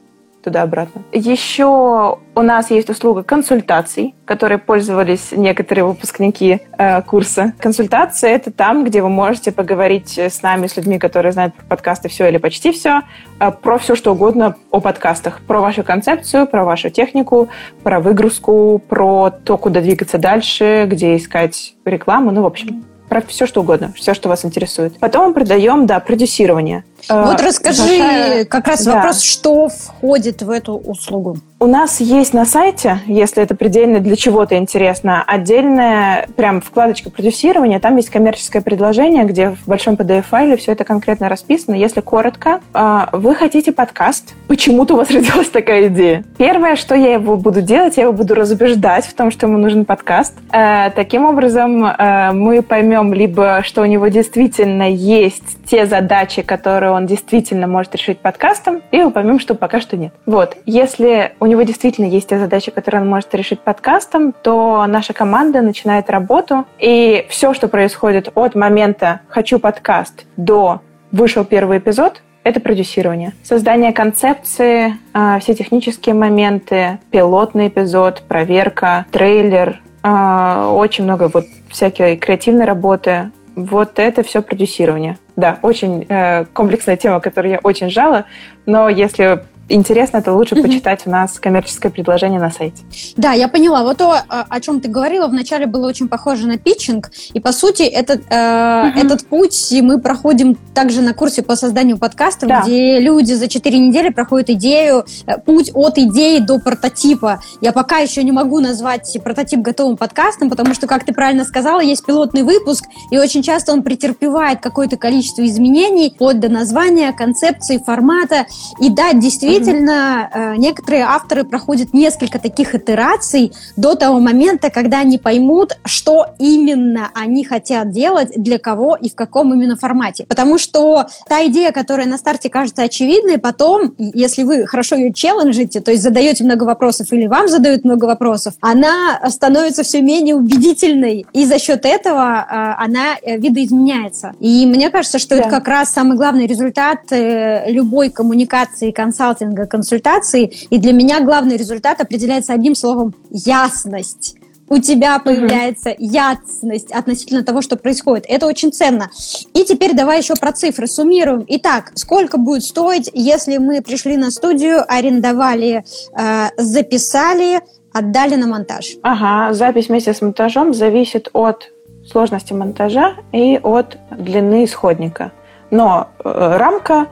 туда-обратно. 0.43 1.03
Еще 1.13 2.19
у 2.35 2.43
нас 2.43 2.71
есть 2.71 2.91
услуга 2.91 3.23
консультаций, 3.23 4.15
которой 4.25 4.59
пользовались 4.59 5.33
некоторые 5.33 5.85
выпускники 5.85 6.61
э, 6.79 7.03
курса. 7.03 7.53
Консультация— 7.59 8.31
это 8.35 8.51
там, 8.51 8.85
где 8.85 9.03
вы 9.03 9.09
можете 9.09 9.53
поговорить 9.53 10.19
с 10.19 10.43
нами, 10.43 10.67
с 10.67 10.77
людьми, 10.77 10.99
которые 10.99 11.33
знают 11.33 11.55
про 11.55 11.65
подкасты 11.67 12.09
все 12.09 12.29
или 12.29 12.39
почти 12.39 12.73
все, 12.73 13.03
э, 13.39 13.51
про 13.51 13.79
все, 13.79 13.95
что 13.95 14.13
угодно 14.13 14.57
о 14.71 14.81
подкастах. 14.81 15.41
Про 15.47 15.61
вашу 15.61 15.83
концепцию, 15.85 16.47
про 16.47 16.65
вашу 16.65 16.91
технику, 16.91 17.49
про 17.83 18.01
выгрузку, 18.01 18.83
про 18.89 19.31
то, 19.31 19.57
куда 19.57 19.81
двигаться 19.81 20.19
дальше, 20.19 20.87
где 20.89 21.17
искать 21.17 21.75
рекламу, 21.85 22.31
ну, 22.31 22.43
в 22.43 22.47
общем, 22.47 22.85
про 23.09 23.21
все, 23.21 23.47
что 23.47 23.61
угодно, 23.61 23.93
все, 23.95 24.15
что 24.15 24.29
вас 24.29 24.45
интересует. 24.45 24.99
Потом 24.99 25.29
мы 25.29 25.35
продаем, 25.35 25.87
да, 25.87 26.01
продюсирование. 26.01 26.85
Вот 27.09 27.41
э, 27.41 27.47
расскажи 27.47 27.83
Большая... 27.83 28.45
как 28.45 28.67
раз 28.67 28.85
да. 28.85 28.97
вопрос, 28.97 29.21
что 29.21 29.69
входит 29.69 30.43
в 30.43 30.51
эту 30.51 30.75
услугу. 30.75 31.37
У 31.61 31.67
нас 31.67 32.01
есть 32.01 32.35
на 32.35 32.45
сайте, 32.45 32.99
если 33.07 33.43
это 33.43 33.55
предельно 33.55 34.01
для 34.01 34.17
чего-то 34.17 34.57
интересно, 34.57 35.25
отдельная 35.27 36.29
прям 36.37 36.61
вкладочка 36.61 37.11
продюсирования. 37.11 37.81
Там 37.81 37.97
есть 37.97 38.11
коммерческое 38.11 38.61
предложение, 38.61 39.25
где 39.25 39.51
в 39.51 39.67
большом 39.67 39.95
PDF-файле 39.95 40.57
все 40.57 40.73
это 40.73 40.85
конкретно 40.85 41.29
расписано. 41.29 41.75
Если 41.75 42.01
коротко, 42.01 42.61
э, 42.75 43.07
вы 43.13 43.35
хотите 43.35 43.73
подкаст, 43.73 44.35
почему-то 44.47 44.95
у 44.95 44.97
вас 44.99 45.11
родилась 45.13 45.49
такая 45.49 45.89
идея. 45.89 46.25
Первое, 46.37 46.77
что 46.77 46.95
я 46.95 47.15
его 47.15 47.37
буду 47.37 47.63
делать, 47.63 47.97
я 47.97 48.05
его 48.05 48.13
буду 48.13 48.35
разубеждать 48.35 49.07
в 49.07 49.15
том, 49.15 49.31
что 49.31 49.47
ему 49.47 49.57
нужен 49.57 49.87
подкаст. 49.87 50.35
Э, 50.53 50.91
таким 50.95 51.25
образом, 51.25 51.95
мы 52.35 52.63
поймем 52.63 53.15
либо, 53.15 53.63
что 53.65 53.83
у 53.83 53.87
него 53.87 54.09
действительно 54.09 54.91
есть 54.91 55.64
те 55.67 55.87
задачи, 55.87 56.43
которые 56.43 56.93
он 56.93 57.07
действительно 57.07 57.67
может 57.67 57.95
решить 57.95 58.19
подкастом, 58.19 58.83
и 58.91 59.03
упомянем, 59.03 59.41
что 59.41 59.55
пока 59.55 59.81
что 59.81 59.97
нет. 59.97 60.13
Вот. 60.27 60.57
Если 60.67 61.35
у 61.41 61.47
него 61.47 61.63
действительно 61.63 62.07
есть 62.07 62.29
те 62.29 62.39
задачи, 62.39 62.71
которые 62.71 63.03
он 63.03 63.09
может 63.09 63.35
решить 63.35 63.61
подкастом, 63.61 64.33
то 64.33 64.85
наша 64.87 65.13
команда 65.13 65.63
начинает 65.63 66.11
работу, 66.11 66.67
и 66.79 67.27
все, 67.29 67.55
что 67.55 67.69
происходит 67.69 68.31
от 68.35 68.55
момента 68.55 69.21
«хочу 69.29 69.59
подкаст» 69.59 70.25
до 70.37 70.81
«вышел 71.11 71.45
первый 71.45 71.79
эпизод», 71.79 72.23
это 72.45 72.61
продюсирование. 72.61 73.33
Создание 73.43 73.93
концепции, 73.93 74.99
а, 75.15 75.39
все 75.41 75.55
технические 75.55 76.15
моменты, 76.15 76.99
пилотный 77.11 77.69
эпизод, 77.69 78.23
проверка, 78.29 79.07
трейлер, 79.11 79.81
а, 80.03 80.71
очень 80.71 81.05
много 81.05 81.31
вот 81.33 81.47
всякой 81.71 82.19
креативной 82.19 82.67
работы. 82.67 83.31
Вот 83.55 83.99
это 83.99 84.23
все 84.23 84.43
продюсирование. 84.43 85.19
Да, 85.37 85.59
очень 85.63 86.07
э, 86.09 86.45
комплексная 86.47 86.97
тема, 86.97 87.21
которую 87.21 87.53
я 87.53 87.61
очень 87.63 87.91
жала, 87.91 88.25
но 88.67 88.89
если 88.89 89.45
интересно, 89.69 90.23
то 90.23 90.33
лучше 90.35 90.57
почитать 90.57 91.03
у 91.07 91.11
нас 91.11 91.39
коммерческое 91.39 91.91
предложение 91.91 92.41
на 92.41 92.51
сайте. 92.51 92.83
Да, 93.17 93.33
я 93.33 93.49
поняла. 93.49 93.83
Вот 93.83 93.99
то, 93.99 94.15
о 94.29 94.61
чем 94.61 94.81
ты 94.81 94.89
говорила, 94.89 95.27
вначале 95.27 95.67
было 95.67 95.87
очень 95.89 96.09
похоже 96.09 96.47
на 96.47 96.59
питчинг, 96.59 97.11
и 97.33 97.41
по 97.41 97.53
сути 97.53 97.83
этот, 97.83 98.23
э, 98.31 98.93
этот 98.97 99.27
путь 99.27 99.73
мы 99.83 100.01
проходим 100.01 100.57
также 100.75 101.01
на 101.01 101.15
курсе 101.15 101.43
по 101.43 101.57
созданию 101.57 101.99
подкастов, 101.99 102.49
да. 102.49 102.63
где 102.63 102.99
люди 102.99 103.33
за 103.33 103.49
4 103.49 103.79
недели 103.79 104.11
проходят 104.11 104.51
идею, 104.51 105.05
э, 105.27 105.39
путь 105.39 105.71
от 105.75 105.99
идеи 105.99 106.39
до 106.39 106.59
прототипа. 106.59 107.41
Я 107.61 107.73
пока 107.73 107.99
еще 107.99 108.23
не 108.23 108.33
могу 108.33 108.61
назвать 108.61 109.17
прототип 109.25 109.61
готовым 109.61 109.97
подкастом, 109.97 110.51
потому 110.51 110.75
что, 110.75 110.87
как 110.87 111.05
ты 111.05 111.15
правильно 111.15 111.45
сказала, 111.45 111.81
есть 111.81 112.05
пилотный 112.05 112.43
выпуск, 112.43 112.85
и 113.11 113.19
очень 113.19 113.43
часто 113.43 113.73
он 113.73 113.83
претерпевает 113.83 114.61
какое-то 114.61 114.97
количество 114.97 115.45
изменений, 115.47 116.13
вплоть 116.15 116.41
до 116.41 116.49
названия, 116.49 117.13
концепции, 117.13 117.79
формата. 117.79 118.47
И 118.81 118.91
да, 118.91 119.13
действительно, 119.13 119.54
действительно, 119.59 120.31
э, 120.33 120.57
некоторые 120.57 121.05
авторы 121.05 121.45
проходят 121.45 121.95
несколько 121.95 122.39
таких 122.39 122.75
итераций 122.75 123.53
до 123.77 123.95
того 123.95 124.19
момента, 124.19 124.71
когда 124.71 125.01
они 125.01 125.19
поймут, 125.19 125.79
что 125.85 126.27
именно 126.39 127.11
они 127.15 127.45
хотят 127.45 127.91
делать, 127.91 128.33
для 128.37 128.59
кого 128.59 128.97
и 128.97 129.11
в 129.11 129.15
каком 129.15 129.55
именно 129.55 129.77
формате. 129.77 130.25
Потому 130.29 130.59
что 130.59 131.07
та 131.29 131.47
идея, 131.47 131.73
которая 131.73 132.07
на 132.07 132.19
старте 132.19 132.49
кажется 132.49 132.83
очевидной, 132.83 133.39
потом, 133.39 133.95
если 133.99 134.43
вы 134.43 134.67
хорошо 134.67 134.97
ее 134.97 135.13
челленджите, 135.13 135.81
то 135.81 135.91
есть 135.91 136.03
задаете 136.03 136.45
много 136.45 136.65
вопросов 136.65 137.13
или 137.13 137.27
вам 137.27 137.49
задают 137.49 137.85
много 137.85 138.05
вопросов, 138.07 138.55
она 138.61 139.21
становится 139.29 139.83
все 139.83 140.01
менее 140.01 140.35
убедительной, 140.35 141.27
и 141.33 141.45
за 141.47 141.59
счет 141.59 141.85
этого 141.85 142.47
э, 142.49 142.85
она 142.85 143.17
э, 143.23 143.37
видоизменяется. 143.39 144.33
И 144.41 144.67
мне 144.67 144.91
кажется, 144.91 145.19
что 145.19 145.37
да. 145.37 145.43
это 145.43 145.51
как 145.51 145.69
раз 145.69 145.91
самый 145.91 146.17
главный 146.17 146.47
результат 146.47 147.01
любой 147.11 148.11
коммуникации 148.11 148.91
консалтинга 148.91 149.44
консалтинга, 149.45 149.67
консультации. 149.67 150.53
И 150.71 150.79
для 150.79 150.93
меня 150.93 151.21
главный 151.21 151.57
результат 151.57 152.01
определяется 152.01 152.53
одним 152.53 152.75
словом– 152.75 153.15
ясность 153.31 154.37
у 154.67 154.79
тебя 154.79 155.19
появляется 155.19 155.91
угу. 155.91 155.97
ясность 155.99 156.91
относительно 156.91 157.45
того, 157.45 157.61
что 157.61 157.77
происходит. 157.77 158.25
Это 158.27 158.47
очень 158.47 158.73
ценно. 158.73 159.11
И 159.53 159.63
теперь 159.63 159.95
давай 159.95 160.21
еще 160.21 160.35
про 160.37 160.53
цифры 160.53 160.87
суммируем. 160.87 161.45
Итак, 161.49 161.93
сколько 161.97 162.39
будет 162.39 162.65
стоить, 162.65 163.11
если 163.13 163.59
мы 163.59 163.83
пришли 163.83 164.17
на 164.17 164.31
студию, 164.31 164.83
арендовали, 164.89 165.85
э, 166.19 166.47
записали, 166.57 167.61
отдали 167.93 168.37
на 168.37 168.47
монтаж? 168.47 168.95
Ага, 169.03 169.53
запись 169.53 169.89
вместе 169.89 170.15
с 170.15 170.23
монтажом 170.23 170.73
зависит 170.73 171.29
от 171.35 171.71
сложности 172.11 172.55
монтажа 172.55 173.17
и 173.33 173.61
от 173.63 173.99
длины 174.17 174.65
исходника. 174.65 175.33
Но 175.71 176.09
э, 176.25 176.57
рамка 176.57 177.09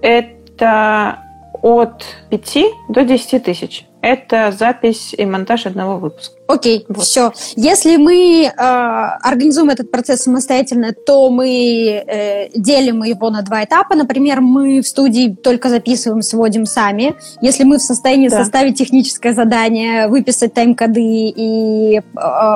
это 0.00 1.25
от 1.62 2.04
5 2.30 2.58
до 2.88 3.04
10 3.04 3.44
тысяч. 3.44 3.86
Это 4.00 4.52
запись 4.52 5.14
и 5.16 5.24
монтаж 5.26 5.66
одного 5.66 5.98
выпуска. 5.98 6.35
Окей, 6.48 6.84
вот. 6.88 7.04
все. 7.04 7.32
Если 7.56 7.96
мы 7.96 8.44
э, 8.44 8.50
организуем 8.56 9.70
этот 9.70 9.90
процесс 9.90 10.22
самостоятельно, 10.22 10.92
то 10.92 11.28
мы 11.28 12.04
э, 12.06 12.48
делим 12.54 13.02
его 13.02 13.30
на 13.30 13.42
два 13.42 13.64
этапа. 13.64 13.96
Например, 13.96 14.40
мы 14.40 14.80
в 14.80 14.86
студии 14.86 15.34
только 15.34 15.68
записываем, 15.68 16.22
сводим 16.22 16.64
сами. 16.66 17.16
Если 17.40 17.64
мы 17.64 17.78
в 17.78 17.82
состоянии 17.82 18.28
да. 18.28 18.38
составить 18.38 18.78
техническое 18.78 19.32
задание, 19.32 20.06
выписать 20.06 20.54
тайм-коды 20.54 21.00
и 21.00 21.98
э, 21.98 22.02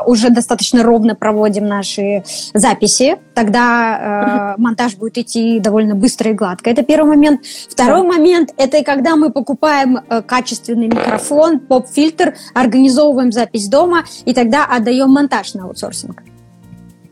уже 0.07 0.31
достаточно 0.31 0.85
ровно 0.85 1.17
проводим 1.17 1.67
наши 1.67 2.23
записи, 2.55 3.19
тогда 3.35 4.55
э, 4.57 4.61
монтаж 4.61 4.95
будет 4.97 5.19
идти 5.19 5.59
довольно 5.59 5.97
быстро 5.97 6.31
и 6.31 6.35
гладко. 6.35 6.71
Это 6.71 6.83
первый 6.83 7.09
момент. 7.09 7.41
Второй 7.69 8.03
да. 8.03 8.09
момент– 8.09 8.51
это 8.57 8.85
когда 8.85 9.17
мы 9.17 9.31
покупаем 9.31 9.99
э, 10.09 10.23
качественный 10.23 10.87
микрофон, 10.87 11.59
поп-фильтр, 11.59 12.35
организовываем 12.55 13.33
запись 13.33 13.69
дома, 13.69 13.80
дома, 13.81 14.05
и 14.27 14.35
тогда 14.35 14.67
отдаем 14.67 15.11
монтаж 15.11 15.55
на 15.55 15.65
аутсорсинг. 15.65 16.23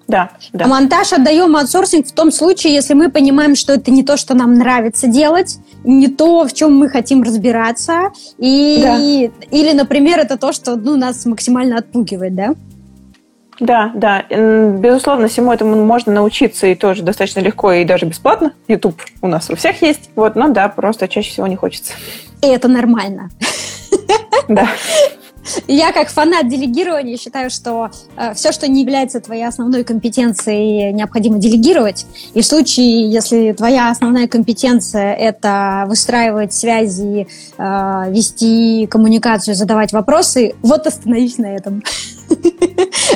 Да, 0.06 0.30
да. 0.52 0.64
А 0.64 0.68
монтаж 0.68 1.12
отдаем 1.12 1.54
аутсорсинг 1.56 2.06
в 2.06 2.12
том 2.12 2.32
случае, 2.32 2.74
если 2.74 2.94
мы 2.94 3.10
понимаем, 3.10 3.54
что 3.54 3.74
это 3.74 3.90
не 3.90 4.02
то, 4.02 4.16
что 4.16 4.34
нам 4.34 4.54
нравится 4.54 5.06
делать, 5.06 5.58
не 5.84 6.08
то, 6.08 6.46
в 6.46 6.52
чем 6.52 6.76
мы 6.76 6.88
хотим 6.88 7.22
разбираться, 7.22 8.10
и, 8.38 8.80
да. 8.82 8.96
или, 9.50 9.72
например, 9.72 10.18
это 10.18 10.38
то, 10.38 10.52
что 10.52 10.76
ну, 10.76 10.96
нас 10.96 11.26
максимально 11.26 11.78
отпугивает, 11.78 12.34
да? 12.34 12.54
Да, 13.60 13.90
да. 13.94 14.22
Безусловно, 14.30 15.28
всему 15.28 15.52
этому 15.52 15.84
можно 15.84 16.12
научиться 16.12 16.66
и 16.66 16.74
тоже 16.74 17.02
достаточно 17.02 17.40
легко 17.40 17.72
и 17.72 17.84
даже 17.84 18.06
бесплатно. 18.06 18.52
YouTube 18.68 19.02
у 19.20 19.26
нас 19.26 19.50
у 19.50 19.56
всех 19.56 19.82
есть. 19.82 20.10
Вот, 20.14 20.36
но 20.36 20.48
да, 20.48 20.68
просто 20.68 21.08
чаще 21.08 21.30
всего 21.30 21.46
не 21.48 21.56
хочется. 21.56 21.92
И 22.42 22.46
это 22.46 22.68
нормально. 22.68 23.30
Да. 24.48 24.68
Я 25.66 25.92
как 25.92 26.08
фанат 26.08 26.48
делегирования 26.48 27.16
считаю, 27.16 27.50
что 27.50 27.90
э, 28.16 28.34
все, 28.34 28.52
что 28.52 28.68
не 28.68 28.82
является 28.82 29.20
твоей 29.20 29.46
основной 29.46 29.84
компетенцией, 29.84 30.92
необходимо 30.92 31.38
делегировать. 31.38 32.06
И 32.34 32.40
в 32.40 32.46
случае, 32.46 33.10
если 33.10 33.52
твоя 33.52 33.90
основная 33.90 34.28
компетенция– 34.28 35.14
это 35.14 35.84
выстраивать 35.86 36.52
связи, 36.52 37.26
э, 37.56 38.04
вести 38.10 38.86
коммуникацию, 38.86 39.54
задавать 39.54 39.92
вопросы, 39.92 40.54
вот 40.62 40.86
остановись 40.86 41.38
на 41.38 41.46
этом. 41.46 41.82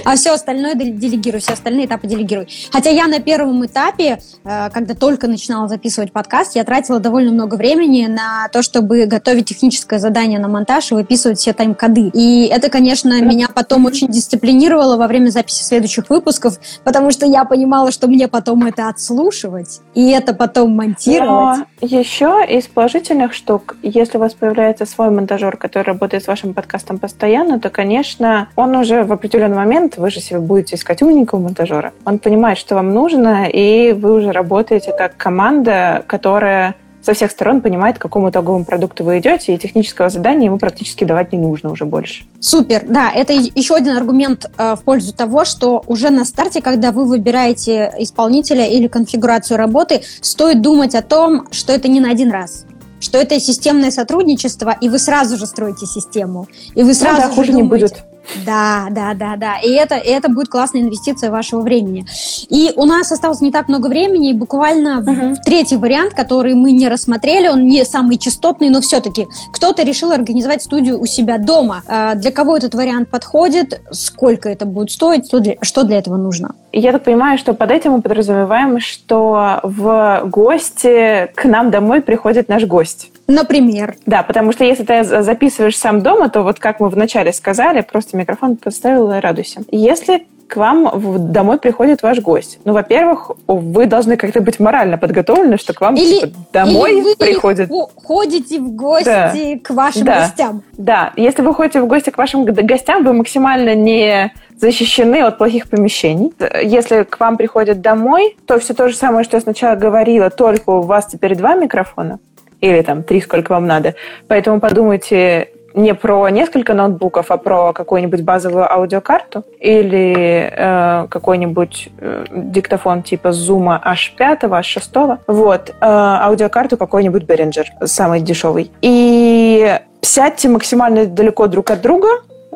А 0.04 0.16
все 0.16 0.32
остальное 0.32 0.74
делегируй, 0.74 1.40
все 1.40 1.52
остальные 1.52 1.86
этапы 1.86 2.06
делегируй. 2.06 2.48
Хотя 2.72 2.90
я 2.90 3.06
на 3.06 3.20
первом 3.20 3.64
этапе, 3.64 4.18
э, 4.44 4.70
когда 4.70 4.94
только 4.94 5.28
начинала 5.28 5.68
записывать 5.68 6.12
подкаст, 6.12 6.56
я 6.56 6.64
тратила 6.64 6.98
довольно 6.98 7.30
много 7.32 7.54
времени 7.54 8.06
на 8.06 8.48
то, 8.48 8.62
чтобы 8.62 9.06
готовить 9.06 9.46
техническое 9.46 9.98
задание 9.98 10.38
на 10.38 10.48
монтаж 10.48 10.90
и 10.90 10.94
выписывать 10.94 11.38
все 11.38 11.52
тайм-коды. 11.52 12.10
И 12.14 12.46
это, 12.46 12.68
конечно, 12.68 13.20
меня 13.22 13.48
потом 13.48 13.84
очень 13.86 14.08
дисциплинировало 14.08 14.96
во 14.96 15.06
время 15.06 15.30
записи 15.30 15.62
следующих 15.62 16.10
выпусков, 16.10 16.58
потому 16.84 17.10
что 17.10 17.26
я 17.26 17.44
понимала, 17.44 17.92
что 17.92 18.08
мне 18.08 18.28
потом 18.28 18.64
это 18.66 18.88
отслушивать 18.88 19.80
и 19.94 20.10
это 20.10 20.34
потом 20.34 20.74
монтировать. 20.74 21.66
Но 21.80 21.86
еще 21.86 22.44
из 22.48 22.66
положительных 22.66 23.34
штук, 23.34 23.76
если 23.82 24.16
у 24.16 24.20
вас 24.20 24.34
появляется 24.34 24.86
свой 24.86 25.10
монтажер, 25.10 25.56
который 25.56 25.84
работает 25.84 26.24
с 26.24 26.26
вашим 26.26 26.54
подкастом 26.54 26.98
постоянно, 26.98 27.60
то, 27.60 27.70
конечно, 27.70 28.48
он 28.56 28.74
уже 28.76 29.01
в 29.04 29.12
определенный 29.12 29.56
момент, 29.56 29.96
вы 29.96 30.10
же 30.10 30.20
себе 30.20 30.40
будете 30.40 30.76
искать 30.76 31.02
умненького 31.02 31.40
монтажера, 31.40 31.92
он 32.04 32.18
понимает, 32.18 32.58
что 32.58 32.74
вам 32.74 32.92
нужно, 32.92 33.46
и 33.48 33.92
вы 33.92 34.14
уже 34.14 34.32
работаете 34.32 34.92
как 34.96 35.16
команда, 35.16 36.04
которая 36.06 36.76
со 37.02 37.14
всех 37.14 37.30
сторон 37.30 37.60
понимает, 37.60 37.98
к 37.98 38.00
какому 38.00 38.30
итоговому 38.30 38.64
продукту 38.64 39.04
вы 39.04 39.18
идете, 39.18 39.54
и 39.54 39.58
технического 39.58 40.08
задания 40.08 40.46
ему 40.46 40.58
практически 40.58 41.04
давать 41.04 41.32
не 41.32 41.38
нужно 41.38 41.70
уже 41.70 41.84
больше. 41.84 42.24
Супер, 42.40 42.84
да, 42.86 43.10
это 43.10 43.32
еще 43.32 43.74
один 43.74 43.96
аргумент 43.96 44.50
э, 44.56 44.76
в 44.76 44.84
пользу 44.84 45.12
того, 45.12 45.44
что 45.44 45.82
уже 45.86 46.10
на 46.10 46.24
старте, 46.24 46.62
когда 46.62 46.92
вы 46.92 47.04
выбираете 47.04 47.92
исполнителя 47.98 48.66
или 48.66 48.86
конфигурацию 48.86 49.58
работы, 49.58 50.02
стоит 50.20 50.62
думать 50.62 50.94
о 50.94 51.02
том, 51.02 51.48
что 51.50 51.72
это 51.72 51.88
не 51.88 52.00
на 52.00 52.10
один 52.10 52.30
раз 52.30 52.64
что 53.00 53.18
это 53.18 53.40
системное 53.40 53.90
сотрудничество, 53.90 54.76
и 54.80 54.88
вы 54.88 55.00
сразу 55.00 55.36
же 55.36 55.46
строите 55.46 55.86
систему. 55.86 56.46
И 56.76 56.84
вы 56.84 56.94
сразу 56.94 57.22
ну, 57.22 57.28
да, 57.28 57.34
хуже 57.34 57.50
думаете, 57.50 57.62
не 57.62 57.68
будет. 57.68 58.04
Да, 58.46 58.86
да, 58.90 59.14
да, 59.14 59.36
да. 59.36 59.58
И 59.58 59.70
это, 59.70 59.96
и 59.96 60.08
это 60.08 60.28
будет 60.28 60.48
классная 60.48 60.82
инвестиция 60.82 61.30
вашего 61.30 61.60
времени. 61.60 62.06
И 62.48 62.72
у 62.76 62.84
нас 62.84 63.10
осталось 63.12 63.40
не 63.40 63.50
так 63.50 63.68
много 63.68 63.88
времени, 63.88 64.30
и 64.30 64.34
буквально 64.34 65.02
uh-huh. 65.02 65.36
третий 65.44 65.76
вариант, 65.76 66.14
который 66.14 66.54
мы 66.54 66.72
не 66.72 66.88
рассмотрели, 66.88 67.48
он 67.48 67.66
не 67.66 67.84
самый 67.84 68.18
частотный, 68.18 68.70
но 68.70 68.80
все-таки 68.80 69.26
кто-то 69.52 69.82
решил 69.82 70.12
организовать 70.12 70.62
студию 70.62 71.00
у 71.00 71.06
себя 71.06 71.38
дома. 71.38 71.82
А 71.86 72.14
для 72.14 72.30
кого 72.30 72.56
этот 72.56 72.74
вариант 72.74 73.10
подходит? 73.10 73.80
Сколько 73.90 74.48
это 74.48 74.66
будет 74.66 74.90
стоить? 74.90 75.26
Что 75.26 75.40
для, 75.40 75.56
что 75.60 75.84
для 75.84 75.98
этого 75.98 76.16
нужно? 76.16 76.54
Я 76.72 76.92
так 76.92 77.04
понимаю, 77.04 77.38
что 77.38 77.54
под 77.54 77.70
этим 77.70 77.92
мы 77.92 78.02
подразумеваем, 78.02 78.80
что 78.80 79.60
в 79.62 80.22
гости 80.24 81.30
к 81.34 81.44
нам 81.44 81.70
домой 81.70 82.00
приходит 82.00 82.48
наш 82.48 82.64
гость. 82.64 83.10
Например. 83.28 83.94
Да, 84.04 84.22
потому 84.22 84.52
что 84.52 84.64
если 84.64 84.84
ты 84.84 85.04
записываешь 85.04 85.76
сам 85.76 86.02
дома, 86.02 86.28
то 86.28 86.42
вот 86.42 86.58
как 86.58 86.80
мы 86.80 86.88
вначале 86.88 87.32
сказали, 87.32 87.80
просто 87.80 88.11
микрофон 88.16 88.56
поставил 88.56 89.10
и 89.12 89.20
радуйся. 89.20 89.62
Если 89.70 90.26
к 90.52 90.56
вам 90.56 91.32
домой 91.32 91.56
приходит 91.56 92.02
ваш 92.02 92.20
гость. 92.20 92.58
Ну, 92.66 92.74
во-первых, 92.74 93.30
вы 93.46 93.86
должны 93.86 94.18
как-то 94.18 94.42
быть 94.42 94.60
морально 94.60 94.98
подготовлены, 94.98 95.56
что 95.56 95.72
к 95.72 95.80
вам 95.80 95.94
или, 95.94 96.20
типа, 96.20 96.36
домой 96.52 96.92
или 96.92 97.00
вы 97.00 97.16
приходит. 97.16 97.70
ходите 97.96 98.60
в 98.60 98.72
гости 98.72 99.06
да. 99.06 99.32
к 99.62 99.70
вашим 99.70 100.04
да. 100.04 100.20
гостям. 100.20 100.62
Да, 100.76 101.12
если 101.16 101.40
вы 101.40 101.54
ходите 101.54 101.80
в 101.80 101.86
гости 101.86 102.10
к 102.10 102.18
вашим 102.18 102.44
гостям, 102.44 103.02
вы 103.02 103.14
максимально 103.14 103.74
не 103.74 104.30
защищены 104.58 105.22
от 105.22 105.38
плохих 105.38 105.70
помещений. 105.70 106.34
Если 106.62 107.04
к 107.04 107.18
вам 107.18 107.38
приходят 107.38 107.80
домой, 107.80 108.36
то 108.46 108.58
все 108.58 108.74
то 108.74 108.88
же 108.88 108.94
самое, 108.94 109.24
что 109.24 109.38
я 109.38 109.40
сначала 109.40 109.74
говорила, 109.74 110.28
только 110.28 110.68
у 110.68 110.82
вас 110.82 111.06
теперь 111.06 111.34
два 111.34 111.54
микрофона 111.54 112.18
или 112.60 112.82
там 112.82 113.02
три, 113.04 113.22
сколько 113.22 113.52
вам 113.52 113.66
надо. 113.66 113.94
Поэтому 114.28 114.60
подумайте 114.60 115.48
не 115.74 115.94
про 115.94 116.28
несколько 116.28 116.74
ноутбуков, 116.74 117.30
а 117.30 117.36
про 117.36 117.72
какую-нибудь 117.72 118.22
базовую 118.22 118.70
аудиокарту 118.70 119.44
или 119.58 120.50
э, 120.50 121.06
какой-нибудь 121.08 121.88
э, 121.98 122.24
диктофон 122.30 123.02
типа 123.02 123.28
Zoom 123.28 123.80
H5, 123.82 124.40
H6. 124.40 125.18
Вот. 125.26 125.70
Э, 125.70 125.74
аудиокарту 125.80 126.76
какой-нибудь 126.76 127.24
Behringer, 127.24 127.86
самый 127.86 128.20
дешевый. 128.20 128.70
И 128.80 129.78
сядьте 130.00 130.48
максимально 130.48 131.06
далеко 131.06 131.46
друг 131.46 131.70
от 131.70 131.80
друга, 131.80 132.08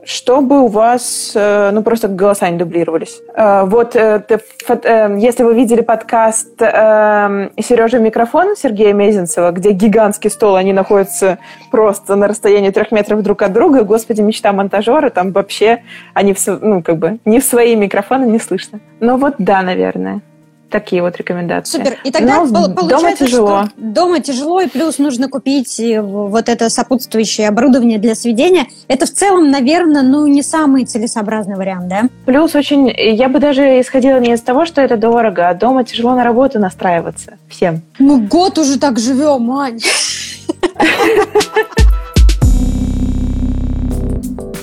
чтобы 0.06 0.62
у 0.62 0.68
вас, 0.68 1.32
э, 1.34 1.70
ну, 1.72 1.82
просто 1.82 2.06
голоса 2.06 2.48
не 2.48 2.56
дублировались. 2.56 3.20
Э, 3.34 3.64
вот, 3.64 3.96
э, 3.96 4.22
если 5.18 5.42
вы 5.42 5.54
видели 5.54 5.80
подкаст 5.80 6.58
Сережа 6.58 7.98
Микрофон 7.98 8.56
Сергея 8.56 8.92
Мезенцева, 8.92 9.50
где 9.50 9.72
гигантский 9.72 10.30
стол, 10.30 10.54
они 10.54 10.72
находятся 10.72 11.38
просто 11.70 12.14
на 12.14 12.28
расстоянии 12.28 12.70
трех 12.70 12.92
метров 12.92 13.22
друг 13.22 13.42
от 13.42 13.52
друга, 13.52 13.82
господи, 13.82 14.20
мечта 14.20 14.52
монтажера, 14.52 15.10
там 15.10 15.32
вообще 15.32 15.82
они, 16.14 16.34
в, 16.34 16.46
ну, 16.46 16.82
как 16.82 16.98
бы, 16.98 17.18
не 17.24 17.40
в 17.40 17.44
свои 17.44 17.74
микрофоны 17.74 18.26
не 18.26 18.38
слышно. 18.38 18.80
Ну, 19.00 19.16
вот 19.16 19.34
да, 19.38 19.62
наверное. 19.62 20.20
Такие 20.70 21.00
вот 21.00 21.16
рекомендации. 21.16 21.78
Супер. 21.78 21.98
И 22.02 22.10
тогда 22.10 22.44
Но 22.44 22.68
получается, 22.68 22.88
дома 22.88 23.12
тяжело. 23.16 23.64
Что 23.64 23.72
дома 23.76 24.20
тяжело, 24.20 24.60
и 24.60 24.68
плюс 24.68 24.98
нужно 24.98 25.28
купить 25.28 25.78
э, 25.78 26.00
вот 26.00 26.48
это 26.48 26.68
сопутствующее 26.68 27.48
оборудование 27.48 27.98
для 27.98 28.14
сведения. 28.14 28.66
Это 28.88 29.06
в 29.06 29.10
целом, 29.12 29.50
наверное, 29.50 30.02
ну 30.02 30.26
не 30.26 30.42
самый 30.42 30.84
целесообразный 30.84 31.56
вариант, 31.56 31.88
да? 31.88 32.02
Плюс 32.24 32.54
очень, 32.54 32.88
я 32.88 33.28
бы 33.28 33.38
даже 33.38 33.80
исходила 33.80 34.18
не 34.18 34.32
из 34.32 34.40
того, 34.40 34.66
что 34.66 34.80
это 34.80 34.96
дорого, 34.96 35.48
а 35.48 35.54
дома 35.54 35.84
тяжело 35.84 36.14
на 36.14 36.24
работу 36.24 36.58
настраиваться 36.58 37.38
всем. 37.48 37.82
Ну 37.98 38.20
год 38.20 38.58
уже 38.58 38.78
так 38.78 38.98
живем, 38.98 39.50
Ань. 39.52 39.80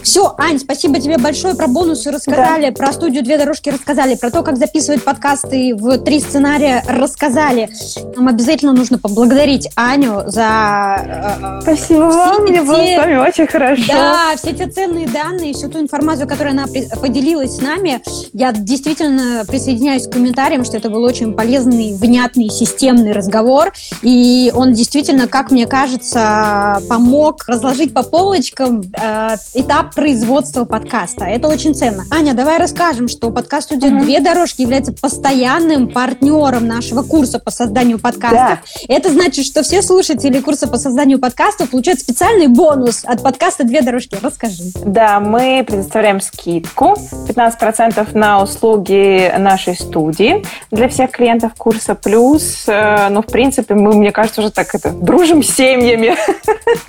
Все, 0.03 0.35
Ань, 0.37 0.59
спасибо 0.59 0.99
тебе 0.99 1.17
большое 1.17 1.55
про 1.55 1.67
бонусы 1.67 2.11
рассказали, 2.11 2.69
да. 2.69 2.71
про 2.73 2.91
студию 2.91 3.23
«Две 3.23 3.37
дорожки» 3.37 3.69
рассказали, 3.69 4.15
про 4.15 4.29
то, 4.29 4.43
как 4.43 4.57
записывать 4.57 5.03
подкасты 5.03 5.73
в 5.75 5.97
три 5.99 6.19
сценария 6.19 6.83
рассказали. 6.87 7.69
Нам 8.15 8.27
обязательно 8.27 8.73
нужно 8.73 8.99
поблагодарить 8.99 9.69
Аню 9.75 10.23
за... 10.25 10.97
Э, 11.05 11.61
спасибо 11.61 11.99
вам, 11.99 12.43
мне 12.43 12.61
было 12.61 12.75
с 12.75 12.97
вами 12.97 13.15
очень 13.15 13.47
хорошо. 13.47 13.83
Да, 13.87 14.33
все 14.35 14.53
те 14.53 14.67
ценные 14.67 15.07
данные, 15.07 15.53
всю 15.53 15.69
ту 15.69 15.79
информацию, 15.79 16.27
которую 16.27 16.51
она 16.51 16.65
поделилась 17.01 17.57
с 17.57 17.61
нами. 17.61 18.01
Я 18.33 18.51
действительно 18.51 19.45
присоединяюсь 19.47 20.07
к 20.07 20.11
комментариям, 20.11 20.65
что 20.65 20.77
это 20.77 20.89
был 20.89 21.03
очень 21.03 21.33
полезный, 21.33 21.93
внятный, 21.93 22.49
системный 22.49 23.13
разговор. 23.13 23.71
И 24.01 24.51
он 24.53 24.73
действительно, 24.73 25.27
как 25.27 25.49
мне 25.49 25.65
кажется, 25.65 26.81
помог 26.89 27.45
разложить 27.47 27.93
по 27.93 28.03
полочкам 28.03 28.81
э, 28.81 29.37
этап 29.53 29.92
производства 29.93 30.65
подкаста. 30.65 31.25
Это 31.25 31.47
очень 31.47 31.75
ценно. 31.75 32.03
Аня, 32.11 32.33
давай 32.33 32.57
расскажем, 32.57 33.07
что 33.07 33.29
подкаст 33.31 33.67
студия 33.67 33.89
mm-hmm. 33.89 34.03
«Две 34.03 34.19
дорожки» 34.19 34.61
является 34.61 34.91
постоянным 34.91 35.89
партнером 35.89 36.67
нашего 36.67 37.03
курса 37.03 37.39
по 37.39 37.51
созданию 37.51 37.99
подкастов. 37.99 38.59
Да. 38.87 38.95
Это 38.95 39.11
значит, 39.11 39.45
что 39.45 39.63
все 39.63 39.81
слушатели 39.81 40.39
курса 40.39 40.67
по 40.67 40.77
созданию 40.77 41.19
подкастов 41.19 41.69
получают 41.69 41.99
специальный 41.99 42.47
бонус 42.47 43.03
от 43.05 43.21
подкаста 43.21 43.63
«Две 43.63 43.81
дорожки». 43.81 44.17
Расскажи. 44.21 44.63
Да, 44.83 45.19
мы 45.19 45.63
предоставляем 45.65 46.21
скидку 46.21 46.95
15% 47.27 48.17
на 48.17 48.41
услуги 48.41 49.33
нашей 49.37 49.75
студии 49.75 50.43
для 50.71 50.89
всех 50.89 51.11
клиентов 51.11 51.53
курса. 51.57 51.95
Плюс, 51.95 52.65
э, 52.67 53.09
ну, 53.09 53.21
в 53.21 53.27
принципе, 53.27 53.75
мы, 53.75 53.93
мне 53.95 54.11
кажется, 54.11 54.41
уже 54.41 54.51
так 54.51 54.73
это 54.73 54.89
дружим 54.91 55.43
с 55.43 55.49
семьями. 55.49 56.15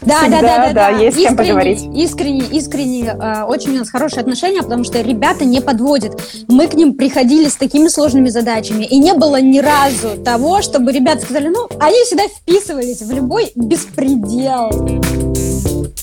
Да, 0.00 0.22
да, 0.28 0.40
да, 0.40 0.59
да, 0.59 0.72
да. 0.72 0.88
Есть 0.88 1.16
с 1.16 1.20
кем 1.20 1.36
поговорить. 1.36 1.82
Искренне, 1.94 2.40
искренне 2.40 2.93
э, 3.03 3.42
очень 3.45 3.72
у 3.72 3.78
нас 3.78 3.90
хорошие 3.90 4.20
отношения, 4.20 4.62
потому 4.62 4.84
что 4.84 5.01
ребята 5.01 5.45
не 5.45 5.61
подводят. 5.61 6.20
Мы 6.49 6.66
к 6.68 6.74
ним 6.74 6.95
приходили 6.95 7.49
с 7.49 7.57
такими 7.57 7.88
сложными 7.88 8.28
задачами, 8.28 8.84
и 8.84 8.99
не 8.99 9.14
было 9.14 9.40
ни 9.40 9.59
разу 9.59 10.22
того, 10.22 10.62
чтобы 10.62 10.92
ребята 10.92 11.22
сказали, 11.22 11.49
ну, 11.49 11.68
они 11.80 11.97
всегда 12.05 12.24
вписывались 12.28 13.03
в 13.03 13.11
любой 13.11 13.53
беспредел. 13.55 14.70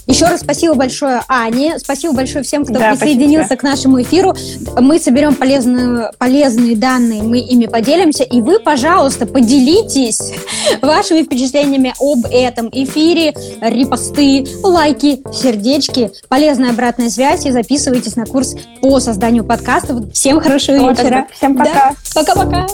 Еще 0.07 0.25
раз 0.25 0.41
спасибо 0.41 0.73
большое 0.73 1.21
Ане, 1.27 1.79
спасибо 1.79 2.13
большое 2.13 2.43
всем, 2.43 2.65
кто 2.65 2.73
да, 2.73 2.91
присоединился 2.91 3.55
к 3.55 3.63
нашему 3.63 4.01
эфиру. 4.01 4.33
Мы 4.79 4.99
соберем 4.99 5.35
полезную, 5.35 6.11
полезные 6.17 6.75
данные, 6.75 7.23
мы 7.23 7.39
ими 7.39 7.67
поделимся, 7.67 8.23
и 8.23 8.41
вы, 8.41 8.59
пожалуйста, 8.59 9.25
поделитесь 9.25 10.33
вашими 10.81 11.23
впечатлениями 11.23 11.93
об 11.99 12.25
этом 12.31 12.69
эфире, 12.71 13.33
репосты, 13.61 14.45
лайки, 14.63 15.21
сердечки, 15.33 16.11
полезная 16.27 16.71
обратная 16.71 17.09
связь, 17.09 17.45
и 17.45 17.51
записывайтесь 17.51 18.15
на 18.15 18.25
курс 18.25 18.55
по 18.81 18.99
созданию 18.99 19.43
подкастов. 19.43 20.11
Всем 20.13 20.39
хорошего 20.39 20.91
вечера. 20.91 21.27
Всем 21.35 21.57
пока. 21.57 21.73
Да. 21.73 21.93
Пока-пока. 22.13 22.67